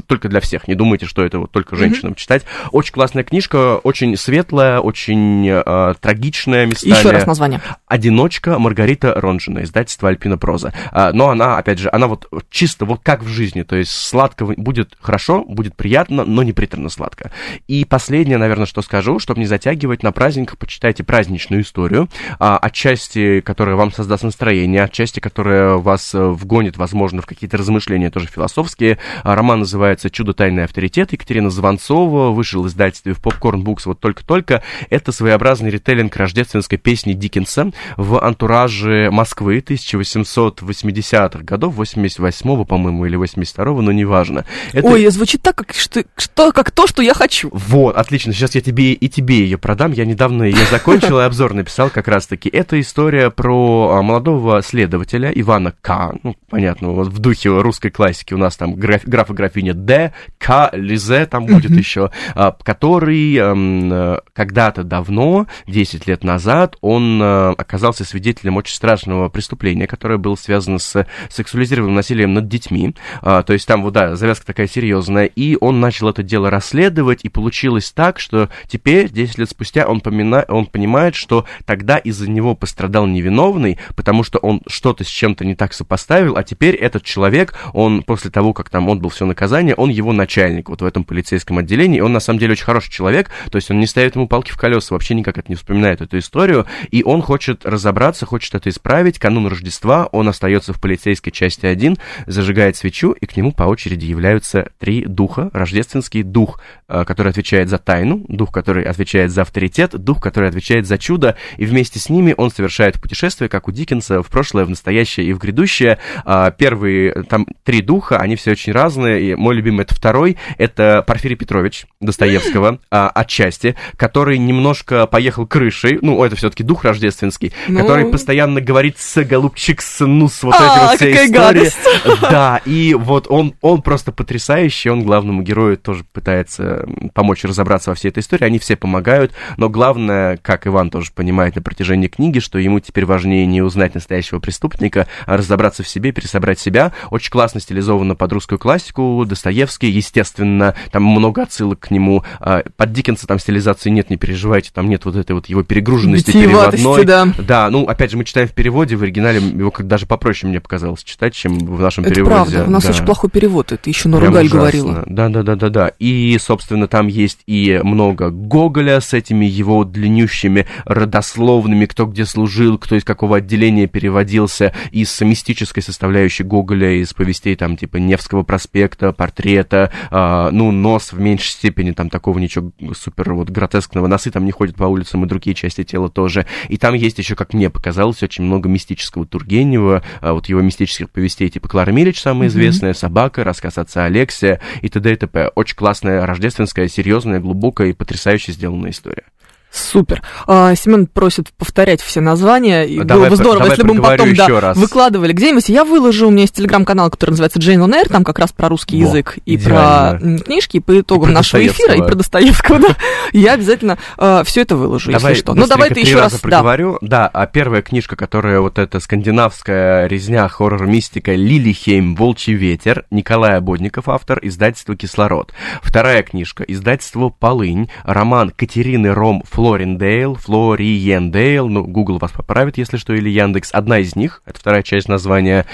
только 0.07 0.29
для 0.29 0.41
всех. 0.41 0.67
Не 0.67 0.75
думайте, 0.75 1.07
что 1.07 1.25
это 1.25 1.39
вот 1.39 1.53
только 1.53 1.77
женщинам 1.77 2.13
mm-hmm. 2.13 2.17
читать. 2.17 2.45
Очень 2.73 2.95
классная 2.95 3.23
книжка, 3.23 3.77
очень 3.77 4.17
светлая, 4.17 4.81
очень 4.81 5.49
э, 5.49 5.95
трагичная 6.01 6.67
местами. 6.67 6.91
Еще 6.91 7.11
раз 7.11 7.27
название. 7.27 7.61
«Одиночка» 7.87 8.40
книжка 8.41 8.59
Маргарита 8.59 9.13
Ронжина, 9.15 9.63
издательство 9.63 10.09
Альпина 10.09 10.39
Проза. 10.39 10.73
А, 10.93 11.13
но 11.13 11.29
она, 11.29 11.59
опять 11.59 11.79
же, 11.79 11.89
она 11.93 12.07
вот 12.07 12.27
чисто 12.51 12.85
вот 12.85 13.01
как 13.03 13.23
в 13.23 13.29
жизни, 13.29 13.63
то 13.63 13.77
есть 13.77 13.93
сладко 13.93 14.47
будет 14.47 14.97
хорошо, 15.01 15.45
будет 15.45 15.77
приятно, 15.77 16.25
но 16.25 16.43
не 16.43 16.53
приторно 16.53 16.89
сладко. 16.89 17.31
И 17.69 17.85
последнее, 17.85 18.39
наверное, 18.39 18.67
что 18.67 18.83
скажу, 18.83 19.19
чтобы 19.19 19.41
не 19.41 19.47
затягивать, 19.47 20.03
на 20.03 20.13
праздниках 20.13 20.59
почитайте 20.59 21.05
праздничную 21.05 21.63
историю, 21.63 22.09
а, 22.39 22.57
отчасти, 22.59 23.41
которая 23.41 23.77
вам 23.77 23.93
создаст 23.93 24.25
настроение, 24.25 24.83
отчасти, 24.83 25.21
которая 25.21 25.75
вас 25.75 26.15
э, 26.15 26.19
вгонит, 26.23 26.77
возможно, 26.77 27.23
в 27.23 27.27
какие-то 27.27 27.57
размышления 27.57 28.11
тоже 28.11 28.27
философские. 28.27 28.99
А, 29.23 29.35
роман 29.35 29.61
называется 29.61 30.11
«Чудо. 30.11 30.33
Тайный 30.33 30.65
авторитет». 30.65 31.13
Екатерина 31.13 31.51
Звонцова 31.51 32.31
вышел 32.31 32.67
издательстве 32.67 33.13
в 33.13 33.21
Popcorn 33.21 33.63
Books 33.63 33.83
вот 33.85 34.01
только-только. 34.01 34.63
Это 34.89 35.13
своеобразный 35.13 35.71
ритейлинг 35.71 36.17
рождественской 36.17 36.79
песни 36.79 37.13
Диккенса 37.13 37.71
в 37.97 38.30
антураже 38.31 39.11
Москвы 39.11 39.59
1880-х 39.59 41.45
годов, 41.45 41.79
88-го, 41.79 42.65
по-моему, 42.65 43.07
или 43.07 43.19
82-го, 43.19 43.83
но 43.83 43.93
неважно. 43.93 44.45
Это... 44.73 44.87
Ой, 44.87 45.07
звучит 45.09 45.43
так, 45.43 45.57
как, 45.57 45.75
что, 45.75 46.05
что, 46.17 46.53
как 46.53 46.71
то, 46.71 46.87
что 46.87 47.03
я 47.03 47.15
хочу. 47.15 47.51
Вот, 47.53 47.97
отлично. 47.97 48.33
Сейчас 48.33 48.55
я 48.55 48.61
тебе 48.61 48.93
и 48.93 49.09
тебе 49.09 49.41
ее 49.41 49.59
продам. 49.59 49.93
Я 49.93 50.05
недавно 50.05 50.45
ее 50.45 50.65
закончил 50.71 51.21
и 51.21 51.25
обзор 51.25 51.55
написал 51.55 51.91
как 51.91 52.09
раз-таки. 52.09 52.49
Это 52.49 52.81
история 52.81 53.31
про 53.31 53.97
а, 53.97 54.03
молодого 54.03 54.63
следователя 54.63 55.31
Ивана 55.35 55.75
К. 55.81 56.13
Ну, 56.23 56.37
понятно, 56.49 56.91
вот 56.91 57.09
в 57.09 57.19
духе 57.19 57.51
русской 57.61 57.91
классики 57.91 58.35
у 58.35 58.39
нас 58.39 58.57
там 58.57 58.75
граф, 58.75 59.03
граф 59.05 59.31
и 59.31 59.35
графиня 59.35 59.75
Д, 59.75 60.13
К, 60.39 60.71
Лизе 60.73 61.27
там 61.27 61.47
будет 61.47 61.71
еще, 61.73 62.11
а, 62.35 62.57
который 62.63 63.37
эм, 63.37 64.21
когда-то 64.33 64.85
давно, 64.85 65.47
10 65.67 66.07
лет 66.07 66.25
назад, 66.25 66.77
он 66.81 67.21
э, 67.23 67.55
оказался 67.57 68.05
свидетелем 68.05 68.20
очень 68.57 68.75
страшного 68.75 69.29
преступления, 69.29 69.87
которое 69.87 70.19
было 70.19 70.35
связано 70.35 70.79
с 70.79 71.07
сексуализированным 71.29 71.95
насилием 71.95 72.35
над 72.35 72.49
детьми. 72.49 72.95
А, 73.23 73.43
то 73.43 73.53
есть 73.53 73.67
там, 73.67 73.83
вот, 73.83 73.93
да, 73.93 74.17
завязка 74.17 74.47
такая 74.47 74.67
серьезная. 74.67 75.27
И 75.27 75.57
он 75.61 75.81
начал 75.81 76.09
это 76.09 76.23
дело 76.23 76.51
расследовать, 76.51 77.21
и 77.25 77.29
получилось 77.29 77.93
так, 77.93 78.21
что 78.21 78.49
теперь, 78.69 79.11
10 79.11 79.39
лет 79.39 79.51
спустя, 79.51 79.87
он, 79.87 80.01
помина... 80.01 80.45
он 80.49 80.67
понимает, 80.67 81.15
что 81.15 81.47
тогда 81.65 81.99
из-за 81.99 82.29
него 82.31 82.55
пострадал 82.55 83.07
невиновный, 83.07 83.79
потому 83.97 84.23
что 84.23 84.39
он 84.39 84.63
что-то 84.67 85.05
с 85.05 85.09
чем-то 85.09 85.45
не 85.45 85.55
так 85.55 85.73
сопоставил, 85.73 86.37
а 86.37 86.43
теперь 86.43 86.75
этот 86.75 87.05
человек, 87.05 87.55
он 87.73 88.03
после 88.03 88.31
того, 88.31 88.53
как 88.53 88.69
там 88.71 88.89
он 88.89 89.01
был 89.01 89.11
все 89.11 89.27
наказание, 89.27 89.75
он 89.75 89.91
его 89.91 90.13
начальник 90.13 90.69
вот 90.69 90.83
в 90.83 90.85
этом 90.85 91.05
полицейском 91.05 91.59
отделении, 91.59 92.01
он 92.01 92.13
на 92.13 92.21
самом 92.21 92.39
деле 92.39 92.53
очень 92.53 92.65
хороший 92.65 92.91
человек, 92.91 93.31
то 93.51 93.57
есть 93.57 93.71
он 93.71 93.79
не 93.81 93.87
ставит 93.87 94.15
ему 94.15 94.29
палки 94.29 94.51
в 94.51 94.57
колеса, 94.57 94.95
вообще 94.95 95.15
никак 95.15 95.39
это 95.39 95.49
не 95.49 95.57
вспоминает 95.57 96.01
эту 96.01 96.19
историю, 96.19 96.67
и 96.91 97.03
он 97.05 97.23
хочет 97.23 97.65
разобраться, 97.65 98.10
хочет 98.27 98.55
это 98.55 98.69
исправить, 98.69 99.19
канун 99.19 99.47
Рождества, 99.47 100.07
он 100.13 100.29
остается 100.29 100.73
в 100.73 100.81
полицейской 100.81 101.33
части 101.33 101.67
1, 101.67 101.99
зажигает 102.27 102.77
свечу, 102.77 103.13
и 103.13 103.27
к 103.27 103.37
нему 103.37 103.53
по 103.53 103.65
очереди 103.65 104.07
являются 104.07 104.71
три 104.79 105.05
духа, 105.05 105.51
рождественский 105.53 106.23
дух, 106.23 106.61
который 107.07 107.31
отвечает 107.31 107.69
за 107.69 107.79
тайну, 107.79 108.25
дух, 108.29 108.53
который 108.53 108.85
отвечает 108.85 109.31
за 109.31 109.43
авторитет, 109.43 109.97
дух, 109.97 110.21
который 110.21 110.49
отвечает 110.49 110.87
за 110.87 110.99
чудо, 110.99 111.37
и 111.57 111.65
вместе 111.65 111.99
с 111.99 112.09
ними 112.09 112.35
он 112.37 112.51
совершает 112.51 113.01
путешествие, 113.01 113.49
как 113.49 113.69
у 113.69 113.73
Диккенса, 113.73 114.23
в 114.23 114.29
прошлое, 114.29 114.65
в 114.65 114.71
настоящее 114.71 115.27
и 115.27 115.33
в 115.33 115.39
грядущее. 115.39 115.99
А, 116.25 116.51
первые, 116.51 117.25
там, 117.25 117.47
три 117.65 117.83
духа, 117.83 118.19
они 118.19 118.37
все 118.37 118.53
очень 118.53 118.73
разные, 118.73 119.23
и 119.23 119.35
мой 119.35 119.55
любимый 119.55 119.83
это 119.83 119.95
второй, 119.95 120.37
это 120.59 121.05
Порфирий 121.07 121.37
Петрович 121.37 121.87
Достоевского, 122.01 122.79
а, 122.91 123.09
отчасти, 123.11 123.77
который 123.97 124.39
немножко 124.39 125.07
поехал 125.07 125.47
крышей, 125.47 125.99
ну, 126.03 126.23
это 126.25 126.37
все-таки 126.37 126.63
дух 126.63 126.85
рождественский, 126.85 127.53
ну... 127.69 127.81
который 127.81 128.07
постоянно 128.07 128.61
говорит 128.61 128.99
с 128.99 129.23
голубчик, 129.25 129.81
с 129.81 130.05
ну, 130.05 130.29
с 130.29 130.43
вот 130.43 130.55
а, 130.59 130.59
эти 130.59 130.81
вот 130.81 130.97
все 130.97 131.27
истории. 131.27 131.31
Гадость. 131.31 131.79
Да, 132.21 132.61
и 132.65 132.95
вот 132.95 133.27
он, 133.29 133.55
он 133.61 133.83
просто 133.83 134.13
потрясающий, 134.13 134.91
он 134.91 135.03
главному 135.03 135.43
герою 135.43 135.77
тоже 135.77 136.05
пытается 136.13 136.80
помочь 137.15 137.45
разобраться 137.45 137.91
во 137.91 137.95
всей 137.95 138.09
этой 138.09 138.21
истории, 138.21 138.45
они 138.45 138.59
все 138.59 138.77
помогают, 138.77 139.33
но 139.57 139.69
главное, 139.69 140.39
как 140.39 140.67
Иван 140.67 140.91
тоже 140.91 141.11
понимает 141.15 141.57
на 141.57 141.63
протяжении 141.63 142.09
книги, 142.09 142.39
что 142.39 142.59
ему 142.59 142.81
теперь 142.81 143.07
важнее 143.07 143.47
не 143.47 143.63
узнать 143.63 143.95
настоящего 143.95 144.39
преступника, 144.39 145.07
а 145.27 145.37
разобраться 145.37 145.83
в 145.83 145.89
себе, 145.89 146.13
пересобрать 146.13 146.59
себя. 146.59 146.93
Очень 147.11 147.31
классно 147.31 147.61
стилизовано 147.61 148.15
под 148.15 148.33
русскую 148.33 148.59
классику, 148.59 149.25
Достоевский, 149.27 149.91
естественно, 149.91 150.75
там 150.91 151.05
много 151.05 151.43
отсылок 151.43 151.81
к 151.81 151.91
нему. 151.91 152.25
А, 152.41 152.63
под 152.77 152.93
Диккенса 152.93 153.27
там 153.27 153.39
стилизации 153.39 153.91
нет, 153.91 154.11
не 154.11 154.17
переживайте, 154.17 154.71
там 154.73 154.89
нет 154.89 155.05
вот 155.05 155.17
этой 155.17 155.33
вот 155.33 155.47
его 155.47 155.63
перегруженности 155.63 156.33
переводной. 156.33 157.05
Да. 157.05 157.29
да, 157.39 157.71
ну, 157.71 157.85
опять 157.85 158.11
же, 158.11 158.17
мы 158.17 158.25
читаем 158.25 158.49
в 158.49 158.53
переводе, 158.53 158.97
в 158.97 159.03
оригинале 159.03 159.41
его 159.41 159.71
как 159.71 159.87
даже 159.87 160.07
попроще 160.07 160.49
мне 160.49 160.61
показалось 160.61 161.03
читать, 161.03 161.35
чем 161.35 161.59
в 161.59 161.81
нашем 161.81 162.05
это 162.05 162.15
переводе. 162.15 162.35
правда, 162.35 162.65
у 162.67 162.71
нас 162.71 162.85
да. 162.85 162.91
очень 162.91 163.05
плохой 163.05 163.31
перевод, 163.31 163.73
это 163.73 163.89
еще 163.89 164.09
Наругаль 164.09 164.49
говорила. 164.49 165.05
Да, 165.07 165.29
да, 165.29 165.43
да, 165.43 165.57
да, 165.57 165.69
да. 165.69 165.93
И, 165.99 166.37
собственно, 166.41 166.70
там 166.89 167.09
есть 167.09 167.41
и 167.47 167.81
много 167.83 168.31
Гоголя 168.31 169.01
с 169.01 169.13
этими 169.15 169.45
его 169.45 169.85
длиннющими 169.85 170.67
родословными, 170.85 171.87
кто 171.87 172.07
где 172.07 172.25
служил, 172.25 172.79
кто 172.79 172.97
из 172.97 173.05
какого 173.05 173.39
отделения 173.39 173.87
переводился, 173.87 174.73
из 174.91 175.21
мистической 175.21 175.83
составляющей 175.83 176.45
Гоголя, 176.45 177.03
из 177.03 177.13
повестей 177.15 177.57
там 177.57 177.77
типа 177.77 177.97
Невского 177.97 178.43
проспекта, 178.43 179.13
портрета, 179.13 179.93
э, 180.11 180.49
ну, 180.53 180.71
нос 180.71 181.13
в 181.13 181.21
меньшей 181.21 181.51
степени, 181.51 181.93
там 181.93 182.11
такого 182.11 182.39
ничего 182.39 182.73
супер 182.95 183.35
вот 183.35 183.51
гротескного, 183.51 184.07
носы 184.07 184.31
там 184.31 184.45
не 184.45 184.53
ходят 184.53 184.77
по 184.77 184.85
улицам, 184.85 185.25
и 185.25 185.29
другие 185.29 185.55
части 185.55 185.85
тела 185.85 186.09
тоже. 186.09 186.47
И 186.69 186.77
там 186.77 186.95
есть 186.95 187.19
еще, 187.19 187.37
как 187.37 187.55
мне 187.55 187.71
показалось, 187.71 188.23
очень 188.23 188.45
много 188.45 188.69
мистического 188.69 189.27
Тургенева, 189.27 190.03
э, 190.21 190.33
вот 190.33 190.49
его 190.49 190.61
мистических 190.61 191.11
повестей, 191.11 191.49
типа 191.49 191.69
Клара 191.69 191.91
Милич, 191.91 192.21
самая 192.21 192.49
mm-hmm. 192.49 192.53
известная, 192.53 192.95
«Собака», 192.95 193.45
рассказ 193.45 193.79
отца 193.79 194.05
Алексия 194.05 194.61
и 194.83 194.89
т.д. 194.89 195.13
и 195.13 195.17
т.п. 195.17 195.51
Очень 195.55 195.77
классная, 195.77 196.27
рождественская, 196.27 196.60
серьезная, 196.89 197.41
глубокая 197.41 197.89
и 197.89 197.93
потрясающе 197.93 198.53
сделанная 198.53 198.91
история. 198.91 199.25
Супер. 199.73 200.23
А, 200.47 200.75
Семен 200.75 201.07
просит 201.07 201.51
повторять 201.57 202.01
все 202.01 202.21
названия. 202.21 202.85
И 202.85 202.99
давай, 203.03 203.29
было 203.29 203.31
бы 203.31 203.37
здорово, 203.37 203.67
если 203.67 203.83
бы 203.83 203.95
мы 203.95 204.03
потом 204.03 204.35
да, 204.35 204.61
раз. 204.61 204.77
выкладывали 204.77 205.33
где-нибудь. 205.33 205.69
Я 205.69 205.85
выложу, 205.85 206.27
у 206.27 206.31
меня 206.31 206.43
есть 206.43 206.57
телеграм-канал, 206.57 207.11
который 207.11 207.31
называется 207.31 207.61
Джейн 207.61 207.83
Air, 207.83 208.09
там 208.09 208.25
как 208.25 208.39
раз 208.39 208.53
про 208.53 208.69
русский 208.69 209.01
Во, 209.01 209.09
язык 209.09 209.39
и 209.47 209.55
идеально. 209.55 210.19
про 210.19 210.45
книжки, 210.45 210.79
и 210.79 210.81
по 210.81 211.01
итогам 211.01 211.31
и 211.31 211.33
нашего 211.35 211.65
эфира, 211.65 211.95
и 211.95 211.99
про 211.99 212.15
Достоевского. 212.15 212.81
Да. 212.81 212.97
Я 213.33 213.53
обязательно 213.53 213.99
uh, 214.17 214.45
все 214.45 214.63
это 214.63 214.75
выложу, 214.75 215.13
давай, 215.13 215.33
если 215.33 215.43
что. 215.43 215.55
Ну, 215.55 215.67
давай 215.67 215.91
ты 215.91 216.01
еще 216.01 216.19
раз. 216.19 216.35
проговорю. 216.35 216.99
Да. 217.01 217.09
да, 217.09 217.31
а 217.33 217.47
первая 217.47 217.83
книжка, 217.83 218.17
которая 218.17 218.61
вот 218.61 218.79
эта 218.79 218.99
скандинавская 218.99 220.07
резня, 220.07 220.49
хоррор-мистика 220.49 221.33
Лилихейм, 221.33 222.17
Волчий 222.17 222.55
ветер, 222.55 223.05
Николай 223.11 223.57
Ободников, 223.57 224.09
автор, 224.09 224.41
издательство 224.43 224.97
Кислород. 224.97 225.53
Вторая 225.83 226.23
книжка, 226.23 226.65
издательство 226.65 227.29
Полынь, 227.29 227.89
роман 228.05 228.51
Катерины 228.51 229.13
Ром 229.13 229.43
Флориндейл, 229.61 230.37
Флориендейл, 230.37 231.69
ну, 231.69 231.85
Google 231.85 232.17
вас 232.19 232.33
поправит, 232.33 232.79
если 232.79 232.97
что, 232.97 233.13
или 233.13 233.29
Яндекс. 233.29 233.69
Одна 233.75 233.99
из 233.99 234.17
них, 234.17 234.41
это 234.47 234.59
вторая 234.59 234.83
часть 234.83 235.07
названия. 235.07 235.67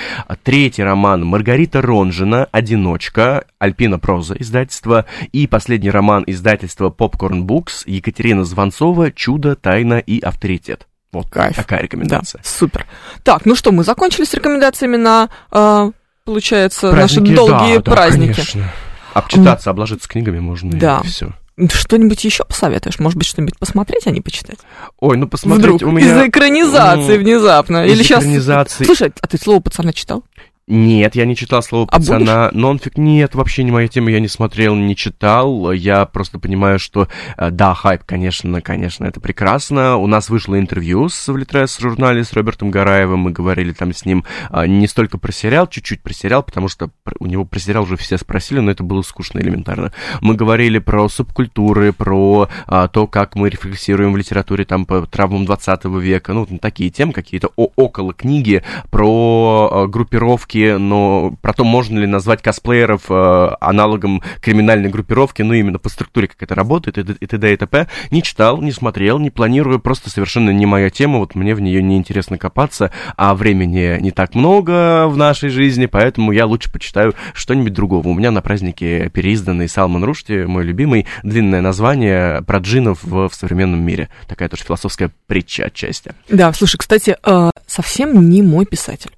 Третий 0.43 0.83
роман 0.83 1.25
Маргарита 1.25 1.81
Ронжина, 1.83 2.49
«Одиночка», 2.51 3.45
Альпина 3.61 4.01
Проза, 4.01 4.35
издательство. 4.37 5.05
И 5.31 5.47
последний 5.47 5.93
роман 5.93 6.25
издательства 6.27 6.91
Popcorn 6.91 7.43
Books, 7.43 7.85
Екатерина 7.87 8.45
Звонцова, 8.45 9.13
«Чудо, 9.13 9.55
тайна 9.55 10.01
и 10.01 10.19
авторитет». 10.19 10.89
Вот 11.13 11.31
Кайф. 11.31 11.55
такая 11.55 11.83
рекомендация. 11.83 12.41
Да, 12.43 12.49
супер. 12.49 12.87
Так, 13.23 13.47
ну 13.47 13.55
что, 13.55 13.71
мы 13.71 13.85
закончили 13.85 14.25
с 14.25 14.35
рекомендациями 14.35 14.97
на, 14.97 15.29
э, 15.53 15.93
получается, 16.25 16.91
праздники, 16.91 17.31
наши 17.31 17.37
долгие 17.37 17.77
да, 17.77 17.83
праздники. 17.83 18.31
Да, 18.31 18.35
конечно. 18.35 18.73
Обчитаться, 19.15 19.71
обложиться 19.71 20.09
книгами 20.09 20.41
можно 20.41 20.73
да. 20.73 21.03
и 21.05 21.07
все. 21.07 21.31
Что-нибудь 21.73 22.23
еще 22.23 22.45
посоветуешь? 22.45 22.99
Может 22.99 23.19
быть, 23.19 23.27
что-нибудь 23.27 23.59
посмотреть, 23.59 24.07
а 24.07 24.11
не 24.11 24.21
почитать? 24.21 24.59
Ой, 25.01 25.17
ну 25.17 25.27
посмотреть 25.27 25.77
Вдруг, 25.77 25.83
у 25.83 25.91
меня... 25.91 26.07
из-за 26.07 26.29
экранизации 26.29 27.17
внезапно. 27.17 27.87
Из 27.87 27.93
Или 27.93 28.03
сейчас... 28.03 28.25
экранизации... 28.25 28.85
Слушай, 28.85 29.13
а 29.21 29.27
ты 29.27 29.39
слово 29.39 29.61
пацана 29.61 29.95
читал? 29.95 30.23
Нет, 30.69 31.15
я 31.15 31.27
не 31.27 31.37
читал 31.37 31.63
слово 31.63 31.87
а 31.89 31.99
пацана. 31.99 32.51
Нонфик 32.53 32.99
нет, 32.99 33.37
вообще 33.37 33.63
не 33.63 33.71
моя 33.71 33.87
тема, 33.87 34.11
я 34.11 34.19
не 34.19 34.27
смотрел, 34.27 34.75
не 34.75 34.97
читал. 34.97 35.71
Я 35.71 36.07
просто 36.07 36.41
понимаю, 36.41 36.81
что 36.81 37.07
э, 37.37 37.51
да, 37.53 37.73
хайп, 37.73 38.03
конечно, 38.05 38.61
конечно, 38.61 39.05
это 39.05 39.21
прекрасно. 39.21 39.97
У 39.97 40.09
нас 40.09 40.29
вышло 40.29 40.59
интервью 40.59 41.09
с 41.09 41.29
в 41.29 41.37
Литрес 41.37 41.79
журнале 41.79 42.25
с 42.25 42.33
Робертом 42.33 42.73
Гараевым. 42.73 43.21
Мы 43.21 43.31
говорили 43.31 43.71
там 43.73 43.95
с 43.95 44.05
ним 44.05 44.25
э, 44.51 44.67
не 44.67 44.89
столько 44.89 45.19
про 45.19 45.31
сериал, 45.31 45.69
чуть-чуть 45.69 46.03
про 46.03 46.13
сериал, 46.13 46.43
потому 46.43 46.67
что 46.67 46.91
у 47.21 47.27
него 47.27 47.45
про 47.45 47.61
сериал 47.61 47.85
уже 47.85 47.97
все 47.97 48.19
спросили, 48.19 48.59
но 48.59 48.73
это 48.73 48.83
было 48.83 49.03
скучно 49.03 49.39
элементарно. 49.39 49.93
Мы 50.21 50.35
говорили 50.35 50.81
про 50.81 51.09
субкультуры, 51.09 51.93
про 51.93 52.49
а, 52.67 52.89
то, 52.89 53.07
как 53.07 53.37
мы 53.37 53.51
рефлексируем 53.51 54.13
в 54.13 54.17
литературе 54.17 54.65
там 54.65 54.85
по 54.85 55.07
травмам 55.07 55.45
20 55.45 55.85
века, 55.85 56.33
ну, 56.33 56.45
такие 56.61 56.91
темы 56.91 57.13
какие-то 57.13 57.53
около 57.55 58.13
книги, 58.13 58.65
про 58.91 59.87
группировки 59.89 60.56
группировки, 60.57 60.79
но 60.79 61.37
про 61.41 61.53
то, 61.53 61.65
можно 61.65 61.99
ли 61.99 62.07
назвать 62.07 62.43
косплееров 62.43 63.03
э, 63.11 63.49
аналогом 63.61 64.23
криминальной 64.41 64.91
группировки, 64.91 65.43
ну, 65.43 65.55
именно 65.55 65.79
по 65.79 65.89
структуре, 65.89 66.29
как 66.29 66.43
это 66.43 66.55
работает, 66.55 66.99
и 66.99 67.27
т.д. 67.27 67.53
и 67.53 67.57
т.п. 67.57 67.87
Не 68.11 68.23
читал, 68.23 68.61
не 68.61 68.73
смотрел, 68.73 69.19
не 69.19 69.31
планирую, 69.31 69.81
просто 69.81 70.11
совершенно 70.11 70.51
не 70.51 70.67
моя 70.67 70.91
тема, 70.91 71.19
вот 71.19 71.35
мне 71.35 71.55
в 71.55 71.61
нее 71.61 71.83
не 71.83 71.97
интересно 71.97 72.39
копаться, 72.39 72.91
а 73.17 73.35
времени 73.35 73.99
не 74.01 74.11
так 74.11 74.35
много 74.35 75.07
в 75.09 75.17
нашей 75.17 75.51
жизни, 75.51 75.87
поэтому 75.87 76.33
я 76.33 76.47
лучше 76.47 76.73
почитаю 76.73 77.15
что-нибудь 77.35 77.73
другого. 77.73 78.09
У 78.09 78.15
меня 78.15 78.31
на 78.31 78.43
празднике 78.43 79.11
переизданный 79.11 79.69
Салман 79.69 80.05
Рушти, 80.05 80.45
мой 80.45 80.65
любимый, 80.65 81.07
длинное 81.23 81.61
название 81.61 82.43
про 82.43 82.59
джинов 82.59 83.03
в, 83.03 83.29
в 83.29 83.35
современном 83.35 83.81
мире. 83.81 84.09
Такая 84.29 84.49
тоже 84.49 84.65
философская 84.65 85.11
притча 85.27 85.67
отчасти. 85.67 86.13
Да, 86.29 86.53
слушай, 86.53 86.77
кстати, 86.77 87.17
э, 87.23 87.51
совсем 87.67 88.29
не 88.29 88.43
мой 88.43 88.67
писатель. 88.67 89.11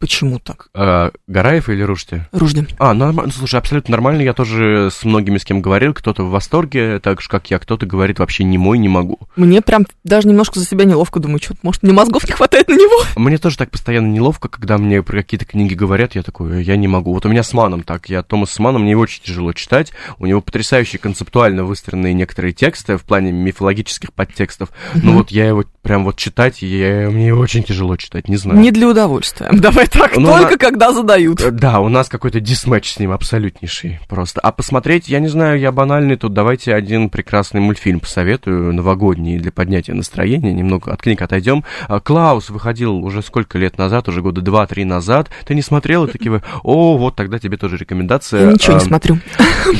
Почему 0.00 0.38
так? 0.38 0.68
А, 0.72 1.10
Гараев 1.26 1.68
или 1.68 1.82
Рушти? 1.82 2.24
Руждин. 2.32 2.66
А, 2.78 2.94
нормально, 2.94 3.30
слушай, 3.36 3.56
абсолютно 3.56 3.92
нормально. 3.92 4.22
Я 4.22 4.32
тоже 4.32 4.88
с 4.90 5.04
многими 5.04 5.36
с 5.36 5.44
кем 5.44 5.60
говорил. 5.60 5.92
Кто-то 5.92 6.24
в 6.24 6.30
восторге, 6.30 7.00
так 7.00 7.20
же, 7.20 7.28
как 7.28 7.50
я. 7.50 7.58
Кто-то 7.58 7.84
говорит, 7.84 8.18
вообще 8.18 8.44
не 8.44 8.56
мой, 8.56 8.78
не 8.78 8.88
могу. 8.88 9.18
Мне 9.36 9.60
прям 9.60 9.86
даже 10.02 10.26
немножко 10.26 10.58
за 10.58 10.64
себя 10.64 10.86
неловко. 10.86 11.20
Думаю, 11.20 11.38
что 11.42 11.54
может, 11.62 11.82
мне 11.82 11.92
мозгов 11.92 12.26
не 12.26 12.32
хватает 12.32 12.68
на 12.68 12.74
него? 12.74 13.04
Мне 13.16 13.36
тоже 13.36 13.58
так 13.58 13.70
постоянно 13.70 14.06
неловко, 14.06 14.48
когда 14.48 14.78
мне 14.78 15.02
про 15.02 15.18
какие-то 15.18 15.44
книги 15.44 15.74
говорят, 15.74 16.14
я 16.14 16.22
такой, 16.22 16.64
я 16.64 16.76
не 16.76 16.88
могу. 16.88 17.12
Вот 17.12 17.26
у 17.26 17.28
меня 17.28 17.42
с 17.42 17.52
Маном 17.52 17.82
так. 17.82 18.08
Я 18.08 18.22
Томас 18.22 18.58
Маном, 18.58 18.82
мне 18.82 18.92
его 18.92 19.02
очень 19.02 19.22
тяжело 19.22 19.52
читать. 19.52 19.92
У 20.18 20.24
него 20.24 20.40
потрясающие 20.40 20.98
концептуально 20.98 21.64
выстроенные 21.64 22.14
некоторые 22.14 22.54
тексты 22.54 22.96
в 22.96 23.02
плане 23.02 23.32
мифологических 23.32 24.14
подтекстов. 24.14 24.70
Но 24.94 25.12
вот 25.12 25.30
я 25.30 25.46
его 25.46 25.64
прям 25.82 26.04
вот 26.04 26.16
читать, 26.16 26.62
я, 26.62 27.10
мне 27.10 27.28
его 27.28 27.40
очень 27.40 27.62
тяжело 27.62 27.96
читать, 27.96 28.28
не 28.28 28.36
знаю. 28.36 28.58
Не 28.58 28.70
для 28.70 28.88
удовольствия. 28.88 29.50
Давай 29.52 29.86
так, 29.90 30.16
Ну, 30.16 30.28
только 30.28 30.52
на- 30.52 30.58
когда 30.58 30.92
задают. 30.92 31.40
Э, 31.40 31.50
Да, 31.50 31.80
у 31.80 31.88
нас 31.88 32.08
какой-то 32.08 32.40
дисматч 32.40 32.92
с 32.94 32.98
ним 32.98 33.10
абсолютнейший 33.12 33.98
просто. 34.08 34.40
А 34.40 34.52
посмотреть, 34.52 35.08
я 35.08 35.18
не 35.20 35.28
знаю, 35.28 35.58
я 35.58 35.72
банальный, 35.72 36.16
тут 36.16 36.32
давайте 36.32 36.74
один 36.74 37.10
прекрасный 37.10 37.60
мультфильм 37.60 38.00
посоветую, 38.00 38.72
новогодний, 38.72 39.38
для 39.38 39.52
поднятия 39.52 39.94
настроения, 39.94 40.52
немного 40.52 40.92
от 40.92 41.02
книг 41.02 41.22
отойдем. 41.22 41.64
А, 41.88 42.00
Клаус 42.00 42.50
выходил 42.50 42.96
уже 43.04 43.22
сколько 43.22 43.58
лет 43.58 43.78
назад, 43.78 44.08
уже 44.08 44.22
года 44.22 44.40
два-три 44.40 44.84
назад. 44.84 45.28
Ты 45.46 45.54
не 45.54 45.62
смотрел, 45.62 46.04
и 46.06 46.10
такие 46.10 46.30
вы, 46.30 46.42
о, 46.62 46.96
вот 46.96 47.16
тогда 47.16 47.38
тебе 47.38 47.56
тоже 47.56 47.76
рекомендация. 47.76 48.46
Я 48.46 48.52
ничего 48.52 48.74
не 48.74 48.80
смотрю. 48.80 49.18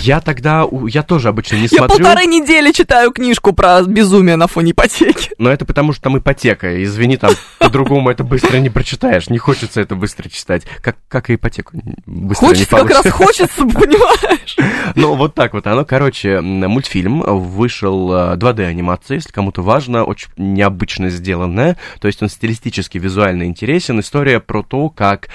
Я 0.03 0.21
тогда, 0.21 0.65
я 0.89 1.03
тоже 1.03 1.29
обычно 1.29 1.57
не 1.57 1.63
Я 1.63 1.69
смотрю. 1.69 2.05
полторы 2.05 2.27
недели 2.27 2.73
читаю 2.73 3.11
книжку 3.13 3.53
про 3.53 3.83
безумие 3.83 4.37
на 4.37 4.47
фоне 4.47 4.73
ипотеки. 4.73 5.31
Но 5.39 5.51
это 5.51 5.65
потому, 5.65 5.93
что 5.93 6.03
там 6.03 6.19
ипотека. 6.19 6.83
Извини, 6.85 7.17
там 7.17 7.33
по-другому 7.59 8.11
это 8.11 8.25
быстро 8.25 8.59
не 8.59 8.71
прочитаешь. 8.71 9.29
Не 9.31 9.39
хочется 9.39 9.81
это 9.81 9.95
быстро 10.01 10.29
читать. 10.29 10.65
Как, 10.81 10.97
как 11.09 11.31
и 11.31 11.37
ипотеку 11.37 11.73
быстро 12.07 12.47
не 12.47 12.51
Хочется, 12.55 12.77
как 12.77 12.91
раз 12.91 13.03
получится. 13.03 13.53
хочется, 13.57 13.79
понимаешь? 13.79 14.57
Ну, 14.97 15.15
вот 15.15 15.35
так 15.35 15.55
вот 15.55 15.67
оно. 15.67 15.85
Короче, 15.85 16.41
мультфильм 16.41 17.21
вышел 17.21 18.13
э, 18.13 18.37
2D-анимация, 18.37 19.17
если 19.17 19.31
кому-то 19.31 19.63
важно, 19.63 20.05
очень 20.05 20.31
необычно 20.37 21.11
сделанная. 21.11 21.77
То 22.01 22.09
есть 22.09 22.23
он 22.23 22.29
стилистически, 22.29 22.99
визуально 22.99 23.45
интересен. 23.45 24.01
История 24.01 24.41
про 24.41 24.63
то, 24.65 24.89
как 24.91 25.29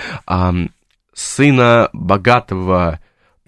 сына 1.14 1.90
богатого 1.94 3.00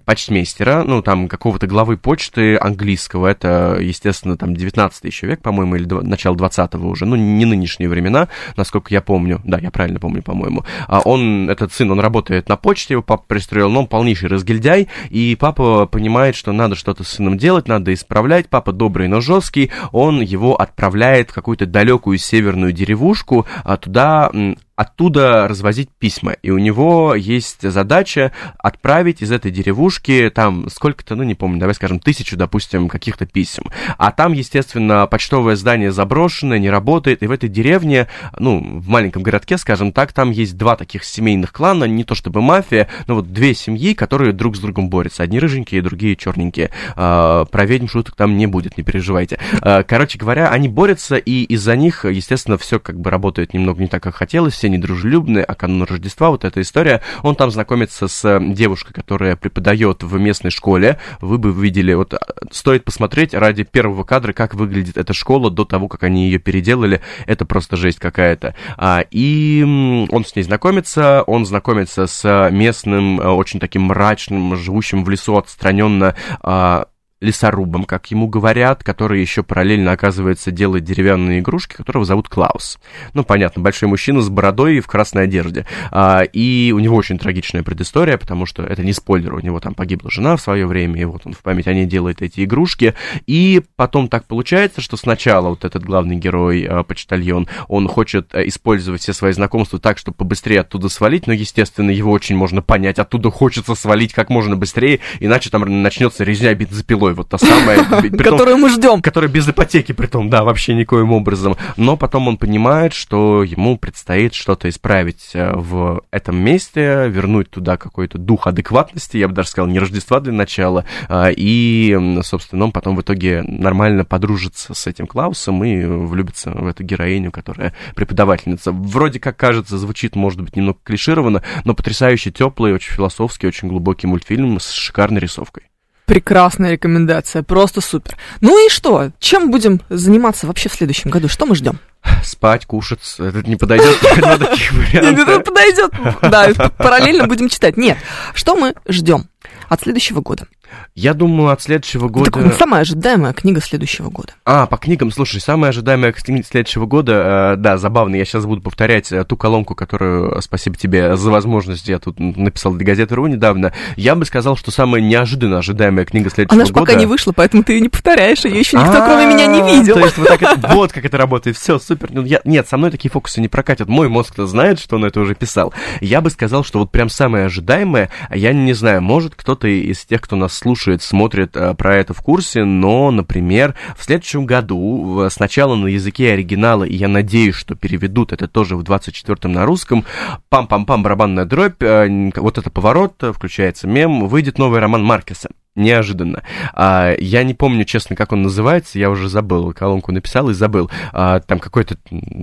почтмейстера, 0.08 0.84
ну, 0.84 1.02
там, 1.02 1.28
какого-то 1.28 1.66
главы 1.66 1.98
почты 1.98 2.56
английского, 2.56 3.26
это, 3.26 3.76
естественно, 3.78 4.38
там, 4.38 4.56
19 4.56 5.04
еще 5.04 5.26
век, 5.26 5.42
по-моему, 5.42 5.76
или 5.76 5.86
дв- 5.86 6.02
начало 6.02 6.34
20-го 6.34 6.88
уже, 6.88 7.04
ну, 7.04 7.14
не 7.14 7.44
нынешние 7.44 7.90
времена, 7.90 8.28
насколько 8.56 8.94
я 8.94 9.02
помню, 9.02 9.42
да, 9.44 9.58
я 9.58 9.70
правильно 9.70 10.00
помню, 10.00 10.22
по-моему, 10.22 10.64
а 10.86 11.00
он, 11.00 11.50
этот 11.50 11.74
сын, 11.74 11.90
он 11.90 12.00
работает 12.00 12.48
на 12.48 12.56
почте, 12.56 12.94
его 12.94 13.02
папа 13.02 13.22
пристроил, 13.26 13.68
но 13.68 13.80
он 13.80 13.86
полнейший 13.86 14.30
разгильдяй, 14.30 14.88
и 15.10 15.36
папа 15.38 15.84
понимает, 15.84 16.36
что 16.36 16.52
надо 16.52 16.74
что-то 16.74 17.04
с 17.04 17.08
сыном 17.08 17.36
делать, 17.36 17.68
надо 17.68 17.92
исправлять, 17.92 18.48
папа 18.48 18.72
добрый, 18.72 19.08
но 19.08 19.20
жесткий, 19.20 19.70
он 19.92 20.22
его 20.22 20.58
отправляет 20.58 21.28
в 21.28 21.34
какую-то 21.34 21.66
далекую 21.66 22.16
северную 22.16 22.72
деревушку, 22.72 23.46
а 23.62 23.76
туда 23.76 24.30
оттуда 24.78 25.48
развозить 25.48 25.90
письма. 25.90 26.34
И 26.40 26.52
у 26.52 26.58
него 26.58 27.16
есть 27.16 27.68
задача 27.68 28.30
отправить 28.58 29.22
из 29.22 29.32
этой 29.32 29.50
деревушки 29.50 30.30
там 30.32 30.70
сколько-то, 30.70 31.16
ну 31.16 31.24
не 31.24 31.34
помню, 31.34 31.58
давай 31.58 31.74
скажем, 31.74 31.98
тысячу, 31.98 32.36
допустим, 32.36 32.88
каких-то 32.88 33.26
писем. 33.26 33.64
А 33.98 34.12
там, 34.12 34.34
естественно, 34.34 35.08
почтовое 35.08 35.56
здание 35.56 35.90
заброшенное, 35.90 36.60
не 36.60 36.70
работает. 36.70 37.24
И 37.24 37.26
в 37.26 37.32
этой 37.32 37.48
деревне, 37.48 38.06
ну, 38.38 38.78
в 38.78 38.88
маленьком 38.88 39.24
городке, 39.24 39.58
скажем 39.58 39.90
так, 39.90 40.12
там 40.12 40.30
есть 40.30 40.56
два 40.56 40.76
таких 40.76 41.02
семейных 41.02 41.52
клана, 41.52 41.82
не 41.82 42.04
то 42.04 42.14
чтобы 42.14 42.40
мафия, 42.40 42.86
но 43.08 43.16
вот 43.16 43.32
две 43.32 43.54
семьи, 43.54 43.94
которые 43.94 44.32
друг 44.32 44.56
с 44.56 44.60
другом 44.60 44.90
борются. 44.90 45.24
Одни 45.24 45.40
рыженькие, 45.40 45.82
другие 45.82 46.14
черненькие. 46.14 46.70
А, 46.94 47.46
Про 47.46 47.64
ведьм 47.64 47.88
шуток 47.88 48.14
там 48.14 48.36
не 48.36 48.46
будет, 48.46 48.78
не 48.78 48.84
переживайте. 48.84 49.40
А, 49.60 49.82
Короче 49.82 50.20
говоря, 50.20 50.50
они 50.50 50.68
борются, 50.68 51.16
и 51.16 51.42
из-за 51.42 51.74
них, 51.74 52.04
естественно, 52.04 52.56
все 52.58 52.78
как 52.78 53.00
бы 53.00 53.10
работает 53.10 53.54
немного 53.54 53.82
не 53.82 53.88
так, 53.88 54.04
как 54.04 54.14
хотелось, 54.14 54.54
все 54.54 54.67
недружелюбные, 54.68 55.44
а 55.44 55.54
канун 55.54 55.84
Рождества, 55.84 56.30
вот 56.30 56.44
эта 56.44 56.60
история, 56.60 57.02
он 57.22 57.34
там 57.34 57.50
знакомится 57.50 58.08
с 58.08 58.24
э, 58.24 58.40
девушкой, 58.40 58.92
которая 58.92 59.36
преподает 59.36 60.02
в 60.02 60.18
местной 60.18 60.50
школе, 60.50 60.98
вы 61.20 61.38
бы 61.38 61.52
видели, 61.52 61.94
вот 61.94 62.14
а, 62.14 62.20
стоит 62.50 62.84
посмотреть 62.84 63.34
ради 63.34 63.64
первого 63.64 64.04
кадра, 64.04 64.32
как 64.32 64.54
выглядит 64.54 64.96
эта 64.96 65.12
школа 65.12 65.50
до 65.50 65.64
того, 65.64 65.88
как 65.88 66.02
они 66.02 66.26
ее 66.26 66.38
переделали, 66.38 67.00
это 67.26 67.44
просто 67.44 67.76
жесть 67.76 67.98
какая-то. 67.98 68.54
А, 68.76 69.04
и 69.10 69.62
он 70.10 70.24
с 70.24 70.34
ней 70.36 70.42
знакомится, 70.42 71.22
он 71.26 71.46
знакомится 71.46 72.06
с 72.06 72.50
местным, 72.50 73.20
э, 73.20 73.28
очень 73.28 73.60
таким 73.60 73.82
мрачным, 73.82 74.56
живущим 74.56 75.04
в 75.04 75.10
лесу 75.10 75.36
отстраненно 75.36 76.14
а, 76.40 76.86
лесорубом, 77.20 77.84
как 77.84 78.10
ему 78.10 78.28
говорят, 78.28 78.84
который 78.84 79.20
еще 79.20 79.42
параллельно, 79.42 79.92
оказывается, 79.92 80.50
делает 80.50 80.84
деревянные 80.84 81.40
игрушки, 81.40 81.74
которого 81.74 82.04
зовут 82.04 82.28
Клаус. 82.28 82.78
Ну, 83.12 83.24
понятно, 83.24 83.62
большой 83.62 83.88
мужчина 83.88 84.20
с 84.20 84.28
бородой 84.28 84.76
и 84.76 84.80
в 84.80 84.86
красной 84.86 85.24
одежде. 85.24 85.66
А, 85.90 86.22
и 86.22 86.72
у 86.74 86.78
него 86.78 86.96
очень 86.96 87.18
трагичная 87.18 87.62
предыстория, 87.62 88.18
потому 88.18 88.46
что 88.46 88.62
это 88.62 88.84
не 88.84 88.92
спойлер, 88.92 89.34
у 89.34 89.40
него 89.40 89.58
там 89.58 89.74
погибла 89.74 90.10
жена 90.10 90.36
в 90.36 90.40
свое 90.40 90.66
время, 90.66 91.00
и 91.00 91.04
вот 91.04 91.22
он 91.24 91.32
в 91.32 91.38
память 91.38 91.66
о 91.66 91.74
ней 91.74 91.86
делает 91.86 92.22
эти 92.22 92.44
игрушки. 92.44 92.94
И 93.26 93.62
потом 93.76 94.08
так 94.08 94.24
получается, 94.26 94.80
что 94.80 94.96
сначала 94.96 95.48
вот 95.48 95.64
этот 95.64 95.84
главный 95.84 96.16
герой, 96.16 96.66
а, 96.68 96.84
почтальон, 96.84 97.48
он 97.66 97.88
хочет 97.88 98.32
а, 98.34 98.46
использовать 98.46 99.00
все 99.00 99.12
свои 99.12 99.32
знакомства 99.32 99.80
так, 99.80 99.98
чтобы 99.98 100.16
побыстрее 100.16 100.60
оттуда 100.60 100.88
свалить, 100.88 101.26
но, 101.26 101.32
естественно, 101.32 101.90
его 101.90 102.12
очень 102.12 102.36
можно 102.36 102.62
понять, 102.62 102.98
оттуда 102.98 103.30
хочется 103.30 103.74
свалить 103.74 104.12
как 104.12 104.30
можно 104.30 104.56
быстрее, 104.56 105.00
иначе 105.18 105.50
там 105.50 105.82
начнется 105.82 106.22
резня 106.22 106.54
бензопилой, 106.54 107.07
вот 107.14 107.28
та 107.28 107.38
самая. 107.38 107.84
Которую 108.18 108.58
мы 108.58 108.70
ждем. 108.70 109.02
который 109.02 109.28
без 109.28 109.48
ипотеки, 109.48 109.92
при 109.92 110.06
том, 110.06 110.30
да, 110.30 110.44
вообще 110.44 110.74
никоим 110.74 111.12
образом. 111.12 111.56
Но 111.76 111.96
потом 111.96 112.28
он 112.28 112.36
понимает, 112.36 112.92
что 112.92 113.42
ему 113.42 113.76
предстоит 113.76 114.34
что-то 114.34 114.68
исправить 114.68 115.30
э, 115.34 115.52
в 115.54 116.02
этом 116.10 116.36
месте, 116.36 117.08
вернуть 117.08 117.50
туда 117.50 117.76
какой-то 117.76 118.18
дух 118.18 118.46
адекватности, 118.46 119.16
я 119.16 119.28
бы 119.28 119.34
даже 119.34 119.48
сказал, 119.48 119.68
не 119.68 119.78
Рождества 119.78 120.20
для 120.20 120.32
начала, 120.32 120.84
а, 121.08 121.30
и, 121.34 121.96
собственно, 122.22 122.64
он 122.64 122.72
потом 122.72 122.96
в 122.96 123.00
итоге 123.00 123.42
нормально 123.42 124.04
подружится 124.04 124.74
с 124.74 124.86
этим 124.86 125.06
Клаусом 125.06 125.64
и 125.64 125.84
влюбится 125.84 126.50
в 126.50 126.66
эту 126.66 126.84
героиню, 126.84 127.30
которая 127.30 127.74
преподавательница. 127.94 128.72
Вроде 128.72 129.20
как 129.20 129.36
кажется, 129.36 129.78
звучит, 129.78 130.16
может 130.16 130.40
быть, 130.40 130.56
немного 130.56 130.78
клишированно, 130.82 131.42
но 131.64 131.74
потрясающе 131.74 132.30
теплый, 132.30 132.74
очень 132.74 132.92
философский, 132.92 133.46
очень 133.46 133.68
глубокий 133.68 134.06
мультфильм 134.06 134.60
с 134.60 134.70
шикарной 134.70 135.20
рисовкой. 135.20 135.64
Прекрасная 136.08 136.72
рекомендация, 136.72 137.42
просто 137.42 137.82
супер. 137.82 138.16
Ну 138.40 138.66
и 138.66 138.70
что? 138.70 139.10
Чем 139.20 139.50
будем 139.50 139.82
заниматься 139.90 140.46
вообще 140.46 140.70
в 140.70 140.72
следующем 140.72 141.10
году? 141.10 141.28
Что 141.28 141.44
мы 141.44 141.54
ждем? 141.54 141.80
Спать, 142.24 142.64
кушать, 142.64 143.00
это 143.18 143.42
не 143.42 143.56
подойдет, 143.56 143.98
два 144.16 144.38
таких 144.38 144.94
Это 144.94 145.40
подойдет. 145.40 145.92
Да, 146.22 146.48
параллельно 146.78 147.26
будем 147.26 147.50
читать. 147.50 147.76
Нет, 147.76 147.98
что 148.34 148.56
мы 148.56 148.74
ждем 148.88 149.28
от 149.68 149.82
следующего 149.82 150.22
года? 150.22 150.46
Я 150.94 151.14
думаю, 151.14 151.50
от 151.50 151.62
следующего 151.62 152.08
года... 152.08 152.30
Так, 152.30 152.54
самая 152.54 152.82
ожидаемая 152.82 153.32
книга 153.32 153.60
следующего 153.60 154.10
года. 154.10 154.32
А, 154.44 154.66
по 154.66 154.76
книгам, 154.76 155.10
слушай, 155.10 155.40
самая 155.40 155.70
ожидаемая 155.70 156.12
книга 156.12 156.44
следующего 156.44 156.86
года, 156.86 157.54
э, 157.54 157.56
да, 157.56 157.78
забавно, 157.78 158.16
я 158.16 158.24
сейчас 158.24 158.46
буду 158.46 158.62
повторять 158.62 159.12
э, 159.12 159.24
ту 159.24 159.36
колонку, 159.36 159.74
которую, 159.74 160.36
э, 160.36 160.40
спасибо 160.42 160.76
тебе 160.76 161.16
за 161.16 161.30
возможность, 161.30 161.88
я 161.88 161.98
тут 161.98 162.18
написал 162.18 162.74
для 162.74 162.86
газеты 162.86 163.14
РУ 163.14 163.26
недавно. 163.26 163.72
Я 163.96 164.14
бы 164.14 164.24
сказал, 164.24 164.56
что 164.56 164.70
самая 164.70 165.00
неожиданно 165.00 165.58
ожидаемая 165.58 166.04
книга 166.04 166.30
следующего 166.30 166.56
Она 166.56 166.66
же 166.66 166.72
года... 166.72 166.86
пока 166.86 166.98
не 166.98 167.06
вышла, 167.06 167.32
поэтому 167.32 167.62
ты 167.62 167.74
ее 167.74 167.80
не 167.80 167.88
повторяешь, 167.88 168.44
ее 168.44 168.58
еще 168.58 168.76
никто, 168.76 169.02
А, 169.02 169.06
кроме 169.06 169.32
меня, 169.32 169.46
не 169.46 169.62
видел. 169.62 169.94
То 169.94 170.00
есть 170.00 170.18
вот, 170.18 170.28
так 170.28 170.40
вот 170.72 170.92
как 170.92 171.04
это 171.04 171.16
работает. 171.16 171.56
Все, 171.56 171.78
супер. 171.78 172.08
Ну, 172.12 172.24
я- 172.24 172.40
нет, 172.44 172.68
со 172.68 172.76
мной 172.76 172.90
такие 172.90 173.10
фокусы 173.10 173.40
не 173.40 173.48
прокатят. 173.48 173.88
Мой 173.88 174.08
мозг-то 174.08 174.46
знает, 174.46 174.78
что 174.78 174.96
он 174.96 175.04
это 175.04 175.20
уже 175.20 175.34
писал. 175.34 175.72
Я 176.00 176.20
бы 176.20 176.30
сказал, 176.30 176.64
что 176.64 176.78
вот 176.78 176.90
прям 176.90 177.08
самое 177.08 177.46
ожидаемое, 177.46 178.10
а 178.28 178.36
я 178.36 178.52
не 178.52 178.72
знаю, 178.72 179.02
может 179.02 179.34
кто-то 179.34 179.68
из 179.68 180.04
тех, 180.04 180.20
кто 180.20 180.36
нас 180.36 180.57
слушает, 180.58 181.02
смотрит 181.02 181.56
э, 181.56 181.74
про 181.74 181.96
это 181.96 182.12
в 182.14 182.20
курсе, 182.20 182.64
но, 182.64 183.10
например, 183.10 183.74
в 183.96 184.04
следующем 184.04 184.46
году 184.46 185.28
сначала 185.30 185.74
на 185.74 185.86
языке 185.86 186.32
оригинала, 186.32 186.84
и 186.84 186.94
я 186.94 187.08
надеюсь, 187.08 187.54
что 187.54 187.74
переведут 187.74 188.32
это 188.32 188.48
тоже 188.48 188.76
в 188.76 188.82
24-м 188.82 189.52
на 189.52 189.64
русском, 189.64 190.04
пам-пам-пам, 190.50 191.02
барабанная 191.02 191.44
дробь, 191.44 191.82
э, 191.82 192.30
вот 192.36 192.58
это 192.58 192.70
поворот, 192.70 193.14
э, 193.22 193.32
включается 193.32 193.86
мем, 193.86 194.26
выйдет 194.26 194.58
новый 194.58 194.80
роман 194.80 195.04
Маркеса. 195.04 195.48
Неожиданно. 195.78 196.42
А, 196.74 197.14
я 197.18 197.44
не 197.44 197.54
помню, 197.54 197.84
честно, 197.84 198.16
как 198.16 198.32
он 198.32 198.42
называется, 198.42 198.98
я 198.98 199.10
уже 199.10 199.28
забыл, 199.28 199.72
колонку 199.72 200.12
написал 200.12 200.50
и 200.50 200.54
забыл. 200.54 200.90
А, 201.12 201.40
там 201.40 201.60
какое-то 201.60 201.96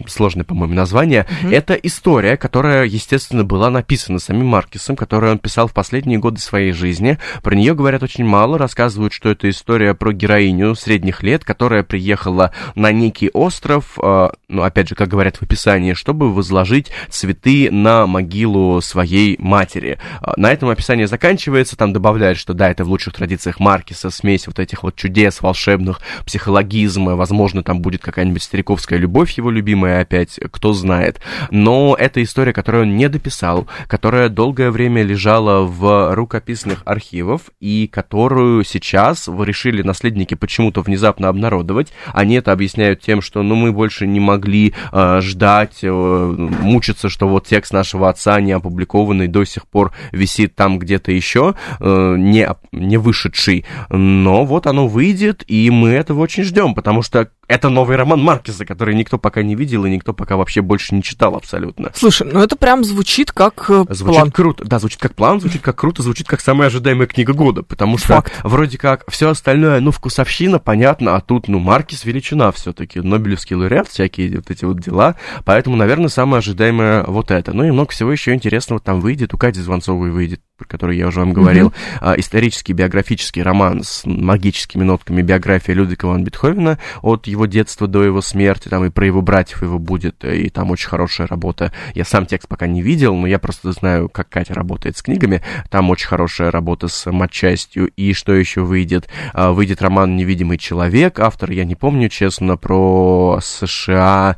сложное, 0.07 0.45
по-моему, 0.45 0.73
название. 0.73 1.27
Mm-hmm. 1.43 1.53
Это 1.53 1.73
история, 1.75 2.37
которая, 2.37 2.85
естественно, 2.85 3.43
была 3.43 3.69
написана 3.69 4.19
самим 4.19 4.47
Маркисом, 4.47 4.95
которую 4.95 5.33
он 5.33 5.39
писал 5.39 5.67
в 5.67 5.73
последние 5.73 6.17
годы 6.17 6.39
своей 6.39 6.71
жизни. 6.71 7.19
Про 7.43 7.55
нее 7.55 7.75
говорят 7.75 8.03
очень 8.03 8.25
мало, 8.25 8.57
рассказывают, 8.57 9.13
что 9.13 9.29
это 9.29 9.49
история 9.49 9.93
про 9.93 10.13
героиню 10.13 10.75
средних 10.75 11.21
лет, 11.21 11.43
которая 11.43 11.83
приехала 11.83 12.51
на 12.75 12.91
некий 12.91 13.29
остров, 13.33 13.97
а, 14.01 14.31
ну, 14.47 14.63
опять 14.63 14.89
же, 14.89 14.95
как 14.95 15.09
говорят 15.09 15.37
в 15.37 15.43
описании, 15.43 15.93
чтобы 15.93 16.33
возложить 16.33 16.91
цветы 17.09 17.69
на 17.69 18.07
могилу 18.07 18.79
своей 18.81 19.35
матери. 19.39 19.99
А, 20.21 20.33
на 20.37 20.53
этом 20.53 20.69
описание 20.69 21.07
заканчивается, 21.07 21.75
там 21.75 21.91
добавляют, 21.91 22.37
что 22.37 22.53
да, 22.53 22.71
это 22.71 22.85
в 22.85 22.89
лучших 22.89 23.13
традициях 23.13 23.24
Маркиса, 23.59 24.09
смесь 24.09 24.47
вот 24.47 24.59
этих 24.59 24.83
вот 24.83 24.95
чудес 24.95 25.41
волшебных, 25.41 26.01
психологизма, 26.25 27.15
возможно, 27.15 27.63
там 27.63 27.81
будет 27.81 28.01
какая-нибудь 28.01 28.43
стариковская 28.43 28.99
любовь 28.99 29.31
его 29.31 29.49
любимая 29.49 30.01
опять, 30.01 30.39
кто 30.51 30.73
знает. 30.73 31.19
Но 31.51 31.95
это 31.97 32.21
история, 32.21 32.53
которую 32.53 32.83
он 32.83 32.97
не 32.97 33.09
дописал, 33.09 33.67
которая 33.87 34.29
долгое 34.29 34.71
время 34.71 35.03
лежала 35.03 35.65
в 35.65 36.13
рукописных 36.15 36.81
архивах 36.85 37.41
и 37.59 37.87
которую 37.91 38.63
сейчас 38.63 39.27
решили 39.27 39.81
наследники 39.81 40.35
почему-то 40.35 40.81
внезапно 40.81 41.29
обнародовать. 41.29 41.93
Они 42.13 42.35
это 42.35 42.51
объясняют 42.51 43.01
тем, 43.01 43.21
что 43.21 43.43
ну 43.43 43.55
мы 43.55 43.71
больше 43.71 44.07
не 44.07 44.19
могли 44.19 44.73
э, 44.91 45.19
ждать, 45.21 45.79
э, 45.81 45.89
мучиться, 45.89 47.09
что 47.09 47.27
вот 47.27 47.47
текст 47.47 47.73
нашего 47.73 48.09
отца 48.09 48.39
не 48.41 48.51
опубликованный 48.51 49.27
до 49.27 49.45
сих 49.45 49.67
пор 49.67 49.93
висит 50.11 50.55
там 50.55 50.79
где-то 50.79 51.11
еще, 51.11 51.55
э, 51.79 52.15
не, 52.17 52.47
не 52.71 52.97
вышедший. 53.05 53.65
Но 53.89 54.45
вот 54.45 54.67
оно 54.67 54.87
выйдет, 54.87 55.43
и 55.47 55.69
мы 55.69 55.89
этого 55.89 56.21
очень 56.21 56.43
ждем, 56.43 56.73
потому 56.73 57.01
что 57.01 57.29
это 57.47 57.69
новый 57.69 57.95
роман 57.95 58.21
Маркиза, 58.21 58.65
который 58.65 58.95
никто 58.95 59.17
пока 59.19 59.43
не 59.43 59.55
видел 59.55 59.85
и 59.85 59.89
никто 59.89 60.13
пока 60.13 60.35
вообще 60.35 60.61
больше 60.61 60.95
не 60.95 61.03
читал 61.03 61.35
абсолютно. 61.35 61.91
Слушай, 61.93 62.27
ну 62.31 62.41
это 62.41 62.55
прям 62.55 62.83
звучит 62.83 63.31
как 63.31 63.65
э, 63.69 63.85
звучит 63.89 64.19
план. 64.19 64.31
круто, 64.31 64.65
да, 64.65 64.79
звучит 64.79 64.99
как 64.99 65.13
план, 65.13 65.39
звучит 65.39 65.61
как 65.61 65.75
круто, 65.75 66.01
звучит 66.01 66.27
как 66.27 66.41
самая 66.41 66.67
ожидаемая 66.67 67.07
книга 67.07 67.33
года, 67.33 67.61
потому 67.61 67.97
что 67.97 68.15
Факт. 68.15 68.33
вроде 68.43 68.77
как 68.77 69.09
все 69.11 69.29
остальное, 69.29 69.79
ну, 69.79 69.91
вкусовщина, 69.91 70.57
понятно, 70.57 71.15
а 71.15 71.21
тут, 71.21 71.47
ну, 71.47 71.59
Маркис 71.59 72.03
величина 72.03 72.51
все-таки, 72.51 72.99
Нобелевский 72.99 73.55
лауреат, 73.55 73.87
всякие 73.87 74.37
вот 74.37 74.49
эти 74.49 74.65
вот 74.65 74.79
дела, 74.79 75.15
поэтому, 75.43 75.75
наверное, 75.75 76.09
самое 76.09 76.39
ожидаемое 76.39 77.03
вот 77.03 77.29
это. 77.29 77.53
Ну 77.53 77.63
и 77.63 77.71
много 77.71 77.91
всего 77.91 78.11
еще 78.11 78.33
интересного 78.33 78.81
там 78.81 79.01
выйдет, 79.01 79.33
у 79.33 79.37
Кати 79.37 79.61
Звонцовой 79.61 80.09
выйдет, 80.09 80.41
про 80.57 80.65
который 80.65 80.97
я 80.97 81.07
уже 81.07 81.19
вам 81.19 81.33
говорил, 81.33 81.67
mm-hmm. 81.67 81.97
а, 82.01 82.13
исторический 82.19 82.73
биографический 82.95 83.41
роман 83.41 83.83
с 83.83 84.05
магическими 84.05 84.83
нотками 84.83 85.21
биография 85.21 85.75
Людвига 85.75 86.05
ван 86.05 86.23
Бетховена 86.23 86.79
от 87.01 87.27
его 87.27 87.45
детства 87.45 87.87
до 87.87 88.03
его 88.03 88.21
смерти, 88.21 88.69
там 88.69 88.85
и 88.85 88.89
про 88.89 89.05
его 89.05 89.21
братьев 89.21 89.61
его 89.63 89.79
будет, 89.79 90.23
и 90.23 90.49
там 90.49 90.71
очень 90.71 90.87
хорошая 90.87 91.27
работа. 91.27 91.73
Я 91.93 92.05
сам 92.05 92.25
текст 92.25 92.47
пока 92.47 92.67
не 92.67 92.81
видел, 92.81 93.15
но 93.15 93.27
я 93.27 93.37
просто 93.37 93.73
знаю, 93.73 94.07
как 94.07 94.29
Катя 94.29 94.53
работает 94.53 94.95
с 94.95 95.01
книгами. 95.01 95.41
Там 95.69 95.89
очень 95.89 96.07
хорошая 96.07 96.51
работа 96.51 96.87
с 96.87 97.11
матчастью. 97.11 97.87
И 97.97 98.13
что 98.13 98.33
еще 98.33 98.61
выйдет? 98.61 99.09
А, 99.33 99.51
выйдет 99.51 99.81
роман 99.81 100.15
«Невидимый 100.15 100.57
человек». 100.57 101.19
Автор, 101.19 101.51
я 101.51 101.65
не 101.65 101.75
помню, 101.75 102.07
честно, 102.07 102.55
про 102.55 103.39
США 103.41 104.37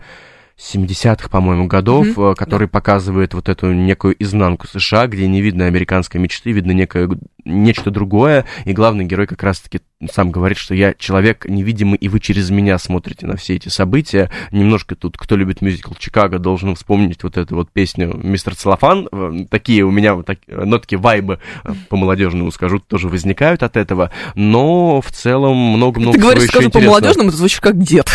70-х, 0.57 1.29
по-моему, 1.29 1.67
годов, 1.67 2.07
mm-hmm. 2.07 2.35
который 2.35 2.67
показывает 2.67 3.33
вот 3.33 3.47
эту 3.47 3.71
некую 3.73 4.15
изнанку 4.21 4.67
США, 4.67 5.07
где 5.07 5.27
не 5.27 5.41
видно 5.41 5.65
американской 5.65 6.19
мечты, 6.19 6.51
видно 6.51 6.71
некое, 6.71 7.09
нечто 7.47 7.91
другое, 7.91 8.45
и 8.65 8.73
главный 8.73 9.05
герой 9.05 9.27
как 9.27 9.43
раз-таки 9.43 9.81
сам 10.11 10.31
говорит, 10.31 10.57
что 10.57 10.75
я 10.75 10.93
человек 10.93 11.45
невидимый, 11.47 11.97
и 11.97 12.07
вы 12.07 12.19
через 12.19 12.51
меня 12.51 12.77
смотрите 12.77 13.25
на 13.25 13.35
все 13.35 13.55
эти 13.55 13.69
события. 13.69 14.29
Немножко 14.51 14.95
тут, 14.95 15.17
кто 15.17 15.35
любит 15.35 15.61
мюзикл 15.61 15.93
«Чикаго», 15.97 16.37
должен 16.37 16.75
вспомнить 16.75 17.23
вот 17.23 17.37
эту 17.37 17.55
вот 17.55 17.71
песню 17.71 18.15
«Мистер 18.21 18.55
Целлофан». 18.55 19.09
Э, 19.11 19.45
такие 19.49 19.83
у 19.83 19.91
меня 19.91 20.21
так, 20.21 20.37
нотки 20.47 20.95
вайбы, 20.95 21.39
э, 21.63 21.73
по-молодежному 21.89 22.51
скажу, 22.51 22.79
тоже 22.79 23.09
возникают 23.09 23.63
от 23.63 23.75
этого, 23.75 24.11
но 24.35 25.01
в 25.01 25.11
целом 25.11 25.57
много-много 25.57 26.15
Ты 26.15 26.21
говоришь, 26.21 26.49
скажу 26.49 26.69
по-молодежному, 26.69 27.29
это 27.29 27.37
звучит 27.37 27.61
как 27.61 27.77
дед. 27.81 28.07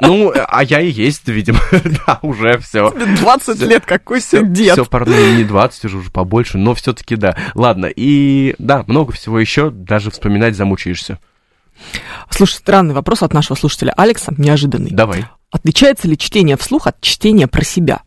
Ну, 0.00 0.32
а 0.34 0.64
я 0.64 0.80
и 0.80 0.90
есть, 0.90 1.28
видимо, 1.28 1.60
да, 2.06 2.18
уже 2.22 2.58
все. 2.58 2.90
20 2.90 3.60
лет, 3.60 3.86
какой 3.86 4.20
себе 4.20 4.44
дед. 4.44 4.72
Все, 4.72 4.84
пардон, 4.84 5.36
не 5.36 5.44
20, 5.44 5.84
уже 5.84 6.10
побольше, 6.10 6.58
но 6.58 6.74
все-таки 6.74 7.16
да. 7.16 7.36
Ладно, 7.54 7.86
и 7.86 8.53
да, 8.58 8.84
много 8.86 9.12
всего 9.12 9.38
еще, 9.38 9.70
даже 9.70 10.10
вспоминать 10.10 10.56
замучаешься? 10.56 11.18
Слушай, 12.30 12.54
странный 12.54 12.94
вопрос 12.94 13.22
от 13.22 13.32
нашего 13.32 13.56
слушателя 13.56 13.92
Алекса, 13.96 14.32
неожиданный. 14.36 14.90
Давай. 14.90 15.26
Отличается 15.50 16.08
ли 16.08 16.18
чтение 16.18 16.56
вслух 16.56 16.86
от 16.86 17.00
чтения 17.00 17.46
про 17.46 17.64
себя? 17.64 18.02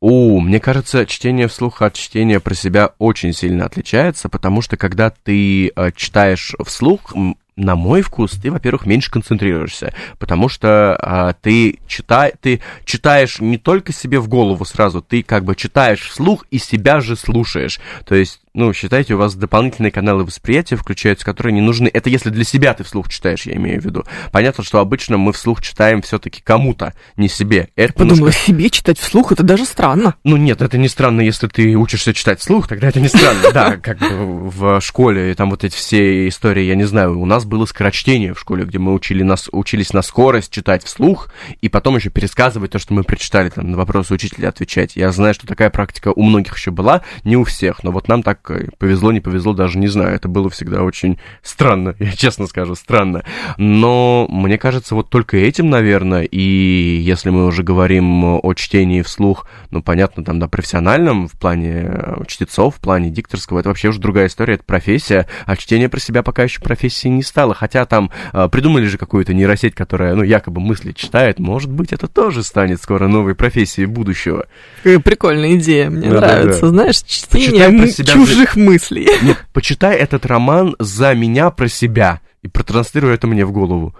О, 0.00 0.38
мне 0.40 0.60
кажется, 0.60 1.06
чтение 1.06 1.48
вслух 1.48 1.82
от 1.82 1.94
чтения 1.94 2.38
про 2.38 2.54
себя 2.54 2.92
очень 2.98 3.32
сильно 3.32 3.64
отличается, 3.64 4.28
потому 4.28 4.62
что 4.62 4.76
когда 4.76 5.10
ты 5.10 5.72
э, 5.74 5.90
читаешь 5.96 6.54
вслух, 6.64 7.12
на 7.58 7.74
мой 7.74 8.02
вкус, 8.02 8.32
ты, 8.40 8.50
во-первых, 8.50 8.86
меньше 8.86 9.10
концентрируешься, 9.10 9.92
потому 10.18 10.48
что 10.48 10.96
а, 11.00 11.32
ты, 11.32 11.80
читай, 11.88 12.32
ты 12.40 12.60
читаешь 12.84 13.40
не 13.40 13.58
только 13.58 13.92
себе 13.92 14.20
в 14.20 14.28
голову 14.28 14.64
сразу, 14.64 15.02
ты 15.02 15.22
как 15.22 15.44
бы 15.44 15.56
читаешь 15.56 16.08
вслух 16.08 16.46
и 16.50 16.58
себя 16.58 17.00
же 17.00 17.16
слушаешь. 17.16 17.80
То 18.06 18.14
есть 18.14 18.40
ну, 18.58 18.72
считайте, 18.72 19.14
у 19.14 19.18
вас 19.18 19.36
дополнительные 19.36 19.92
каналы 19.92 20.24
восприятия 20.24 20.74
включаются, 20.74 21.24
которые 21.24 21.52
не 21.52 21.60
нужны. 21.60 21.88
Это 21.94 22.10
если 22.10 22.30
для 22.30 22.42
себя 22.42 22.74
ты 22.74 22.82
вслух 22.82 23.08
читаешь, 23.08 23.46
я 23.46 23.54
имею 23.54 23.80
в 23.80 23.84
виду. 23.84 24.04
Понятно, 24.32 24.64
что 24.64 24.80
обычно 24.80 25.16
мы 25.16 25.32
вслух 25.32 25.62
читаем 25.62 26.02
все-таки 26.02 26.42
кому-то, 26.42 26.92
не 27.16 27.28
себе. 27.28 27.68
Это 27.76 27.92
Подумала, 27.92 28.16
немножко... 28.16 28.40
себе 28.40 28.68
читать 28.68 28.98
вслух, 28.98 29.30
это 29.30 29.44
даже 29.44 29.64
странно. 29.64 30.16
Ну, 30.24 30.36
нет, 30.36 30.60
это 30.60 30.76
не 30.76 30.88
странно, 30.88 31.20
если 31.20 31.46
ты 31.46 31.76
учишься 31.76 32.12
читать 32.12 32.40
вслух, 32.40 32.66
тогда 32.66 32.88
это 32.88 32.98
не 32.98 33.06
странно. 33.06 33.52
Да, 33.54 33.76
как 33.76 33.98
бы 34.00 34.50
в 34.50 34.80
школе, 34.80 35.32
там 35.36 35.50
вот 35.50 35.62
эти 35.62 35.76
все 35.76 36.26
истории, 36.26 36.64
я 36.64 36.74
не 36.74 36.84
знаю, 36.84 37.16
у 37.20 37.26
нас 37.26 37.44
было 37.44 37.64
скорочтение 37.64 38.34
в 38.34 38.40
школе, 38.40 38.64
где 38.64 38.80
мы 38.80 38.92
учили 38.92 39.22
нас, 39.22 39.48
учились 39.52 39.92
на 39.92 40.02
скорость 40.02 40.52
читать 40.52 40.82
вслух, 40.82 41.28
и 41.60 41.68
потом 41.68 41.94
еще 41.94 42.10
пересказывать 42.10 42.72
то, 42.72 42.80
что 42.80 42.92
мы 42.92 43.04
прочитали, 43.04 43.50
там, 43.50 43.70
на 43.70 43.76
вопросы 43.76 44.14
учителя 44.14 44.48
отвечать. 44.48 44.96
Я 44.96 45.12
знаю, 45.12 45.34
что 45.34 45.46
такая 45.46 45.70
практика 45.70 46.12
у 46.12 46.24
многих 46.24 46.56
еще 46.56 46.72
была, 46.72 47.02
не 47.22 47.36
у 47.36 47.44
всех, 47.44 47.84
но 47.84 47.92
вот 47.92 48.08
нам 48.08 48.24
так 48.24 48.47
повезло, 48.78 49.12
не 49.12 49.20
повезло, 49.20 49.52
даже 49.52 49.78
не 49.78 49.88
знаю. 49.88 50.14
Это 50.14 50.28
было 50.28 50.50
всегда 50.50 50.82
очень 50.82 51.18
странно, 51.42 51.94
я 51.98 52.12
честно 52.12 52.46
скажу, 52.46 52.74
странно. 52.74 53.24
Но 53.56 54.26
мне 54.30 54.58
кажется, 54.58 54.94
вот 54.94 55.10
только 55.10 55.36
этим, 55.36 55.70
наверное, 55.70 56.22
и 56.22 56.40
если 56.40 57.30
мы 57.30 57.46
уже 57.46 57.62
говорим 57.62 58.24
о 58.24 58.54
чтении 58.54 59.02
вслух, 59.02 59.46
ну, 59.70 59.82
понятно, 59.82 60.24
там, 60.24 60.38
да, 60.38 60.48
профессиональном, 60.48 61.28
в 61.28 61.32
плане 61.32 61.84
э, 61.86 62.16
чтецов, 62.26 62.76
в 62.76 62.80
плане 62.80 63.10
дикторского, 63.10 63.60
это 63.60 63.68
вообще 63.68 63.88
уже 63.88 64.00
другая 64.00 64.26
история, 64.26 64.54
это 64.54 64.64
профессия, 64.64 65.26
а 65.46 65.56
чтение 65.56 65.88
про 65.88 66.00
себя 66.00 66.22
пока 66.22 66.44
еще 66.44 66.60
профессией 66.60 67.12
не 67.14 67.22
стало. 67.22 67.54
Хотя 67.54 67.84
там 67.84 68.10
э, 68.32 68.48
придумали 68.50 68.86
же 68.86 68.98
какую-то 68.98 69.34
нейросеть, 69.34 69.74
которая, 69.74 70.14
ну, 70.14 70.22
якобы 70.22 70.60
мысли 70.60 70.92
читает, 70.92 71.38
может 71.38 71.70
быть, 71.70 71.92
это 71.92 72.08
тоже 72.08 72.42
станет 72.42 72.80
скоро 72.82 73.08
новой 73.08 73.34
профессией 73.34 73.86
будущего. 73.86 74.46
Прикольная 74.82 75.56
идея, 75.56 75.90
мне 75.90 76.10
да, 76.10 76.20
нравится, 76.20 76.60
да, 76.60 76.66
да. 76.66 76.72
знаешь, 76.72 77.02
чтение 77.02 77.68
мы... 77.68 77.88
чужих 78.28 78.56
мыслей. 78.56 79.08
Нет, 79.22 79.44
почитай 79.52 79.96
этот 79.96 80.26
роман 80.26 80.76
за 80.78 81.14
меня 81.14 81.50
про 81.50 81.68
себя 81.68 82.20
и 82.42 82.48
протранслируй 82.48 83.14
это 83.14 83.26
мне 83.26 83.44
в 83.44 83.52
голову. 83.52 83.94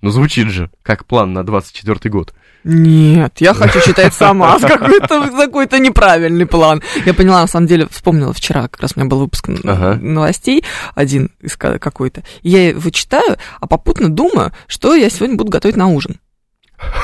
Ну, 0.00 0.10
звучит 0.10 0.48
же, 0.48 0.70
как 0.82 1.06
план 1.06 1.32
на 1.32 1.44
24 1.44 2.10
год. 2.10 2.32
Нет, 2.62 3.40
я 3.40 3.54
хочу 3.54 3.80
читать 3.80 4.14
сама 4.14 4.58
какой-то 4.60 5.28
какой-то 5.30 5.78
неправильный 5.78 6.46
план. 6.46 6.82
Я 7.04 7.14
поняла, 7.14 7.40
на 7.40 7.46
самом 7.46 7.66
деле, 7.66 7.88
вспомнила 7.90 8.32
вчера, 8.32 8.62
как 8.68 8.80
раз 8.80 8.92
у 8.94 9.00
меня 9.00 9.08
был 9.08 9.20
выпуск 9.20 9.48
ага. 9.64 9.96
новостей, 10.00 10.64
один 10.94 11.30
из 11.40 11.56
какой-то. 11.56 12.22
Я 12.42 12.68
его 12.68 12.90
читаю, 12.90 13.36
а 13.60 13.66
попутно 13.66 14.08
думаю, 14.08 14.52
что 14.66 14.94
я 14.94 15.10
сегодня 15.10 15.36
буду 15.36 15.50
готовить 15.50 15.76
на 15.76 15.88
ужин. 15.88 16.20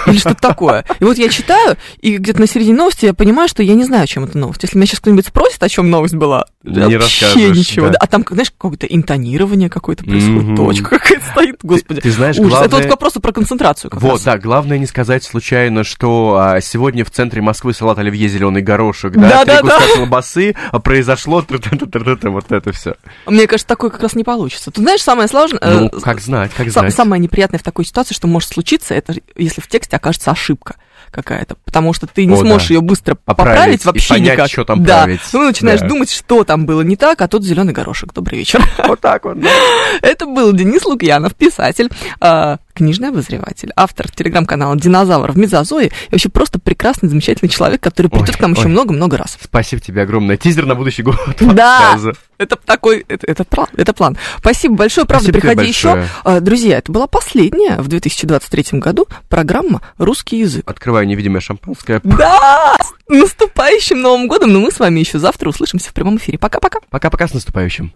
Или 0.07 0.19
что-то 0.19 0.41
такое. 0.41 0.85
И 1.01 1.05
вот 1.05 1.19
я 1.19 1.29
читаю, 1.29 1.77
и 2.01 2.17
где-то 2.19 2.41
на 2.41 2.47
середине 2.47 2.77
новости 2.77 3.07
я 3.07 3.15
понимаю, 3.15 3.49
что 3.49 3.63
я 3.63 3.75
не 3.75 3.85
знаю, 3.85 4.05
о 4.05 4.07
чем 4.07 4.25
это 4.25 4.39
новость. 4.39 4.63
Если 4.63 4.77
меня 4.77 4.87
сейчас 4.87 5.01
кто-нибудь 5.01 5.27
спросит, 5.27 5.63
о 5.63 5.69
чем 5.69 5.91
новость 5.91 6.15
была, 6.15 6.47
не 6.63 6.97
вообще 6.97 7.51
ничего. 7.51 7.89
Да. 7.89 7.99
А 8.01 8.07
там, 8.07 8.25
знаешь, 8.29 8.51
какое-то 8.51 8.87
интонирование 8.87 9.69
какое-то 9.69 10.05
происходит, 10.05 10.51
mm-hmm. 10.51 10.57
точка 10.57 10.91
какая-то 10.99 11.25
стоит, 11.31 11.57
господи. 11.63 12.01
Ты, 12.01 12.09
ты 12.09 12.11
знаешь, 12.11 12.39
Ужас. 12.39 12.51
Главное... 12.51 12.79
Это 12.79 12.89
вот 12.89 12.99
просто 12.99 13.21
про 13.21 13.33
концентрацию. 13.33 13.91
вот, 13.95 14.13
раз. 14.13 14.23
да, 14.23 14.39
главное 14.39 14.79
не 14.79 14.87
сказать 14.87 15.25
случайно, 15.25 15.85
что 15.85 16.37
а, 16.39 16.61
сегодня 16.61 17.05
в 17.05 17.11
центре 17.11 17.43
Москвы 17.43 17.75
салат 17.75 17.99
оливье 17.99 18.29
зеленый 18.29 18.63
горошек, 18.63 19.13
да, 19.13 19.45
да 19.45 19.61
три 19.61 19.69
да, 19.69 19.79
да. 19.79 19.95
колбасы, 19.95 20.55
а 20.71 20.79
произошло 20.79 21.45
вот 21.49 22.53
это 22.53 22.73
все. 22.73 22.95
Мне 23.27 23.47
кажется, 23.47 23.67
такое 23.67 23.91
как 23.91 24.03
раз 24.03 24.15
не 24.15 24.25
получится. 24.25 24.71
Ты 24.71 24.81
знаешь, 24.81 25.03
самое 25.03 25.29
сложное... 25.29 25.61
Ну, 25.63 25.87
э, 25.87 26.01
как 26.01 26.21
знать, 26.21 26.51
как 26.57 26.71
знать. 26.71 26.95
Самое 26.95 27.21
неприятное 27.21 27.59
в 27.59 27.63
такой 27.63 27.85
ситуации, 27.85 28.15
что 28.15 28.27
может 28.27 28.51
случиться, 28.51 28.95
это 28.95 29.15
если 29.37 29.61
в 29.65 29.69
тексте 29.69 29.97
окажется 29.97 30.31
ошибка. 30.31 30.77
какая-то, 31.11 31.55
потому 31.65 31.93
что 31.93 32.09
ты 32.09 32.25
не 32.27 32.35
О, 32.35 32.39
сможешь 32.39 32.69
да. 32.69 32.75
ее 32.75 32.81
быстро 32.81 33.15
Поправить 33.15 33.55
поправить 33.55 33.85
и 33.85 33.87
вообще 33.87 34.15
понять, 34.15 34.33
никак. 34.33 34.49
что 34.51 34.65
там 34.65 34.83
да. 34.83 35.03
править. 35.05 35.21
Ну, 35.33 35.45
начинаешь 35.45 35.81
Да. 35.81 35.87
думать, 35.87 36.11
что 36.11 36.43
там 36.43 36.67
было 36.67 36.81
не 36.83 36.97
так, 36.97 37.23
а 37.23 37.29
тут 37.29 37.45
зеленый 37.45 37.73
горошек. 37.73 38.13
Добрый 38.13 38.39
вечер. 38.41 38.61
Вот 38.89 39.01
так 39.01 39.25
вот. 39.25 39.39
Это 40.03 40.27
был 40.27 40.53
Денис 40.53 40.85
Лукьянов, 40.85 41.37
писатель, 41.37 41.89
а, 42.21 42.59
книжный 42.75 43.09
обозреватель, 43.09 43.71
автор 43.77 44.11
телеграм-канала 44.11 44.77
«Динозавр 44.77 45.33
в 45.33 45.39
Мезозое» 45.39 45.87
и 45.87 45.91
вообще 46.11 46.29
просто 46.29 46.59
прекрасный, 46.59 47.09
замечательный 47.09 47.49
человек, 47.49 47.81
который 47.81 48.09
Ой, 48.09 48.19
придет 48.19 48.37
к 48.37 48.41
нам 48.41 48.53
еще 48.53 48.65
ой. 48.65 48.71
много-много 48.71 49.17
раз. 49.17 49.39
Спасибо 49.41 49.81
тебе 49.81 50.03
огромное. 50.03 50.37
Тизер 50.37 50.67
на 50.67 50.75
будущий 50.75 51.03
год. 51.03 51.17
Да, 51.55 51.97
это 52.37 52.57
такой, 52.57 53.05
это, 53.09 53.27
это, 53.27 53.45
план, 53.45 53.69
это 53.77 53.93
план. 53.93 54.17
Спасибо 54.39 54.75
большое, 54.75 55.07
правда, 55.07 55.29
Спасибо 55.29 55.41
приходи 55.41 55.69
еще. 55.69 56.09
А, 56.25 56.41
Друзья, 56.41 56.79
это 56.79 56.91
была 56.91 57.07
последняя 57.07 57.77
в 57.79 57.89
2023 57.89 58.81
году 58.81 59.07
программа 59.29 59.81
«Русский 59.99 60.41
язык». 60.41 60.69
Открываю 60.69 61.07
невидимое 61.07 61.41
шампанское. 61.41 62.01
Да, 62.03 62.77
с 62.81 62.93
наступающим 63.09 64.01
Новым 64.01 64.27
годом, 64.27 64.53
но 64.53 64.61
мы 64.61 64.73
с 64.73 64.81
вами 64.81 64.99
еще 65.01 65.19
завтра 65.19 65.49
услышимся 65.49 65.91
в 65.91 65.95
прямом 65.95 66.17
эфире. 66.17 66.39
Пока-пока. 66.39 66.81
Пока-пока 66.91 67.29
с 67.29 67.35
наступающим. 67.35 67.95